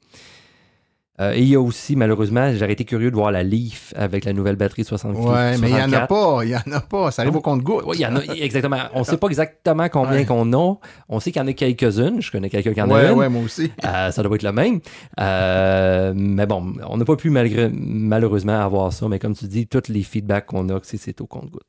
Euh, 1.21 1.35
et 1.35 1.41
il 1.41 1.49
y 1.49 1.55
a 1.55 1.61
aussi, 1.61 1.97
malheureusement, 1.97 2.51
j'aurais 2.55 2.73
été 2.73 2.85
curieux 2.87 3.11
de 3.11 3.17
voir 3.17 3.31
la 3.31 3.43
Leaf 3.43 3.93
avec 3.97 4.25
la 4.25 4.33
nouvelle 4.33 4.57
batterie 4.57 4.85
64. 4.85 5.29
Ouais, 5.31 5.59
mais 5.59 5.69
il 5.69 5.75
n'y 5.75 5.81
en 5.83 5.93
a 5.93 6.07
64. 6.07 6.09
pas. 6.09 6.45
Il 6.45 6.49
n'y 6.49 6.55
en 6.57 6.77
a 6.79 6.81
pas. 6.81 7.11
Ça 7.11 7.23
arrive 7.23 7.37
au 7.37 7.41
compte-goutte. 7.43 7.85
Oui, 7.87 7.97
il 7.99 8.01
y 8.01 8.07
en 8.07 8.17
a, 8.17 8.21
exactement. 8.37 8.79
On 8.95 9.01
ne 9.01 9.05
sait 9.05 9.19
pas 9.19 9.27
exactement 9.27 9.89
combien 9.91 10.13
Ouais. 10.13 10.25
qu'on 10.25 10.51
a. 10.55 10.77
On 11.11 11.21
sait 11.21 11.31
qu'il 11.31 11.43
y 11.43 11.45
en 11.45 11.49
a 11.49 11.53
quelques-unes. 11.53 12.23
Je 12.23 12.31
connais 12.33 12.49
quelqu'un 12.49 12.73
qui 12.73 12.81
en 12.81 12.91
a 12.91 12.95
Ouais, 12.95 13.11
une. 13.13 13.19
ouais, 13.19 13.29
moi 13.29 13.43
aussi. 13.43 13.71
Euh, 13.85 14.11
ça 14.11 14.23
doit 14.23 14.35
être 14.37 14.43
le 14.43 14.53
même. 14.53 14.81
Euh, 15.21 16.13
mais 16.17 16.47
bon, 16.47 16.73
on 16.89 16.97
n'a 16.97 17.05
pas 17.05 17.17
pu 17.17 17.29
malgré, 17.29 17.69
malheureusement 17.71 18.59
avoir 18.59 18.91
ça. 18.93 19.07
Mais 19.09 19.19
comme 19.19 19.35
tu 19.37 19.45
dis, 19.47 19.67
tous 19.67 19.89
les 19.89 20.03
feedbacks 20.03 20.47
qu'on 20.47 20.69
a, 20.71 20.79
c'est, 20.83 21.21
au 21.21 21.27
compte-goutte. 21.27 21.63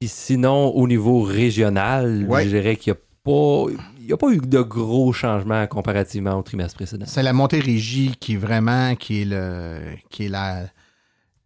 Puis 0.00 0.08
sinon, 0.08 0.68
au 0.74 0.88
niveau 0.88 1.22
régional, 1.22 2.26
Ouais. 2.28 2.44
je 2.44 2.48
dirais 2.48 2.76
qu'il 2.76 2.92
n'y 2.92 2.98
a 2.98 3.00
pas. 3.24 3.66
Il 4.02 4.06
n'y 4.08 4.12
a 4.12 4.16
pas 4.16 4.30
eu 4.32 4.38
de 4.38 4.60
gros 4.60 5.12
changements 5.12 5.64
comparativement 5.68 6.34
au 6.36 6.42
trimestre 6.42 6.74
précédent. 6.74 7.04
C'est 7.06 7.22
la 7.22 7.32
Montérégie 7.32 8.16
qui 8.18 8.34
est 8.34 8.36
vraiment 8.36 8.96
qui 8.96 9.22
est 9.22 9.24
le 9.24 9.78
qui 10.10 10.26
est 10.26 10.28
la 10.28 10.64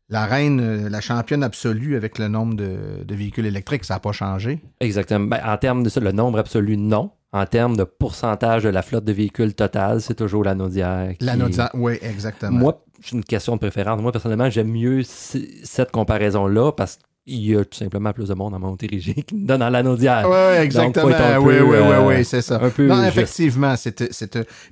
la 0.08 0.24
reine, 0.24 0.88
la 0.88 1.00
championne 1.00 1.42
absolue 1.42 1.96
avec 1.96 2.18
le 2.18 2.28
nombre 2.28 2.54
de, 2.54 3.04
de 3.04 3.14
véhicules 3.14 3.44
électriques. 3.44 3.84
Ça 3.84 3.94
n'a 3.94 4.00
pas 4.00 4.12
changé. 4.12 4.60
Exactement. 4.80 5.26
Ben, 5.26 5.40
en 5.44 5.56
termes 5.58 5.82
de 5.82 5.88
ça, 5.88 6.00
le 6.00 6.12
nombre 6.12 6.38
absolu, 6.38 6.76
non. 6.76 7.10
en 7.32 7.44
termes 7.44 7.76
de 7.76 7.84
pourcentage 7.84 8.62
de 8.62 8.68
la 8.68 8.82
flotte 8.82 9.04
de 9.04 9.12
véhicules 9.12 9.54
totale, 9.54 10.00
c'est 10.00 10.14
toujours 10.14 10.44
la 10.44 10.54
Naudière. 10.54 11.14
Qui... 11.18 11.24
La 11.24 11.36
Naudière, 11.36 11.70
oui, 11.74 11.98
exactement. 12.00 12.58
Moi, 12.58 12.84
c'est 13.02 13.12
une 13.12 13.24
question 13.24 13.54
de 13.54 13.60
préférence. 13.60 14.00
Moi, 14.00 14.12
personnellement, 14.12 14.48
j'aime 14.48 14.70
mieux 14.70 15.02
cette 15.02 15.90
comparaison-là 15.90 16.72
parce 16.72 16.96
que 16.96 17.02
il 17.28 17.44
y 17.44 17.56
a 17.56 17.64
tout 17.64 17.76
simplement 17.76 18.12
plus 18.12 18.28
de 18.28 18.34
monde 18.34 18.54
en 18.54 18.60
Montérégie 18.60 19.14
qui 19.24 19.34
nous 19.34 19.46
donne 19.46 19.62
en 19.62 19.68
l'anodière. 19.68 20.28
Oui, 20.28 20.62
exactement. 20.62 21.06
Oui, 21.40 21.54
oui, 21.58 21.76
oui, 21.80 21.96
oui, 22.04 22.24
c'est 22.24 22.40
ça. 22.40 22.60
Un 22.62 22.70
peu 22.70 22.86
non, 22.86 23.02
effectivement, 23.04 23.74
c'est 23.76 23.96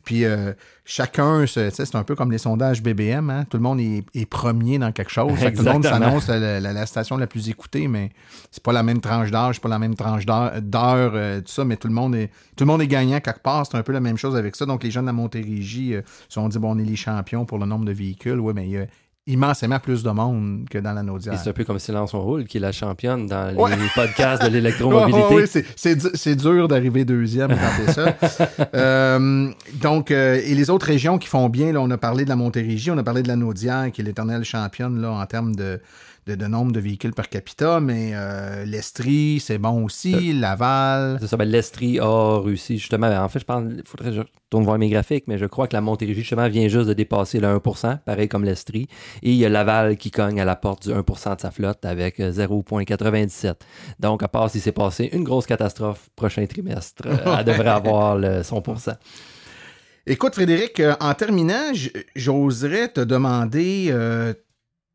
puis 0.04 0.24
euh, 0.24 0.52
chacun, 0.84 1.46
c'est 1.46 1.94
un 1.94 2.04
peu 2.04 2.14
comme 2.14 2.30
les 2.30 2.38
sondages 2.38 2.80
BBM, 2.80 3.28
hein? 3.30 3.44
tout 3.48 3.56
le 3.56 3.62
monde 3.62 3.80
est, 3.80 4.04
est 4.14 4.26
premier 4.26 4.78
dans 4.78 4.92
quelque 4.92 5.10
chose. 5.10 5.32
tout 5.32 5.62
le 5.64 5.72
monde 5.72 5.84
s'annonce 5.84 6.28
la, 6.28 6.60
la, 6.60 6.86
station 6.86 7.16
la 7.16 7.26
plus 7.26 7.48
écoutée, 7.48 7.88
mais 7.88 8.10
c'est 8.52 8.62
pas 8.62 8.72
la 8.72 8.84
même 8.84 9.00
tranche 9.00 9.32
d'âge, 9.32 9.60
pas 9.60 9.68
la 9.68 9.80
même 9.80 9.96
tranche 9.96 10.24
d'heure, 10.24 11.12
euh, 11.14 11.40
tout 11.40 11.52
ça, 11.52 11.64
mais 11.64 11.76
tout 11.76 11.88
le 11.88 11.94
monde 11.94 12.14
est 12.14 12.30
tout 12.56 12.62
le 12.62 12.68
monde 12.68 12.82
est 12.82 12.86
gagnant 12.86 13.18
quelque 13.18 13.42
part. 13.42 13.66
C'est 13.66 13.76
un 13.76 13.82
peu 13.82 13.92
la 13.92 14.00
même 14.00 14.16
chose 14.16 14.36
avec 14.36 14.54
ça. 14.54 14.64
Donc 14.64 14.84
les 14.84 14.92
jeunes 14.92 15.06
de 15.06 15.10
Montérégie 15.10 15.94
euh, 15.94 16.02
se 16.28 16.34
sont 16.34 16.48
dit 16.48 16.58
bon, 16.58 16.76
on 16.76 16.78
est 16.78 16.84
les 16.84 16.96
champions 16.96 17.44
pour 17.44 17.58
le 17.58 17.66
nombre 17.66 17.84
de 17.84 17.92
véhicules. 17.92 18.38
Oui, 18.38 18.52
mais 18.54 18.66
il 18.66 18.70
y 18.70 18.78
a 18.78 18.86
immensément 19.26 19.78
plus 19.78 20.02
de 20.02 20.10
monde 20.10 20.66
que 20.68 20.76
dans 20.76 20.92
la 20.92 21.02
Naudière. 21.02 21.38
C'est 21.42 21.48
un 21.48 21.54
peu 21.54 21.64
comme 21.64 21.78
Silence 21.78 22.12
on 22.12 22.20
roule, 22.20 22.44
qui 22.44 22.58
est 22.58 22.60
la 22.60 22.72
championne 22.72 23.26
dans 23.26 23.48
les 23.48 23.88
podcasts 23.94 24.42
de 24.42 24.48
l'électromobilité. 24.52 25.34
oui, 25.34 25.64
c'est 26.14 26.36
dur 26.36 26.68
d'arriver 26.68 27.04
deuxième 27.06 27.48
quand 27.48 27.92
ça. 27.92 28.16
euh, 28.74 29.50
donc, 29.80 30.10
euh, 30.10 30.40
et 30.44 30.54
les 30.54 30.68
autres 30.68 30.86
régions 30.86 31.16
qui 31.18 31.28
font 31.28 31.48
bien, 31.48 31.72
là, 31.72 31.80
on 31.80 31.90
a 31.90 31.96
parlé 31.96 32.24
de 32.24 32.28
la 32.28 32.36
Montérégie, 32.36 32.90
on 32.90 32.98
a 32.98 33.02
parlé 33.02 33.22
de 33.22 33.28
la 33.28 33.36
Naudière, 33.36 33.90
qui 33.92 34.02
est 34.02 34.04
l'éternelle 34.04 34.44
championne 34.44 35.00
là, 35.00 35.10
en 35.12 35.26
termes 35.26 35.56
de, 35.56 35.80
de, 36.26 36.46
nombre 36.46 36.72
de 36.72 36.80
véhicules 36.80 37.12
par 37.12 37.28
capita, 37.28 37.80
mais 37.80 38.12
euh, 38.14 38.64
l'Estrie, 38.64 39.40
c'est 39.40 39.58
bon 39.58 39.84
aussi, 39.84 40.14
euh, 40.14 40.40
Laval. 40.40 41.18
C'est 41.20 41.26
ça, 41.26 41.36
ben, 41.36 41.48
l'Estrie 41.48 41.98
a 42.00 42.40
réussi 42.40 42.78
justement. 42.78 43.08
En 43.08 43.28
fait, 43.28 43.40
je 43.40 43.44
pense, 43.44 43.64
il 43.70 43.82
faudrait 43.84 44.10
que 44.10 44.16
je 44.16 44.20
retourne 44.20 44.64
voir 44.64 44.78
mes 44.78 44.88
graphiques, 44.88 45.24
mais 45.26 45.36
je 45.36 45.44
crois 45.44 45.68
que 45.68 45.74
la 45.74 45.82
Montérégie, 45.82 46.20
justement, 46.20 46.48
vient 46.48 46.68
juste 46.68 46.88
de 46.88 46.94
dépasser 46.94 47.40
le 47.40 47.48
1%, 47.48 47.98
pareil 48.00 48.28
comme 48.28 48.44
l'Estrie. 48.44 48.88
Et 49.22 49.30
il 49.30 49.36
y 49.36 49.44
a 49.44 49.48
Laval 49.50 49.96
qui 49.96 50.10
cogne 50.10 50.40
à 50.40 50.44
la 50.44 50.56
porte 50.56 50.88
du 50.88 50.94
1% 50.94 51.36
de 51.36 51.40
sa 51.40 51.50
flotte 51.50 51.84
avec 51.84 52.18
0,97. 52.18 53.46
Euh, 53.46 53.52
Donc, 53.98 54.22
à 54.22 54.28
part 54.28 54.50
s'il 54.50 54.62
s'est 54.62 54.72
passé 54.72 55.10
une 55.12 55.24
grosse 55.24 55.46
catastrophe 55.46 56.08
prochain 56.16 56.46
trimestre, 56.46 57.02
elle 57.06 57.44
devrait 57.44 57.68
avoir 57.68 58.16
le, 58.16 58.42
son 58.42 58.62
pourcent. 58.62 58.96
Écoute, 60.06 60.34
Frédéric, 60.34 60.82
en 61.00 61.14
terminant, 61.14 61.72
j'oserais 62.14 62.88
te 62.88 63.00
demander 63.00 63.90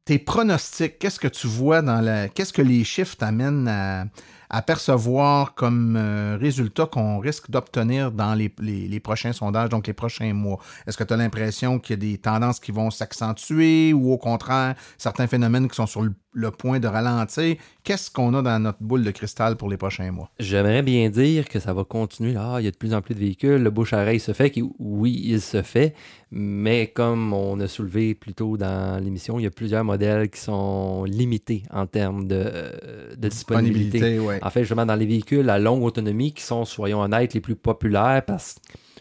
tes 0.09 0.17
pronostics, 0.17 0.97
qu'est-ce 0.97 1.19
que 1.19 1.27
tu 1.27 1.45
vois 1.45 1.83
dans 1.83 2.01
la. 2.01 2.29
Qu'est-ce 2.29 2.51
que 2.51 2.63
les 2.63 2.83
chiffres 2.83 3.15
t'amènent 3.15 3.67
à, 3.67 4.61
percevoir 4.63 5.53
comme 5.53 5.95
euh, 5.95 6.35
résultat 6.35 6.87
qu'on 6.87 7.19
risque 7.19 7.51
d'obtenir 7.51 8.11
dans 8.11 8.33
les, 8.33 8.51
les, 8.59 8.99
prochains 8.99 9.33
sondages, 9.33 9.69
donc 9.69 9.85
les 9.85 9.93
prochains 9.93 10.33
mois? 10.33 10.57
Est-ce 10.87 10.97
que 10.97 11.03
tu 11.03 11.13
as 11.13 11.17
l'impression 11.17 11.77
qu'il 11.77 11.93
y 11.93 11.99
a 12.07 12.11
des 12.11 12.17
tendances 12.17 12.59
qui 12.59 12.71
vont 12.71 12.89
s'accentuer 12.89 13.93
ou 13.93 14.11
au 14.11 14.17
contraire, 14.17 14.73
certains 14.97 15.27
phénomènes 15.27 15.67
qui 15.67 15.75
sont 15.75 15.85
sur 15.85 16.01
le 16.01 16.15
le 16.31 16.51
point 16.51 16.79
de 16.79 16.87
ralentir. 16.87 17.55
Qu'est-ce 17.83 18.11
qu'on 18.11 18.33
a 18.33 18.41
dans 18.41 18.59
notre 18.59 18.81
boule 18.81 19.03
de 19.03 19.11
cristal 19.11 19.55
pour 19.55 19.69
les 19.69 19.77
prochains 19.77 20.11
mois? 20.11 20.29
J'aimerais 20.39 20.81
bien 20.81 21.09
dire 21.09 21.47
que 21.47 21.59
ça 21.59 21.73
va 21.73 21.83
continuer. 21.83 22.33
Là, 22.33 22.59
il 22.59 22.65
y 22.65 22.67
a 22.67 22.71
de 22.71 22.77
plus 22.77 22.93
en 22.93 23.01
plus 23.01 23.15
de 23.15 23.19
véhicules. 23.19 23.61
Le 23.61 23.69
bouche 23.69 23.93
à 23.93 24.19
se 24.19 24.33
fait. 24.33 24.53
Oui, 24.79 25.21
il 25.25 25.41
se 25.41 25.61
fait. 25.61 25.95
Mais 26.31 26.87
comme 26.87 27.33
on 27.33 27.59
a 27.59 27.67
soulevé 27.67 28.13
plus 28.13 28.33
tôt 28.33 28.57
dans 28.57 29.03
l'émission, 29.03 29.39
il 29.39 29.43
y 29.43 29.47
a 29.47 29.51
plusieurs 29.51 29.83
modèles 29.83 30.29
qui 30.29 30.39
sont 30.39 31.03
limités 31.05 31.63
en 31.71 31.87
termes 31.87 32.27
de, 32.27 33.15
disponibilité. 33.17 34.19
En 34.41 34.49
fait, 34.49 34.61
justement, 34.61 34.85
dans 34.85 34.95
les 34.95 35.05
véhicules 35.05 35.49
à 35.49 35.57
longue 35.57 35.83
autonomie 35.83 36.33
qui 36.33 36.43
sont, 36.43 36.65
soyons 36.65 37.01
honnêtes, 37.01 37.33
les 37.33 37.41
plus 37.41 37.55
populaires 37.55 38.23
parce 38.25 38.55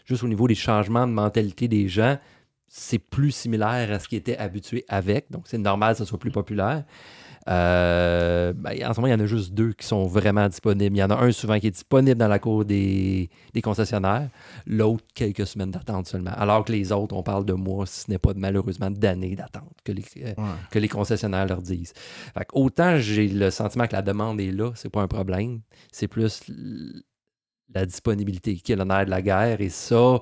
juste 0.05 0.23
au 0.23 0.27
niveau 0.27 0.47
des 0.47 0.55
changements 0.55 1.05
de 1.05 1.11
mentalité 1.11 1.67
des 1.67 1.87
gens, 1.87 2.17
c'est 2.67 2.99
plus 2.99 3.31
similaire 3.31 3.91
à 3.91 3.99
ce 3.99 4.07
qui 4.07 4.15
était 4.15 4.37
habitué 4.37 4.85
avec. 4.87 5.31
Donc, 5.31 5.43
c'est 5.45 5.57
normal 5.57 5.93
que 5.93 5.99
ce 5.99 6.05
soit 6.05 6.19
plus 6.19 6.31
populaire. 6.31 6.83
Euh, 7.49 8.53
ben, 8.53 8.71
en 8.85 8.93
ce 8.93 8.99
moment, 8.99 9.07
il 9.07 9.17
y 9.17 9.21
en 9.21 9.23
a 9.23 9.25
juste 9.25 9.53
deux 9.53 9.73
qui 9.73 9.85
sont 9.85 10.05
vraiment 10.05 10.47
disponibles. 10.47 10.95
Il 10.95 10.99
y 10.99 11.03
en 11.03 11.09
a 11.09 11.15
un 11.15 11.31
souvent 11.31 11.59
qui 11.59 11.67
est 11.67 11.71
disponible 11.71 12.19
dans 12.19 12.27
la 12.27 12.37
cour 12.37 12.63
des, 12.63 13.29
concessionnaires, 13.63 14.29
l'autre 14.67 15.03
quelques 15.15 15.47
semaines 15.47 15.71
d'attente 15.71 16.07
seulement. 16.07 16.31
Alors 16.31 16.63
que 16.63 16.71
les 16.71 16.91
autres, 16.91 17.15
on 17.15 17.23
parle 17.23 17.45
de 17.45 17.53
mois, 17.53 17.85
si 17.85 18.01
ce 18.01 18.11
n'est 18.11 18.19
pas 18.19 18.33
malheureusement 18.35 18.91
d'années 18.91 19.35
d'attente 19.35 19.73
que 19.83 19.91
les, 19.91 20.03
euh, 20.23 20.33
que 20.69 20.79
les 20.79 20.87
concessionnaires 20.87 21.47
leur 21.47 21.61
disent. 21.61 21.93
autant 22.53 22.97
j'ai 22.97 23.27
le 23.27 23.49
sentiment 23.49 23.87
que 23.87 23.93
la 23.93 24.01
demande 24.01 24.39
est 24.39 24.51
là, 24.51 24.71
c'est 24.75 24.89
pas 24.89 25.01
un 25.01 25.07
problème. 25.07 25.61
C'est 25.91 26.07
plus 26.07 26.43
la 27.73 27.85
disponibilité 27.85 28.55
qui 28.55 28.71
est 28.71 28.75
l'honneur 28.75 29.05
de 29.05 29.09
la 29.09 29.21
guerre. 29.21 29.61
Et 29.61 29.69
ça, 29.69 30.19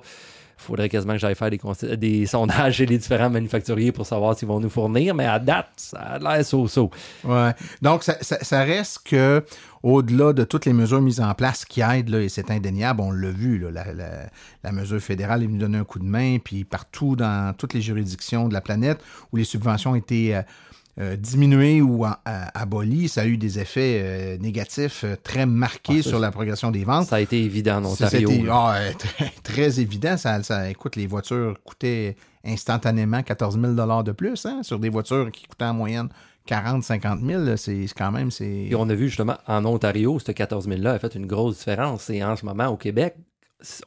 faudrait 0.58 0.88
quasiment 0.88 1.14
que 1.14 1.20
j'aille 1.20 1.34
faire 1.34 1.50
des, 1.50 2.26
sondages 2.26 2.76
chez 2.76 2.86
les 2.86 2.98
différents 2.98 3.30
manufacturiers 3.30 3.92
pour 3.92 4.06
savoir 4.06 4.36
s'ils 4.36 4.48
vont 4.48 4.60
nous 4.60 4.68
fournir, 4.68 5.14
mais 5.14 5.24
à 5.24 5.38
date, 5.38 5.68
ça 5.76 5.98
a 5.98 6.18
l'air 6.18 6.44
so-so. 6.44 6.90
Ouais. 7.24 7.52
Donc, 7.80 8.02
ça, 8.02 8.62
reste 8.62 9.00
que 9.04 9.44
au-delà 9.82 10.32
de 10.32 10.44
toutes 10.44 10.66
les 10.66 10.72
mesures 10.72 11.00
mises 11.00 11.20
en 11.20 11.32
place 11.34 11.64
qui 11.64 11.80
aident, 11.80 12.08
là, 12.10 12.20
et 12.20 12.28
c'est 12.28 12.50
indéniable, 12.50 13.00
on 13.00 13.12
l'a 13.12 13.30
vu, 13.30 13.58
là, 13.58 13.84
la, 14.62 14.72
mesure 14.72 15.00
fédérale 15.00 15.42
est 15.44 15.46
venue 15.46 15.76
un 15.76 15.84
coup 15.84 16.00
de 16.00 16.04
main, 16.04 16.38
puis 16.42 16.64
partout 16.64 17.16
dans 17.16 17.54
toutes 17.56 17.74
les 17.74 17.80
juridictions 17.80 18.48
de 18.48 18.54
la 18.54 18.60
planète 18.60 19.00
où 19.32 19.36
les 19.36 19.44
subventions 19.44 19.94
étaient 19.94 20.34
euh, 20.34 20.42
euh, 21.00 21.14
diminué 21.14 21.80
ou 21.80 22.04
aboli, 22.24 23.08
ça 23.08 23.20
a 23.20 23.26
eu 23.26 23.36
des 23.36 23.60
effets 23.60 24.00
euh, 24.02 24.38
négatifs 24.38 25.04
euh, 25.04 25.14
très 25.22 25.46
marqués 25.46 26.00
ah, 26.00 26.02
sur 26.02 26.18
la 26.18 26.32
progression 26.32 26.72
des 26.72 26.82
ventes. 26.82 27.06
Ça 27.06 27.16
a 27.16 27.20
été 27.20 27.40
évident 27.40 27.76
en 27.76 27.84
Ontario. 27.84 28.28
Ah, 28.50 28.80
très, 29.44 29.78
évident. 29.78 30.16
Ça, 30.16 30.42
ça, 30.42 30.68
écoute, 30.68 30.96
les 30.96 31.06
voitures 31.06 31.56
coûtaient 31.64 32.16
instantanément 32.44 33.22
14 33.22 33.60
000 33.60 34.02
de 34.02 34.12
plus 34.12 34.44
hein, 34.44 34.64
sur 34.64 34.80
des 34.80 34.88
voitures 34.88 35.30
qui 35.30 35.46
coûtaient 35.46 35.66
en 35.66 35.74
moyenne 35.74 36.08
40, 36.46 36.82
50 36.82 37.20
000, 37.24 37.56
c'est 37.56 37.86
quand 37.96 38.10
même. 38.10 38.30
Et 38.40 38.74
on 38.74 38.88
a 38.88 38.94
vu 38.94 39.08
justement 39.08 39.36
en 39.46 39.64
Ontario, 39.66 40.18
ce 40.18 40.32
14 40.32 40.66
000-là 40.66 40.94
a 40.94 40.98
fait 40.98 41.14
une 41.14 41.26
grosse 41.26 41.58
différence. 41.58 42.10
Et 42.10 42.24
en 42.24 42.34
ce 42.34 42.44
moment, 42.44 42.66
au 42.68 42.76
Québec, 42.76 43.14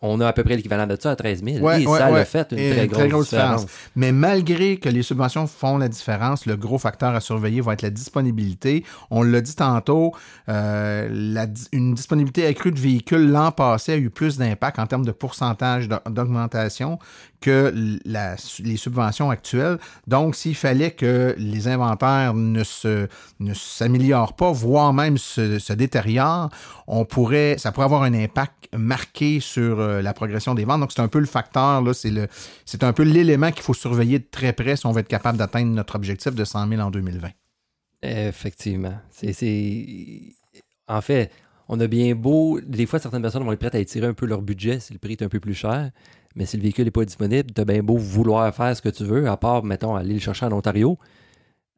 on 0.02 0.20
a 0.20 0.28
à 0.28 0.34
peu 0.34 0.44
près 0.44 0.58
l'équivalent 0.58 0.86
de 0.86 0.98
ça 1.00 1.12
à 1.12 1.16
13 1.16 1.44
000. 1.44 1.72
et 1.72 1.86
ça 1.86 2.08
a 2.08 2.26
fait 2.26 2.52
une 2.52 2.90
très, 2.90 3.08
grosse, 3.08 3.30
différence. 3.30 3.66
Mais 3.96 4.12
malgré 4.12 4.78
que 4.78 4.90
les 4.90 5.02
subventions 5.02 5.48
font 5.48 5.78
la 5.78 5.88
différence, 5.88 6.46
le 6.46 6.58
gros 6.58 6.78
facteur 6.78 7.16
à 7.16 7.22
surveiller 7.22 7.62
va 7.62 7.74
être 7.74 7.82
la 7.82 7.90
disponibilité. 7.90 8.84
On 9.10 9.24
l'a 9.24 9.40
dit 9.40 9.56
tantôt, 9.56 10.14
euh, 10.50 11.08
la, 11.10 11.48
une 11.72 11.94
disponibilité 11.94 12.46
accrue 12.46 12.72
de 12.72 12.80
véhicules 12.80 13.30
l'an 13.30 13.52
passé 13.52 13.94
a 13.94 13.98
eu 13.98 14.10
plus 14.10 14.38
d'impact 14.38 14.80
en 14.80 14.88
termes 14.88 15.06
de 15.06 15.12
pourcentage 15.12 15.88
d'augmentation 15.88 17.00
que 17.42 17.74
les 18.06 18.78
subventions 18.78 19.30
actuelles. 19.30 19.78
Donc, 20.08 20.36
s'il 20.36 20.56
fallait 20.56 20.92
que 20.92 21.36
les 21.38 21.68
inventaires 21.68 22.34
ne 22.34 22.64
s'améliorent 23.54 24.36
pas, 24.36 24.52
voire 24.52 24.94
même 24.94 25.18
se, 25.18 25.74
détériorent, 25.74 26.50
on 26.88 27.04
pourrait, 27.04 27.56
ça 27.58 27.72
pourrait 27.72 27.86
avoir 27.86 28.04
un 28.04 28.14
impact 28.14 28.70
marqué 28.78 29.40
sur 29.40 29.80
euh, 29.80 30.02
la 30.02 30.14
progression 30.14 30.56
des 30.56 30.66
ventes. 30.66 30.80
Donc, 30.80 30.92
c'est 30.92 31.02
un 31.02 31.08
peu 31.08 31.20
le 31.20 31.26
facteur, 31.26 31.82
là, 31.82 31.92
c'est 31.94 32.84
un 32.84 32.94
peu 32.94 33.04
l'élément 33.04 33.52
qu'il 33.52 33.64
faut 33.64 33.74
surveiller 33.74 34.20
de 34.20 34.28
très 34.30 34.54
près 34.54 34.76
si 34.76 34.86
on 34.86 34.92
veut 34.92 35.02
être 35.02 35.08
capable 35.08 35.38
d'atteindre 35.38 35.72
notre 35.72 35.96
objectif 35.96 36.34
de 36.36 36.46
100 36.46 36.70
000 36.70 36.82
en 36.82 36.92
2020. 36.92 37.30
Effectivement. 38.04 38.94
C'est, 39.12 40.36
en 40.88 41.02
fait, 41.02 41.32
on 41.68 41.80
a 41.80 41.88
bien 41.88 42.16
beau, 42.16 42.60
des 42.62 42.86
fois, 42.86 43.00
certaines 43.00 43.22
personnes 43.22 43.44
vont 43.44 43.52
être 43.54 43.60
prêtes 43.60 43.76
à 43.76 43.80
étirer 43.80 44.08
un 44.08 44.14
peu 44.14 44.26
leur 44.26 44.42
budget 44.42 44.80
si 44.80 44.94
le 44.94 45.00
prix 45.00 45.14
est 45.14 45.24
un 45.24 45.30
peu 45.30 45.40
plus 45.40 45.54
cher. 45.54 45.92
Mais 46.36 46.46
si 46.46 46.58
le 46.58 46.64
véhicule 46.64 46.86
n'est 46.86 46.92
pas 46.92 47.06
disponible, 47.06 47.52
tu 47.54 47.62
as 47.62 47.66
bien 47.66 47.84
beau 47.84 47.98
vouloir 47.98 48.54
faire 48.54 48.76
ce 48.76 48.82
que 48.82 48.90
tu 48.90 49.04
veux, 49.04 49.28
à 49.28 49.38
part, 49.38 49.64
mettons, 49.64 49.96
aller 49.96 50.14
le 50.14 50.20
chercher 50.20 50.46
en 50.46 50.52
Ontario. 50.54 50.98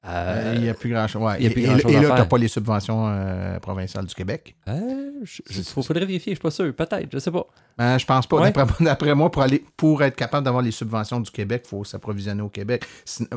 Euh, 0.05 0.53
il 0.55 0.61
n'y 0.63 0.69
a 0.69 0.73
plus 0.73 0.89
grand-chose. 0.89 1.21
Ouais. 1.21 1.41
et, 1.41 1.45
et, 1.45 1.65
là, 1.65 1.79
tu 1.79 1.87
n'as 1.87 2.25
pas 2.25 2.37
les 2.37 2.49
subventions 2.49 3.05
euh, 3.07 3.57
provinciales 3.59 4.05
du 4.05 4.13
Québec. 4.13 4.55
Euh, 4.67 5.23
il 5.49 5.63
faudrait 5.63 6.05
vérifier, 6.05 6.31
je 6.31 6.31
ne 6.31 6.35
suis 6.35 6.41
pas 6.41 6.51
sûr. 6.51 6.75
Peut-être, 6.75 7.07
je 7.09 7.15
ne 7.15 7.19
sais 7.21 7.31
pas. 7.31 7.47
Ben, 7.77 7.97
je 7.97 8.05
pense 8.05 8.27
pas. 8.27 8.51
D'après 8.81 9.15
moi, 9.15 9.31
pour, 9.31 9.41
aller, 9.41 9.63
pour 9.77 10.03
être 10.03 10.15
capable 10.15 10.43
d'avoir 10.43 10.61
les 10.61 10.71
subventions 10.71 11.21
du 11.21 11.31
Québec, 11.31 11.63
il 11.65 11.69
faut 11.69 11.83
s'approvisionner 11.85 12.41
au 12.41 12.49
Québec. 12.49 12.85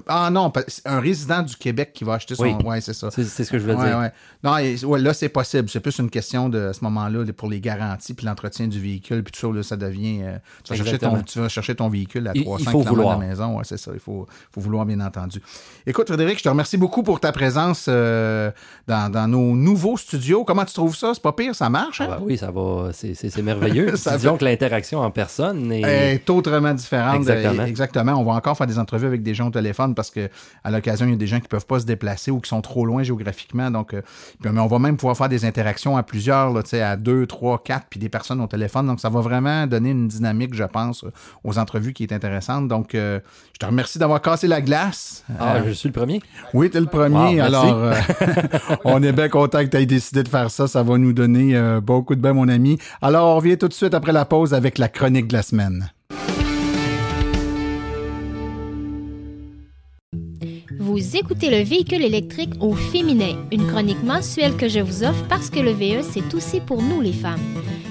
Ah 0.08 0.28
non, 0.30 0.52
un 0.84 1.00
résident 1.00 1.42
du 1.42 1.56
Québec 1.56 1.92
qui 1.94 2.02
va 2.02 2.14
acheter 2.14 2.34
son. 2.34 2.44
Oui, 2.44 2.54
ouais, 2.64 2.80
c'est 2.80 2.94
ça. 2.94 3.10
C'est 3.10 3.24
ce 3.24 3.50
que 3.50 3.58
je 3.58 3.64
veux 3.64 3.76
dire. 3.76 4.10
Non, 4.42 4.54
ouais, 4.54 5.00
là, 5.00 5.14
c'est 5.14 5.28
possible. 5.28 5.68
C'est 5.70 5.80
plus 5.80 5.98
une 5.98 6.10
question 6.10 6.48
de 6.48 6.66
à 6.66 6.72
ce 6.72 6.82
moment-là 6.84 7.24
pour 7.36 7.48
les 7.48 7.60
garanties 7.60 8.14
puis 8.14 8.26
l'entretien 8.26 8.66
du 8.66 8.80
véhicule. 8.80 9.22
Puis 9.22 9.32
tout 9.32 9.40
ça, 9.40 9.56
là, 9.56 9.62
ça 9.62 9.76
devient. 9.76 10.22
Euh, 10.22 10.38
tu, 10.64 10.74
vas 10.74 10.84
chercher 10.84 10.98
ton, 10.98 11.22
tu, 11.22 11.38
vas 11.38 11.48
chercher 11.48 11.74
ton, 11.74 11.88
véhicule 11.88 12.26
à 12.28 12.32
300 12.34 12.70
km 12.70 12.94
de 12.94 13.02
la 13.02 13.16
maison. 13.16 13.56
Ouais, 13.56 13.64
c'est 13.64 13.76
ça. 13.76 13.92
Il 13.94 14.00
faut, 14.00 14.26
faut 14.52 14.60
vouloir, 14.60 14.84
bien 14.84 15.00
entendu. 15.00 15.40
Écoute, 15.86 16.08
Frédéric, 16.08 16.38
je 16.38 16.44
te 16.44 16.48
remercie 16.56 16.76
beaucoup 16.78 17.02
pour 17.02 17.20
ta 17.20 17.32
présence 17.32 17.86
euh, 17.88 18.50
dans, 18.86 19.10
dans, 19.10 19.28
nos 19.28 19.54
nouveaux 19.54 19.96
studios. 19.96 20.44
Comment 20.44 20.64
tu 20.64 20.72
trouves 20.72 20.96
ça? 20.96 21.12
C'est 21.12 21.22
pas 21.22 21.32
pire, 21.32 21.54
ça 21.54 21.68
marche? 21.68 22.00
Hein? 22.00 22.08
Ah 22.08 22.16
bah 22.16 22.22
oui, 22.22 22.38
ça 22.38 22.50
va, 22.50 22.90
c'est 22.92 23.42
merveilleux. 23.42 23.92
Disons 24.16 24.36
que 24.36 24.44
l'interaction 24.44 25.00
en 25.00 25.10
personne 25.10 25.70
est... 25.70 26.14
est... 26.14 26.30
autrement 26.30 26.72
différente. 26.72 27.16
Exactement. 27.16 27.64
Exactement. 27.64 28.12
On 28.14 28.24
va 28.24 28.32
encore 28.32 28.56
faire 28.56 28.66
des 28.66 28.78
entrevues 28.78 29.06
avec 29.06 29.22
des 29.22 29.34
gens 29.34 29.48
au 29.48 29.50
téléphone 29.50 29.94
parce 29.94 30.10
que 30.10 30.28
à 30.64 30.70
l'occasion, 30.70 31.06
il 31.06 31.10
y 31.10 31.14
a 31.14 31.16
des 31.16 31.26
gens 31.26 31.40
qui 31.40 31.48
peuvent 31.48 31.66
pas 31.66 31.80
se 31.80 31.86
déplacer 31.86 32.30
ou 32.30 32.40
qui 32.40 32.48
sont 32.48 32.62
trop 32.62 32.86
loin 32.86 33.02
géographiquement. 33.02 33.70
Donc, 33.70 33.92
euh, 33.92 34.00
mais 34.42 34.60
on 34.60 34.66
va 34.66 34.78
même 34.78 34.96
pouvoir 34.96 35.16
faire 35.16 35.28
des 35.28 35.44
interactions 35.44 35.96
à 35.96 36.02
plusieurs, 36.02 36.52
là, 36.52 36.62
à 36.90 36.96
deux, 36.96 37.26
trois, 37.26 37.62
quatre, 37.62 37.86
puis 37.90 38.00
des 38.00 38.08
personnes 38.08 38.40
au 38.40 38.46
téléphone. 38.46 38.86
Donc, 38.86 39.00
ça 39.00 39.10
va 39.10 39.20
vraiment 39.20 39.66
donner 39.66 39.90
une 39.90 40.08
dynamique, 40.08 40.54
je 40.54 40.64
pense, 40.64 41.04
aux 41.44 41.58
entrevues 41.58 41.92
qui 41.92 42.04
est 42.04 42.12
intéressante. 42.12 42.68
Donc, 42.68 42.94
euh, 42.94 43.20
je 43.52 43.58
te 43.58 43.66
remercie 43.66 43.98
d'avoir 43.98 44.20
cassé 44.22 44.46
la 44.46 44.60
glace. 44.60 45.24
Ah, 45.38 45.60
je 45.64 45.70
suis 45.70 45.88
le 45.88 45.92
premier. 45.92 46.20
Oui, 46.54 46.70
tu 46.70 46.76
es 46.76 46.80
le 46.80 46.86
premier. 46.86 47.40
Alors, 47.40 47.76
euh, 47.76 47.94
on 48.84 49.02
est 49.02 49.12
bien 49.12 49.28
content 49.28 49.60
que 49.60 49.70
tu 49.70 49.76
aies 49.76 49.86
décidé 49.86 50.22
de 50.22 50.28
faire 50.28 50.50
ça. 50.50 50.66
Ça 50.66 50.82
va 50.82 50.98
nous 50.98 51.12
donner 51.12 51.56
euh, 51.56 51.80
beaucoup 51.80 52.14
de 52.14 52.20
bien, 52.20 52.32
mon 52.32 52.48
ami. 52.48 52.78
Alors, 53.02 53.28
on 53.28 53.36
revient 53.36 53.58
tout 53.58 53.68
de 53.68 53.72
suite 53.72 53.94
après 53.94 54.12
la 54.12 54.24
pause 54.24 54.54
avec 54.54 54.78
la 54.78 54.88
chronique 54.88 55.28
de 55.28 55.34
la 55.34 55.42
semaine. 55.42 55.90
Vous 60.78 61.16
écoutez 61.16 61.50
le 61.50 61.64
véhicule 61.64 62.04
électrique 62.04 62.52
au 62.60 62.74
féminin, 62.74 63.36
une 63.50 63.66
chronique 63.66 64.02
mensuelle 64.04 64.56
que 64.56 64.68
je 64.68 64.80
vous 64.80 65.02
offre 65.02 65.24
parce 65.28 65.50
que 65.50 65.58
le 65.58 65.72
VE, 65.72 66.02
c'est 66.02 66.34
aussi 66.34 66.60
pour 66.60 66.80
nous 66.80 67.00
les 67.00 67.12
femmes. 67.12 67.40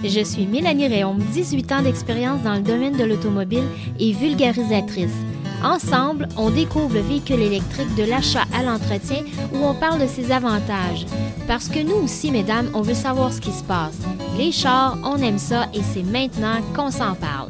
Je 0.04 0.24
suis 0.24 0.46
Mélanie 0.46 0.88
Réaume, 0.88 1.20
18 1.34 1.72
ans 1.72 1.82
d'expérience 1.82 2.42
dans 2.44 2.54
le 2.54 2.62
domaine 2.62 2.96
de 2.96 3.04
l'automobile 3.04 3.66
et 4.00 4.14
vulgarisatrice. 4.14 5.12
Ensemble, 5.66 6.28
on 6.38 6.52
découvre 6.52 6.94
le 6.94 7.02
véhicule 7.02 7.42
électrique 7.42 7.96
de 7.96 8.04
l'achat 8.04 8.44
à 8.54 8.62
l'entretien 8.62 9.24
où 9.52 9.66
on 9.66 9.74
parle 9.74 10.00
de 10.00 10.06
ses 10.06 10.32
avantages. 10.32 11.08
Parce 11.48 11.70
que 11.70 11.80
nous 11.80 11.96
aussi, 11.96 12.30
mesdames, 12.30 12.70
on 12.76 12.82
veut 12.82 12.94
savoir 12.94 13.34
ce 13.34 13.42
qui 13.42 13.52
se 13.52 13.64
passe. 13.64 13.98
Les 14.38 14.52
chars, 14.52 14.96
on 15.04 15.18
aime 15.18 15.40
ça 15.40 15.66
et 15.74 15.82
c'est 15.82 16.04
maintenant 16.04 16.62
qu'on 16.76 16.92
s'en 16.92 17.16
parle. 17.16 17.50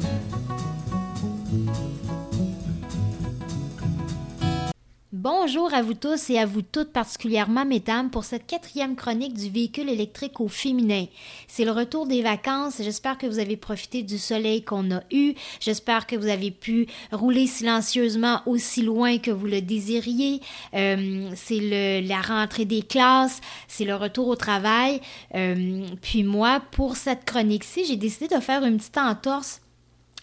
Bonjour 5.28 5.74
à 5.74 5.82
vous 5.82 5.94
tous 5.94 6.30
et 6.30 6.38
à 6.38 6.46
vous 6.46 6.62
toutes, 6.62 6.92
particulièrement 6.92 7.64
mesdames, 7.64 8.10
pour 8.10 8.22
cette 8.22 8.46
quatrième 8.46 8.94
chronique 8.94 9.34
du 9.34 9.50
véhicule 9.50 9.88
électrique 9.88 10.38
au 10.40 10.46
féminin. 10.46 11.06
C'est 11.48 11.64
le 11.64 11.72
retour 11.72 12.06
des 12.06 12.22
vacances. 12.22 12.80
J'espère 12.80 13.18
que 13.18 13.26
vous 13.26 13.40
avez 13.40 13.56
profité 13.56 14.04
du 14.04 14.18
soleil 14.18 14.62
qu'on 14.62 14.88
a 14.94 15.02
eu. 15.10 15.34
J'espère 15.58 16.06
que 16.06 16.14
vous 16.14 16.28
avez 16.28 16.52
pu 16.52 16.86
rouler 17.10 17.48
silencieusement 17.48 18.40
aussi 18.46 18.82
loin 18.82 19.18
que 19.18 19.32
vous 19.32 19.46
le 19.46 19.60
désiriez. 19.62 20.40
Euh, 20.74 21.28
c'est 21.34 22.02
la 22.02 22.20
rentrée 22.20 22.64
des 22.64 22.82
classes, 22.82 23.40
c'est 23.66 23.84
le 23.84 23.96
retour 23.96 24.28
au 24.28 24.36
travail. 24.36 25.00
Euh, 25.34 25.88
puis 26.02 26.22
moi, 26.22 26.62
pour 26.70 26.94
cette 26.94 27.24
chronique-ci, 27.24 27.84
j'ai 27.84 27.96
décidé 27.96 28.32
de 28.32 28.40
faire 28.40 28.62
une 28.62 28.76
petite 28.76 28.98
entorse 28.98 29.60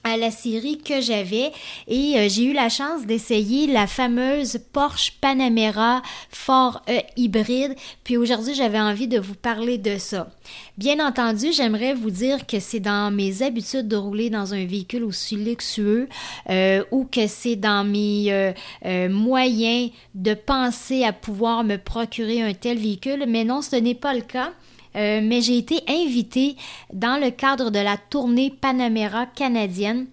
à 0.03 0.17
la 0.17 0.31
série 0.31 0.77
que 0.77 1.01
j'avais 1.01 1.51
et 1.87 2.17
euh, 2.17 2.27
j'ai 2.29 2.45
eu 2.45 2.53
la 2.53 2.69
chance 2.69 3.05
d'essayer 3.05 3.67
la 3.67 3.87
fameuse 3.87 4.59
Porsche 4.73 5.13
Panamera 5.21 6.01
Fort 6.29 6.81
E 6.89 6.99
hybride. 7.15 7.75
Puis 8.03 8.17
aujourd'hui, 8.17 8.53
j'avais 8.53 8.79
envie 8.79 9.07
de 9.07 9.19
vous 9.19 9.35
parler 9.35 9.77
de 9.77 9.97
ça. 9.97 10.29
Bien 10.77 11.05
entendu, 11.05 11.51
j'aimerais 11.53 11.93
vous 11.93 12.09
dire 12.09 12.45
que 12.45 12.59
c'est 12.59 12.79
dans 12.79 13.11
mes 13.13 13.43
habitudes 13.43 13.87
de 13.87 13.95
rouler 13.95 14.29
dans 14.29 14.53
un 14.53 14.65
véhicule 14.65 15.03
aussi 15.03 15.35
luxueux 15.35 16.09
euh, 16.49 16.83
ou 16.91 17.05
que 17.05 17.27
c'est 17.27 17.55
dans 17.55 17.83
mes 17.83 18.53
euh, 18.85 19.09
moyens 19.09 19.91
de 20.15 20.33
penser 20.33 21.03
à 21.03 21.13
pouvoir 21.13 21.63
me 21.63 21.77
procurer 21.77 22.41
un 22.41 22.53
tel 22.53 22.77
véhicule, 22.77 23.25
mais 23.27 23.43
non, 23.43 23.61
ce 23.61 23.75
n'est 23.75 23.95
pas 23.95 24.13
le 24.13 24.21
cas. 24.21 24.51
Euh, 24.95 25.21
mais 25.23 25.41
j'ai 25.41 25.57
été 25.57 25.81
invitée 25.87 26.55
dans 26.93 27.19
le 27.19 27.31
cadre 27.31 27.71
de 27.71 27.79
la 27.79 27.97
tournée 27.97 28.51
Panamera 28.51 29.25
canadienne 29.25 30.07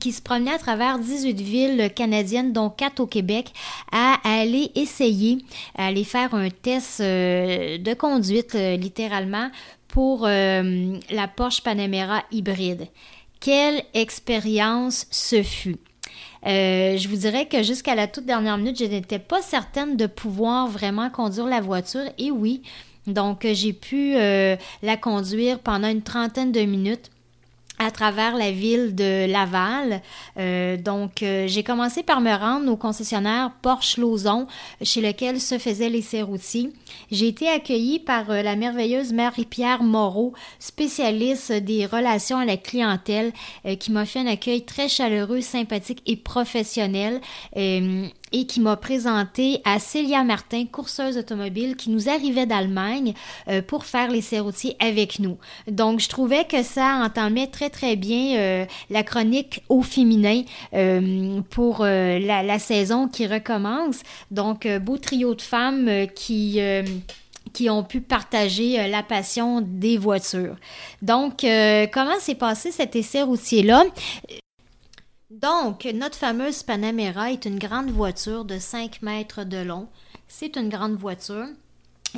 qui 0.00 0.10
se 0.10 0.20
promenait 0.20 0.54
à 0.54 0.58
travers 0.58 0.98
18 0.98 1.40
villes 1.40 1.90
canadiennes, 1.94 2.52
dont 2.52 2.68
4 2.68 2.98
au 2.98 3.06
Québec, 3.06 3.52
à 3.92 4.16
aller 4.24 4.72
essayer, 4.74 5.38
à 5.78 5.86
aller 5.86 6.02
faire 6.02 6.34
un 6.34 6.50
test 6.50 6.98
euh, 7.00 7.78
de 7.78 7.94
conduite, 7.94 8.56
euh, 8.56 8.76
littéralement, 8.76 9.50
pour 9.86 10.26
la 10.26 11.28
Porsche 11.36 11.62
Panamera 11.62 12.24
hybride. 12.32 12.88
Quelle 13.38 13.84
expérience 13.94 15.06
ce 15.12 15.44
fut! 15.44 15.76
je 16.44 17.08
vous 17.08 17.16
dirais 17.16 17.46
que 17.46 17.62
jusqu'à 17.62 17.94
la 17.94 18.08
toute 18.08 18.26
dernière 18.26 18.58
minute, 18.58 18.76
je 18.76 18.86
n'étais 18.86 19.20
pas 19.20 19.40
certaine 19.40 19.96
de 19.96 20.06
pouvoir 20.06 20.66
vraiment 20.66 21.10
conduire 21.10 21.46
la 21.46 21.60
voiture. 21.60 22.02
Et 22.18 22.32
oui, 22.32 22.62
donc, 23.06 23.46
j'ai 23.52 23.72
pu 23.72 24.14
euh, 24.16 24.56
la 24.82 24.96
conduire 24.96 25.58
pendant 25.58 25.88
une 25.88 26.02
trentaine 26.02 26.52
de 26.52 26.60
minutes 26.60 27.10
à 27.78 27.90
travers 27.90 28.36
la 28.36 28.50
ville 28.50 28.94
de 28.94 29.26
Laval. 29.30 30.00
Euh, 30.38 30.76
donc, 30.76 31.22
euh, 31.22 31.46
j'ai 31.48 31.64
commencé 31.64 32.02
par 32.02 32.20
me 32.20 32.32
rendre 32.32 32.70
au 32.70 32.76
concessionnaire 32.76 33.50
Porsche 33.62 33.98
Lozon, 33.98 34.46
chez 34.82 35.00
lequel 35.00 35.40
se 35.40 35.58
faisaient 35.58 35.88
les 35.88 36.22
routiers. 36.22 36.70
J'ai 37.10 37.28
été 37.28 37.48
accueillie 37.48 37.98
par 37.98 38.30
euh, 38.30 38.42
la 38.42 38.54
merveilleuse 38.54 39.12
Marie-Pierre 39.12 39.82
Moreau, 39.82 40.34
spécialiste 40.60 41.52
des 41.52 41.86
relations 41.86 42.38
à 42.38 42.44
la 42.44 42.56
clientèle, 42.56 43.32
qui 43.80 43.90
m'a 43.90 44.06
fait 44.06 44.20
un 44.20 44.26
accueil 44.26 44.62
très 44.62 44.88
chaleureux, 44.88 45.40
sympathique 45.40 46.02
et 46.06 46.16
professionnel 46.16 47.20
et 48.34 48.46
qui 48.46 48.60
m'a 48.60 48.76
présenté 48.76 49.60
à 49.64 49.78
Célia 49.78 50.24
Martin, 50.24 50.66
courseuse 50.66 51.16
automobile, 51.16 51.76
qui 51.76 51.90
nous 51.90 52.08
arrivait 52.08 52.46
d'Allemagne 52.46 53.14
pour 53.66 53.84
faire 53.84 54.10
les 54.10 54.22
routiers 54.40 54.76
avec 54.80 55.18
nous. 55.18 55.38
Donc, 55.68 56.00
je 56.00 56.08
trouvais 56.08 56.44
que 56.44 56.62
ça 56.62 57.00
entamait 57.04 57.46
très 57.46 57.70
très 57.70 57.96
bien 57.96 58.36
euh, 58.36 58.64
la 58.90 59.02
chronique 59.02 59.62
au 59.68 59.82
féminin 59.82 60.42
euh, 60.74 61.40
pour 61.50 61.78
euh, 61.80 62.18
la, 62.18 62.58
saison 62.58 63.08
qui 63.08 63.26
recommence. 63.26 64.00
Donc, 64.30 64.66
beau 64.80 64.98
trio 64.98 65.34
de 65.34 65.42
femmes 65.42 66.06
qui 66.14 66.60
qui 67.52 67.70
ont 67.70 67.84
pu 67.84 68.00
partager 68.00 68.88
la 68.88 69.02
passion 69.02 69.60
des 69.60 69.96
voitures. 69.96 70.56
Donc, 71.02 71.44
comment 71.92 72.18
s'est 72.20 72.34
passé 72.34 72.70
cet 72.70 72.96
essai 72.96 73.22
routier-là? 73.22 73.84
Donc, 75.40 75.84
notre 75.92 76.16
fameuse 76.16 76.62
Panamera 76.62 77.32
est 77.32 77.44
une 77.44 77.58
grande 77.58 77.90
voiture 77.90 78.44
de 78.44 78.60
5 78.60 79.02
mètres 79.02 79.42
de 79.42 79.56
long. 79.56 79.88
C'est 80.28 80.56
une 80.56 80.68
grande 80.68 80.94
voiture. 80.94 81.48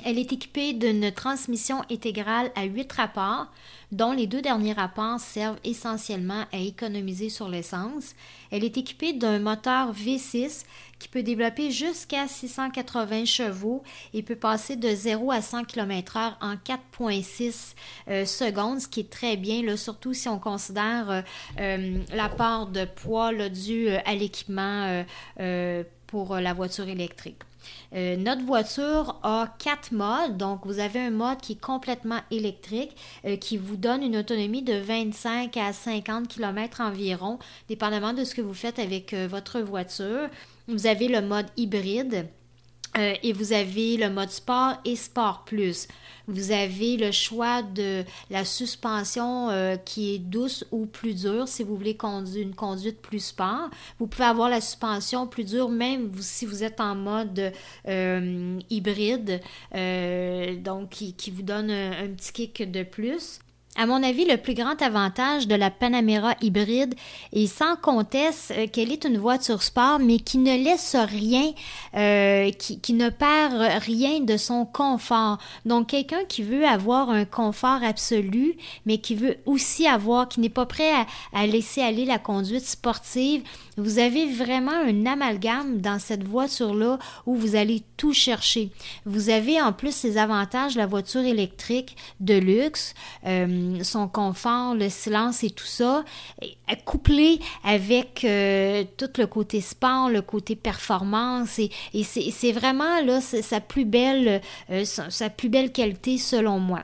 Elle 0.04 0.18
est 0.18 0.32
équipée 0.32 0.74
d'une 0.74 1.10
transmission 1.10 1.82
intégrale 1.90 2.50
à 2.54 2.64
8 2.64 2.92
rapports, 2.92 3.46
dont 3.92 4.12
les 4.12 4.26
deux 4.26 4.42
derniers 4.42 4.74
rapports 4.74 5.20
servent 5.20 5.58
essentiellement 5.64 6.44
à 6.52 6.58
économiser 6.58 7.30
sur 7.30 7.48
l'essence. 7.48 8.14
Elle 8.50 8.64
est 8.64 8.76
équipée 8.76 9.14
d'un 9.14 9.38
moteur 9.38 9.92
V6 9.92 10.64
qui 10.98 11.08
peut 11.08 11.22
développer 11.22 11.70
jusqu'à 11.70 12.28
680 12.28 13.24
chevaux 13.24 13.82
et 14.12 14.22
peut 14.22 14.36
passer 14.36 14.76
de 14.76 14.88
0 14.88 15.30
à 15.30 15.40
100 15.40 15.64
km/h 15.64 16.34
en 16.40 16.54
4,6 16.54 17.74
euh, 18.08 18.24
secondes, 18.24 18.80
ce 18.80 18.88
qui 18.88 19.00
est 19.00 19.10
très 19.10 19.36
bien, 19.36 19.62
là, 19.62 19.76
surtout 19.76 20.14
si 20.14 20.28
on 20.28 20.38
considère 20.38 21.10
euh, 21.10 21.20
euh, 21.60 21.98
l'apport 22.12 22.66
de 22.66 22.84
poids 22.84 23.32
dû 23.48 23.88
à 23.88 24.14
l'équipement 24.14 25.04
pour 26.06 26.36
la 26.36 26.52
voiture 26.54 26.88
électrique. 26.88 27.42
Euh, 27.94 28.16
notre 28.16 28.42
voiture 28.42 29.18
a 29.22 29.54
quatre 29.58 29.92
modes. 29.92 30.36
Donc, 30.36 30.66
vous 30.66 30.78
avez 30.78 31.00
un 31.00 31.10
mode 31.10 31.40
qui 31.40 31.52
est 31.52 31.60
complètement 31.60 32.20
électrique, 32.30 32.96
euh, 33.24 33.36
qui 33.36 33.56
vous 33.56 33.76
donne 33.76 34.02
une 34.02 34.16
autonomie 34.16 34.62
de 34.62 34.74
25 34.74 35.56
à 35.56 35.72
50 35.72 36.28
km 36.28 36.80
environ, 36.80 37.38
dépendamment 37.68 38.12
de 38.12 38.24
ce 38.24 38.34
que 38.34 38.42
vous 38.42 38.54
faites 38.54 38.78
avec 38.78 39.12
euh, 39.12 39.26
votre 39.28 39.60
voiture. 39.60 40.28
Vous 40.68 40.86
avez 40.86 41.08
le 41.08 41.22
mode 41.22 41.46
hybride 41.56 42.26
euh, 42.96 43.14
et 43.22 43.32
vous 43.32 43.52
avez 43.52 43.96
le 43.96 44.10
mode 44.10 44.30
sport 44.30 44.74
et 44.84 44.96
sport 44.96 45.44
plus. 45.44 45.88
Vous 46.28 46.50
avez 46.50 46.96
le 46.96 47.12
choix 47.12 47.62
de 47.62 48.04
la 48.30 48.44
suspension 48.44 49.50
euh, 49.50 49.76
qui 49.76 50.14
est 50.14 50.18
douce 50.18 50.64
ou 50.72 50.86
plus 50.86 51.14
dure 51.14 51.46
si 51.46 51.62
vous 51.62 51.76
voulez 51.76 51.96
conduire 51.96 52.42
une 52.42 52.54
conduite 52.54 53.00
plus 53.00 53.24
sport. 53.24 53.70
Vous 53.98 54.06
pouvez 54.06 54.24
avoir 54.24 54.48
la 54.48 54.60
suspension 54.60 55.26
plus 55.26 55.44
dure 55.44 55.68
même 55.68 56.10
si 56.20 56.46
vous 56.46 56.64
êtes 56.64 56.80
en 56.80 56.94
mode 56.94 57.52
euh, 57.86 58.58
hybride, 58.70 59.40
donc 60.64 60.90
qui, 60.90 61.30
vous 61.30 61.42
donne 61.42 61.70
un, 61.70 62.08
petit 62.08 62.32
kick 62.32 62.70
de 62.70 62.82
plus. 62.82 63.40
À 63.78 63.84
mon 63.84 64.02
avis, 64.02 64.24
le 64.24 64.38
plus 64.38 64.54
grand 64.54 64.80
avantage 64.80 65.46
de 65.48 65.54
la 65.54 65.70
Panamera 65.70 66.34
hybride 66.40 66.94
est 67.34 67.46
sans 67.46 67.76
conteste 67.76 68.54
euh, 68.56 68.66
qu'elle 68.66 68.90
est 68.90 69.04
une 69.04 69.18
voiture 69.18 69.62
sport, 69.62 69.98
mais 69.98 70.18
qui 70.18 70.38
ne 70.38 70.56
laisse 70.56 70.96
rien, 70.96 71.52
euh, 71.94 72.50
qui, 72.52 72.80
qui, 72.80 72.94
ne 72.94 73.10
perd 73.10 73.54
rien 73.82 74.20
de 74.20 74.38
son 74.38 74.64
confort. 74.64 75.36
Donc, 75.66 75.88
quelqu'un 75.88 76.24
qui 76.26 76.42
veut 76.42 76.64
avoir 76.66 77.10
un 77.10 77.26
confort 77.26 77.82
absolu, 77.82 78.56
mais 78.86 78.96
qui 78.96 79.14
veut 79.14 79.36
aussi 79.44 79.86
avoir, 79.86 80.28
qui 80.28 80.40
n'est 80.40 80.48
pas 80.48 80.64
prêt 80.64 80.92
à, 80.92 81.06
à 81.34 81.46
laisser 81.46 81.82
aller 81.82 82.06
la 82.06 82.18
conduite 82.18 82.64
sportive, 82.64 83.42
vous 83.76 83.98
avez 83.98 84.26
vraiment 84.32 84.72
un 84.72 85.04
amalgame 85.04 85.82
dans 85.82 85.98
cette 85.98 86.24
voiture-là 86.24 86.98
où 87.26 87.34
vous 87.34 87.56
allez 87.56 87.82
tout 87.98 88.14
chercher. 88.14 88.70
Vous 89.04 89.28
avez 89.28 89.60
en 89.60 89.74
plus 89.74 89.94
ces 89.94 90.16
avantages, 90.16 90.76
la 90.76 90.86
voiture 90.86 91.20
électrique 91.20 91.94
de 92.20 92.38
luxe, 92.38 92.94
euh, 93.26 93.46
son 93.82 94.08
confort, 94.08 94.74
le 94.74 94.88
silence 94.88 95.44
et 95.44 95.50
tout 95.50 95.66
ça, 95.66 96.04
couplé 96.84 97.40
avec 97.64 98.24
euh, 98.24 98.84
tout 98.96 99.10
le 99.18 99.26
côté 99.26 99.60
sport, 99.60 100.08
le 100.08 100.22
côté 100.22 100.56
performance, 100.56 101.58
et, 101.58 101.70
c'est 102.02 102.52
vraiment 102.52 103.00
là 103.02 103.20
sa 103.20 103.60
plus 103.60 103.84
belle, 103.84 104.40
euh, 104.70 104.84
sa 104.84 105.30
plus 105.30 105.48
belle 105.48 105.72
qualité 105.72 106.18
selon 106.18 106.58
moi. 106.58 106.82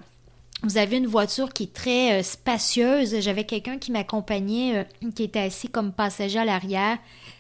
Vous 0.65 0.79
avez 0.79 0.97
une 0.97 1.09
voiture 1.09 1.53
qui 1.53 1.65
est 1.65 1.73
très 1.73 2.21
euh, 2.21 2.23
spacieuse. 2.23 3.21
J'avais 3.21 3.43
quelqu'un 3.43 3.79
qui 3.79 3.91
m'accompagnait, 3.91 4.79
euh, 4.79 5.11
qui 5.11 5.25
était 5.25 5.41
assis 5.41 5.69
comme 5.69 5.91
passager 5.91 6.39
à 6.39 6.45
l'arrière, 6.45 6.99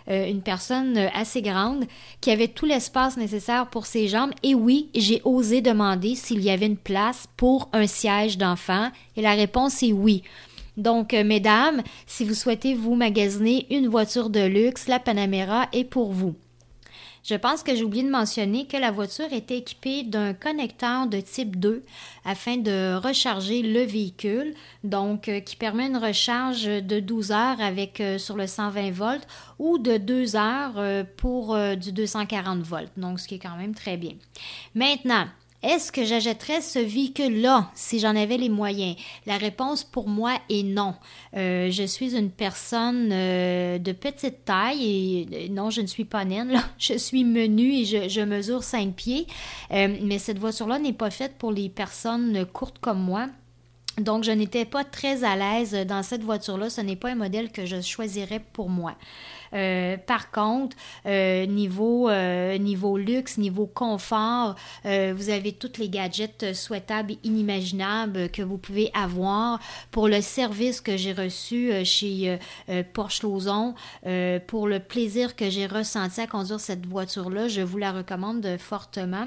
euh, 0.08 0.26
une 0.26 0.42
personne 0.42 0.96
assez 1.14 1.42
grande, 1.42 1.84
qui 2.20 2.30
avait 2.30 2.48
tout 2.48 2.66
l'espace 2.66 3.16
nécessaire 3.16 3.68
pour 3.68 3.86
ses 3.86 4.08
jambes. 4.08 4.32
Et 4.42 4.54
oui, 4.54 4.88
j'ai 4.94 5.20
osé 5.24 5.60
demander 5.60 6.14
s'il 6.14 6.42
y 6.42 6.50
avait 6.50 6.66
une 6.66 6.76
place 6.76 7.26
pour 7.36 7.68
un 7.72 7.86
siège 7.86 8.38
d'enfant. 8.38 8.90
Et 9.16 9.22
la 9.22 9.34
réponse 9.34 9.82
est 9.82 9.92
oui. 9.92 10.22
Donc, 10.76 11.12
mesdames, 11.12 11.82
si 12.06 12.24
vous 12.24 12.34
souhaitez 12.34 12.74
vous 12.74 12.94
magasiner 12.94 13.66
une 13.70 13.88
voiture 13.88 14.30
de 14.30 14.40
luxe, 14.40 14.88
la 14.88 14.98
Panamera 14.98 15.68
est 15.72 15.84
pour 15.84 16.12
vous. 16.12 16.34
Je 17.24 17.36
pense 17.36 17.62
que 17.62 17.74
j'ai 17.74 17.84
oublié 17.84 18.02
de 18.02 18.10
mentionner 18.10 18.66
que 18.66 18.76
la 18.76 18.90
voiture 18.90 19.32
était 19.32 19.58
équipée 19.58 20.02
d'un 20.02 20.34
connecteur 20.34 21.06
de 21.06 21.20
type 21.20 21.56
2 21.56 21.82
afin 22.24 22.56
de 22.56 22.96
recharger 22.96 23.62
le 23.62 23.82
véhicule, 23.82 24.54
donc 24.82 25.28
euh, 25.28 25.40
qui 25.40 25.54
permet 25.54 25.86
une 25.86 25.96
recharge 25.96 26.64
de 26.64 26.98
12 26.98 27.30
heures 27.30 27.60
avec 27.60 28.00
euh, 28.00 28.18
sur 28.18 28.36
le 28.36 28.46
120 28.46 28.90
volts 28.90 29.26
ou 29.60 29.78
de 29.78 29.98
2 29.98 30.34
heures 30.36 30.74
euh, 30.78 31.04
pour 31.16 31.56
du 31.76 31.92
240 31.92 32.60
volts, 32.62 32.92
donc 32.96 33.20
ce 33.20 33.28
qui 33.28 33.36
est 33.36 33.38
quand 33.38 33.56
même 33.56 33.74
très 33.74 33.96
bien. 33.96 34.14
Maintenant, 34.74 35.26
est-ce 35.62 35.92
que 35.92 36.04
j'achèterais 36.04 36.60
ce 36.60 36.78
véhicule-là 36.80 37.70
si 37.74 38.00
j'en 38.00 38.16
avais 38.16 38.36
les 38.36 38.48
moyens? 38.48 38.96
La 39.26 39.36
réponse 39.36 39.84
pour 39.84 40.08
moi 40.08 40.32
est 40.50 40.64
non. 40.64 40.94
Euh, 41.36 41.70
je 41.70 41.84
suis 41.84 42.16
une 42.16 42.30
personne 42.30 43.10
euh, 43.12 43.78
de 43.78 43.92
petite 43.92 44.44
taille 44.44 44.84
et 44.84 45.28
euh, 45.32 45.48
non, 45.50 45.70
je 45.70 45.80
ne 45.80 45.86
suis 45.86 46.04
pas 46.04 46.24
naine. 46.24 46.50
Là. 46.50 46.64
Je 46.78 46.94
suis 46.94 47.24
menue 47.24 47.74
et 47.74 47.84
je, 47.84 48.20
mesure 48.22 48.64
5 48.64 48.92
pieds. 48.94 49.26
mais 49.70 50.18
cette 50.18 50.38
voiture-là 50.38 50.78
n'est 50.78 50.92
pas 50.92 51.10
faite 51.10 51.36
pour 51.38 51.52
les 51.52 51.68
personnes 51.68 52.44
courtes 52.46 52.78
comme 52.80 53.00
moi. 53.00 53.28
Donc, 53.98 54.24
je 54.24 54.30
n'étais 54.30 54.64
pas 54.64 54.84
très 54.84 55.22
à 55.22 55.36
l'aise 55.36 55.74
dans 55.86 56.02
cette 56.02 56.22
voiture-là. 56.22 56.70
Ce 56.70 56.80
n'est 56.80 56.96
pas 56.96 57.10
un 57.10 57.14
modèle 57.14 57.52
que 57.52 57.66
je 57.66 57.80
choisirais 57.80 58.42
pour 58.52 58.70
moi. 58.70 58.94
Euh, 59.54 59.96
par 59.96 60.30
contre, 60.30 60.76
euh, 61.06 61.46
niveau, 61.46 62.08
euh, 62.08 62.56
niveau 62.58 62.96
luxe, 62.96 63.38
niveau 63.38 63.66
confort, 63.66 64.56
vous 64.84 65.30
avez 65.30 65.52
tous 65.52 65.78
les 65.78 65.88
gadgets 65.88 66.54
souhaitables 66.54 67.12
et 67.12 67.18
inimaginables 67.24 68.30
que 68.30 68.42
vous 68.42 68.58
pouvez 68.58 68.90
avoir 68.94 69.60
pour 69.90 70.08
le 70.08 70.20
service 70.20 70.80
que 70.80 70.96
j'ai 70.96 71.12
reçu 71.12 71.72
chez 71.84 72.38
Porsche 72.92 73.22
Lozon, 73.22 73.74
pour 74.46 74.66
le 74.66 74.78
plaisir 74.80 75.36
que 75.36 75.50
j'ai 75.50 75.66
ressenti 75.66 76.20
à 76.20 76.26
conduire 76.26 76.60
cette 76.60 76.86
voiture-là. 76.86 77.48
Je 77.48 77.60
vous 77.60 77.78
la 77.78 77.92
recommande 77.92 78.56
fortement. 78.58 79.26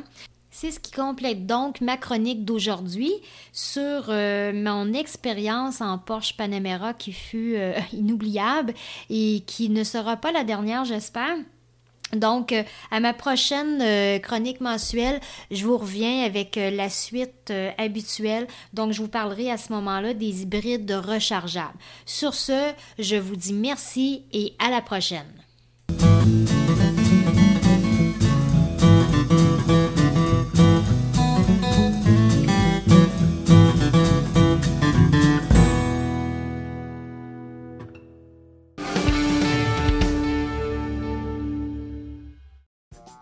C'est 0.57 0.71
ce 0.71 0.79
qui 0.79 0.93
complète 0.93 1.45
donc 1.45 1.81
ma 1.81 1.97
chronique 1.97 2.45
d'aujourd'hui 2.45 3.11
sur 3.51 4.05
euh, 4.07 4.53
mon 4.53 4.93
expérience 4.93 5.81
en 5.81 5.97
Porsche 5.97 6.37
Panamera 6.37 6.93
qui 6.93 7.11
fut 7.11 7.55
euh, 7.57 7.77
inoubliable 7.91 8.73
et 9.09 9.43
qui 9.45 9.67
ne 9.67 9.83
sera 9.83 10.15
pas 10.15 10.31
la 10.31 10.45
dernière, 10.45 10.85
j'espère. 10.85 11.35
Donc, 12.13 12.53
euh, 12.53 12.63
à 12.89 13.01
ma 13.01 13.11
prochaine 13.11 14.21
chronique 14.21 14.61
mensuelle, 14.61 15.19
je 15.51 15.65
vous 15.65 15.77
reviens 15.77 16.23
avec 16.23 16.55
la 16.55 16.87
suite 16.89 17.51
habituelle. 17.77 18.47
Donc, 18.71 18.93
je 18.93 19.01
vous 19.01 19.09
parlerai 19.09 19.51
à 19.51 19.57
ce 19.57 19.73
moment-là 19.73 20.13
des 20.13 20.43
hybrides 20.43 20.89
rechargeables. 20.89 21.77
Sur 22.05 22.33
ce, 22.33 22.71
je 22.97 23.17
vous 23.17 23.35
dis 23.35 23.51
merci 23.51 24.23
et 24.31 24.53
à 24.65 24.69
la 24.69 24.81
prochaine. 24.81 25.27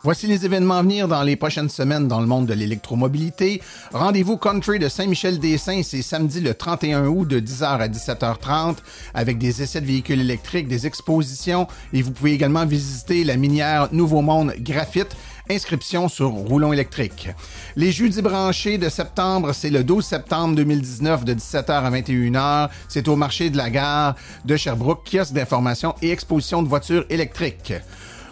Voici 0.06 0.28
les 0.28 0.46
événements 0.46 0.80
à 0.80 0.82
venir 0.82 1.08
dans 1.08 1.24
les 1.24 1.38
prochaines 1.38 1.70
semaines 1.70 2.10
dans 2.10 2.20
le 2.20 2.28
monde 2.28 2.46
de 2.46 2.54
l'électromobilité. 2.54 3.62
Rendez-vous 3.94 4.36
Country 4.36 4.78
de 4.78 4.90
Saint-Michel-des-Saints, 4.90 5.82
c'est 5.82 6.02
samedi 6.02 6.42
le 6.42 6.54
31 6.54 7.06
août 7.08 7.26
de 7.26 7.40
10h 7.40 7.64
à 7.64 7.88
17h30 7.88 8.80
avec 9.14 9.38
des 9.38 9.64
essais 9.64 9.80
de 9.80 9.86
véhicules 9.86 10.20
électriques, 10.20 10.68
des 10.68 10.88
expositions 10.88 11.68
et 11.94 12.02
vous 12.02 12.12
pouvez 12.12 12.34
également 12.34 12.66
visiter 12.66 13.24
la 13.24 13.38
minière 13.38 13.88
Nouveau 13.94 14.22
Monde 14.22 14.54
Graphite. 14.60 15.16
Inscription 15.50 16.10
sur 16.10 16.30
Roulon 16.32 16.74
électrique. 16.74 17.30
Les 17.76 17.92
jeudis 17.92 18.22
branchés 18.22 18.78
de 18.78 18.88
septembre, 18.88 19.54
c'est 19.54 19.70
le 19.70 19.84
12 19.84 20.06
septembre 20.06 20.56
2019 20.56 21.26
de 21.26 21.34
17h 21.34 21.70
à 21.70 21.92
21h. 21.92 22.70
C'est 22.88 23.10
au 23.10 23.18
marché 23.18 23.50
de 23.50 23.58
la 23.58 23.70
gare 23.70 24.16
de 24.46 24.56
Sherbrooke, 24.56 25.10
kiosque 25.10 25.34
d'information 25.34 25.96
et 26.02 26.12
exposition 26.12 26.64
de 26.64 26.70
voitures 26.70 27.06
électriques. 27.10 27.74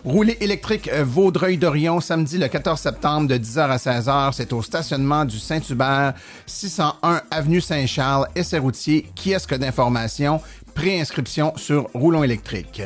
Rouler 0.03 0.35
électrique 0.41 0.89
euh, 0.91 1.03
Vaudreuil-Dorion, 1.03 1.99
samedi 1.99 2.39
le 2.39 2.47
14 2.47 2.79
septembre 2.79 3.27
de 3.27 3.35
10h 3.35 3.69
à 3.69 3.77
16h. 3.77 4.31
C'est 4.33 4.51
au 4.51 4.63
stationnement 4.63 5.25
du 5.25 5.37
Saint-Hubert, 5.37 6.15
601 6.47 7.21
Avenue 7.29 7.61
Saint-Charles, 7.61 8.27
essai 8.35 8.57
routier, 8.57 9.05
kiosque 9.15 9.53
d'information, 9.53 10.41
préinscription 10.73 11.53
sur 11.55 11.87
Roulon 11.93 12.23
électrique. 12.23 12.81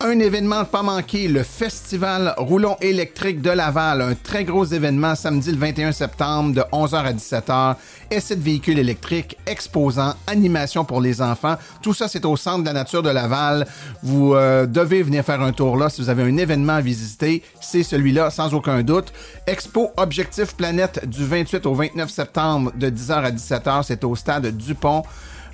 Un 0.00 0.18
événement 0.18 0.66
pas 0.66 0.82
manqué, 0.82 1.26
le 1.26 1.42
Festival 1.42 2.34
Roulon 2.36 2.76
électrique 2.82 3.40
de 3.40 3.48
Laval, 3.48 4.02
un 4.02 4.14
très 4.14 4.44
gros 4.44 4.66
événement 4.66 5.14
samedi 5.14 5.50
le 5.50 5.56
21 5.56 5.92
septembre 5.92 6.54
de 6.54 6.60
11h 6.60 6.96
à 6.96 7.12
17h. 7.14 7.76
Essai 8.10 8.36
de 8.36 8.42
véhicules 8.42 8.78
électriques, 8.78 9.38
exposants, 9.46 10.12
animation 10.26 10.84
pour 10.84 11.00
les 11.00 11.22
enfants. 11.22 11.56
Tout 11.80 11.94
ça, 11.94 12.08
c'est 12.08 12.26
au 12.26 12.36
Centre 12.36 12.60
de 12.60 12.66
la 12.66 12.74
Nature 12.74 13.02
de 13.02 13.08
Laval. 13.08 13.66
Vous 14.02 14.34
euh, 14.34 14.66
devez 14.66 15.02
venir 15.02 15.24
faire 15.24 15.40
un 15.40 15.52
tour 15.52 15.78
là 15.78 15.88
si 15.88 16.02
vous 16.02 16.10
avez 16.10 16.24
un 16.24 16.36
événement 16.36 16.74
à 16.74 16.80
visiter. 16.82 17.42
C'est 17.62 17.82
celui-là, 17.82 18.28
sans 18.28 18.52
aucun 18.52 18.82
doute. 18.82 19.14
Expo 19.46 19.92
Objectif 19.96 20.54
Planète 20.56 21.08
du 21.08 21.24
28 21.24 21.64
au 21.64 21.74
29 21.74 22.10
septembre 22.10 22.70
de 22.76 22.90
10h 22.90 23.12
à 23.12 23.30
17h. 23.30 23.82
C'est 23.84 24.04
au 24.04 24.14
stade 24.14 24.46
Dupont. 24.58 25.04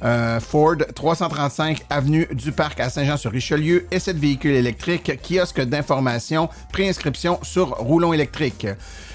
Euh, 0.05 0.41
Ford, 0.41 0.77
335 0.95 1.83
avenue 1.89 2.27
du 2.33 2.51
Parc 2.51 2.81
à 2.81 2.91
Saint-Jean-sur-Richelieu, 2.91 3.87
essai 3.93 4.13
de 4.13 4.19
véhicules 4.19 4.55
électriques, 4.55 5.13
kiosque 5.23 5.61
d'information, 5.61 6.49
préinscription 6.73 7.39
sur 7.43 7.69
Roulon 7.69 8.13
électrique. 8.13 8.67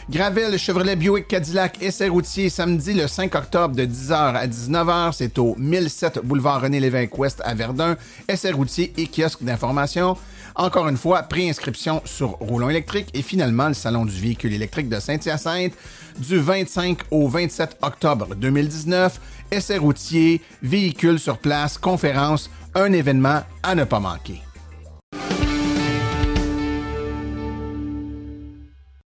Gravel, 0.10 0.58
Chevrolet 0.58 0.96
Buick 0.96 1.28
Cadillac, 1.28 1.82
essai 1.82 2.08
routier, 2.08 2.48
samedi 2.48 2.94
le 2.94 3.08
5 3.08 3.36
octobre 3.36 3.76
de 3.76 3.84
10h 3.84 4.14
à 4.14 4.48
19h. 4.48 5.12
C'est 5.12 5.38
au 5.38 5.56
1007 5.58 6.20
boulevard 6.24 6.62
René-Lévesque-Ouest 6.62 7.42
à 7.44 7.54
Verdun. 7.54 7.98
Essai 8.30 8.52
routier 8.52 8.94
et 8.96 9.08
kiosque 9.08 9.44
d'information. 9.44 10.16
Encore 10.60 10.88
une 10.88 10.98
fois, 10.98 11.22
préinscription 11.22 12.02
sur 12.04 12.30
Roulon 12.40 12.70
électrique 12.70 13.10
et 13.14 13.22
finalement 13.22 13.68
le 13.68 13.76
Salon 13.76 14.06
du 14.06 14.20
véhicule 14.20 14.54
électrique 14.54 14.90
de 14.90 15.00
Saint-Hyacinthe 15.00 15.74
du 16.18 16.40
25 16.40 16.98
au 17.12 17.28
27 17.28 17.78
octobre 17.84 18.34
2019. 18.34 19.22
Essai 19.52 19.78
routier, 19.78 20.42
véhicules 20.64 21.20
sur 21.20 21.38
place, 21.38 21.78
conférence, 21.78 22.50
un 22.74 22.92
événement 22.92 23.44
à 23.62 23.76
ne 23.76 23.84
pas 23.84 24.00
manquer. 24.00 24.42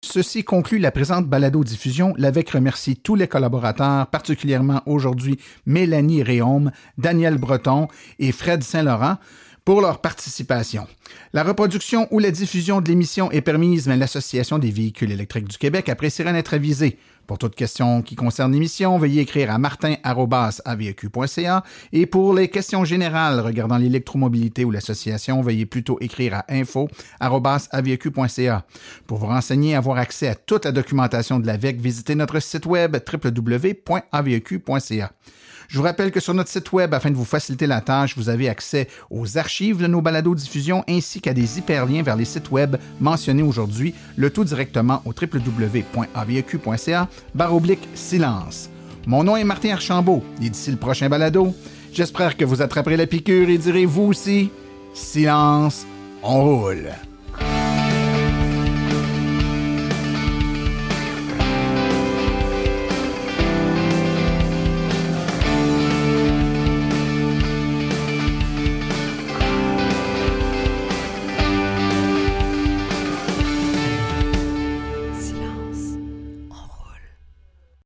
Ceci 0.03 0.43
conclut 0.43 0.79
la 0.79 0.91
présente 0.91 1.27
balado-diffusion. 1.27 2.13
L'AVEC 2.17 2.51
remercie 2.51 2.95
tous 2.95 3.15
les 3.15 3.27
collaborateurs, 3.27 4.07
particulièrement 4.07 4.81
aujourd'hui 4.85 5.39
Mélanie 5.65 6.21
Réaume, 6.21 6.71
Daniel 6.99 7.37
Breton 7.37 7.87
et 8.19 8.31
Fred 8.31 8.63
Saint-Laurent. 8.63 9.17
Pour 9.65 9.81
leur 9.81 10.01
participation. 10.01 10.87
La 11.33 11.43
reproduction 11.43 12.07
ou 12.11 12.19
la 12.19 12.31
diffusion 12.31 12.81
de 12.81 12.89
l'émission 12.89 13.31
est 13.31 13.41
permise, 13.41 13.87
mais 13.87 13.97
l'Association 13.97 14.59
des 14.59 14.71
véhicules 14.71 15.11
électriques 15.11 15.47
du 15.47 15.57
Québec 15.57 15.89
apprécierait 15.89 16.33
d'être 16.33 16.53
avisée. 16.53 16.97
Pour 17.29 17.37
toute 17.37 17.53
question 17.53 18.01
qui 18.01 18.15
concerne 18.15 18.53
l'émission, 18.53 18.97
veuillez 18.97 19.21
écrire 19.21 19.51
à 19.51 19.59
martin.aveq.ca 19.59 21.63
et 21.93 22.07
pour 22.07 22.33
les 22.33 22.47
questions 22.47 22.83
générales 22.85 23.39
regardant 23.39 23.77
l'électromobilité 23.77 24.65
ou 24.65 24.71
l'association, 24.71 25.43
veuillez 25.43 25.67
plutôt 25.67 25.99
écrire 26.01 26.33
à 26.33 26.45
info.aveq.ca. 26.49 28.65
Pour 29.05 29.19
vous 29.19 29.27
renseigner 29.27 29.73
et 29.73 29.75
avoir 29.75 29.99
accès 29.99 30.27
à 30.27 30.33
toute 30.33 30.65
la 30.65 30.71
documentation 30.71 31.39
de 31.39 31.45
l'AVEC, 31.45 31.79
visitez 31.79 32.15
notre 32.15 32.39
site 32.39 32.65
web 32.65 32.97
www.aveq.ca. 33.13 35.11
Je 35.69 35.77
vous 35.77 35.83
rappelle 35.83 36.09
que 36.09 36.19
sur 36.19 36.33
notre 36.33 36.49
site 36.49 36.71
web, 36.73 36.95
afin 36.95 37.11
de 37.11 37.15
vous 37.15 37.25
faciliter 37.25 37.67
la 37.67 37.79
tâche, 37.79 38.17
vous 38.17 38.29
avez 38.29 38.49
accès 38.49 38.87
aux 39.11 39.37
archives 39.37 39.77
de 39.79 39.85
nos 39.85 40.01
balados 40.01 40.33
diffusion 40.33 40.83
ainsi 40.89 41.21
qu'à 41.21 41.31
des 41.31 41.59
hyperliens 41.59 42.01
vers 42.01 42.15
les 42.15 42.25
sites 42.25 42.49
web 42.49 42.75
mentionnés 42.99 43.43
aujourd'hui, 43.43 43.93
le 44.15 44.31
tout 44.31 44.43
directement 44.43 45.03
au 45.05 45.09
www.avq.ca 45.09 47.07
oblique 47.51 47.87
silence. 47.93 48.71
Mon 49.05 49.23
nom 49.23 49.37
est 49.37 49.43
Martin 49.43 49.73
Archambault 49.73 50.23
et 50.41 50.49
d'ici 50.49 50.71
le 50.71 50.77
prochain 50.77 51.07
balado, 51.07 51.53
j'espère 51.93 52.35
que 52.35 52.45
vous 52.45 52.63
attraperez 52.63 52.97
la 52.97 53.05
piqûre 53.05 53.49
et 53.49 53.59
direz 53.59 53.85
vous 53.85 54.05
aussi 54.05 54.49
silence, 54.95 55.85
on 56.23 56.61
roule. 56.61 56.89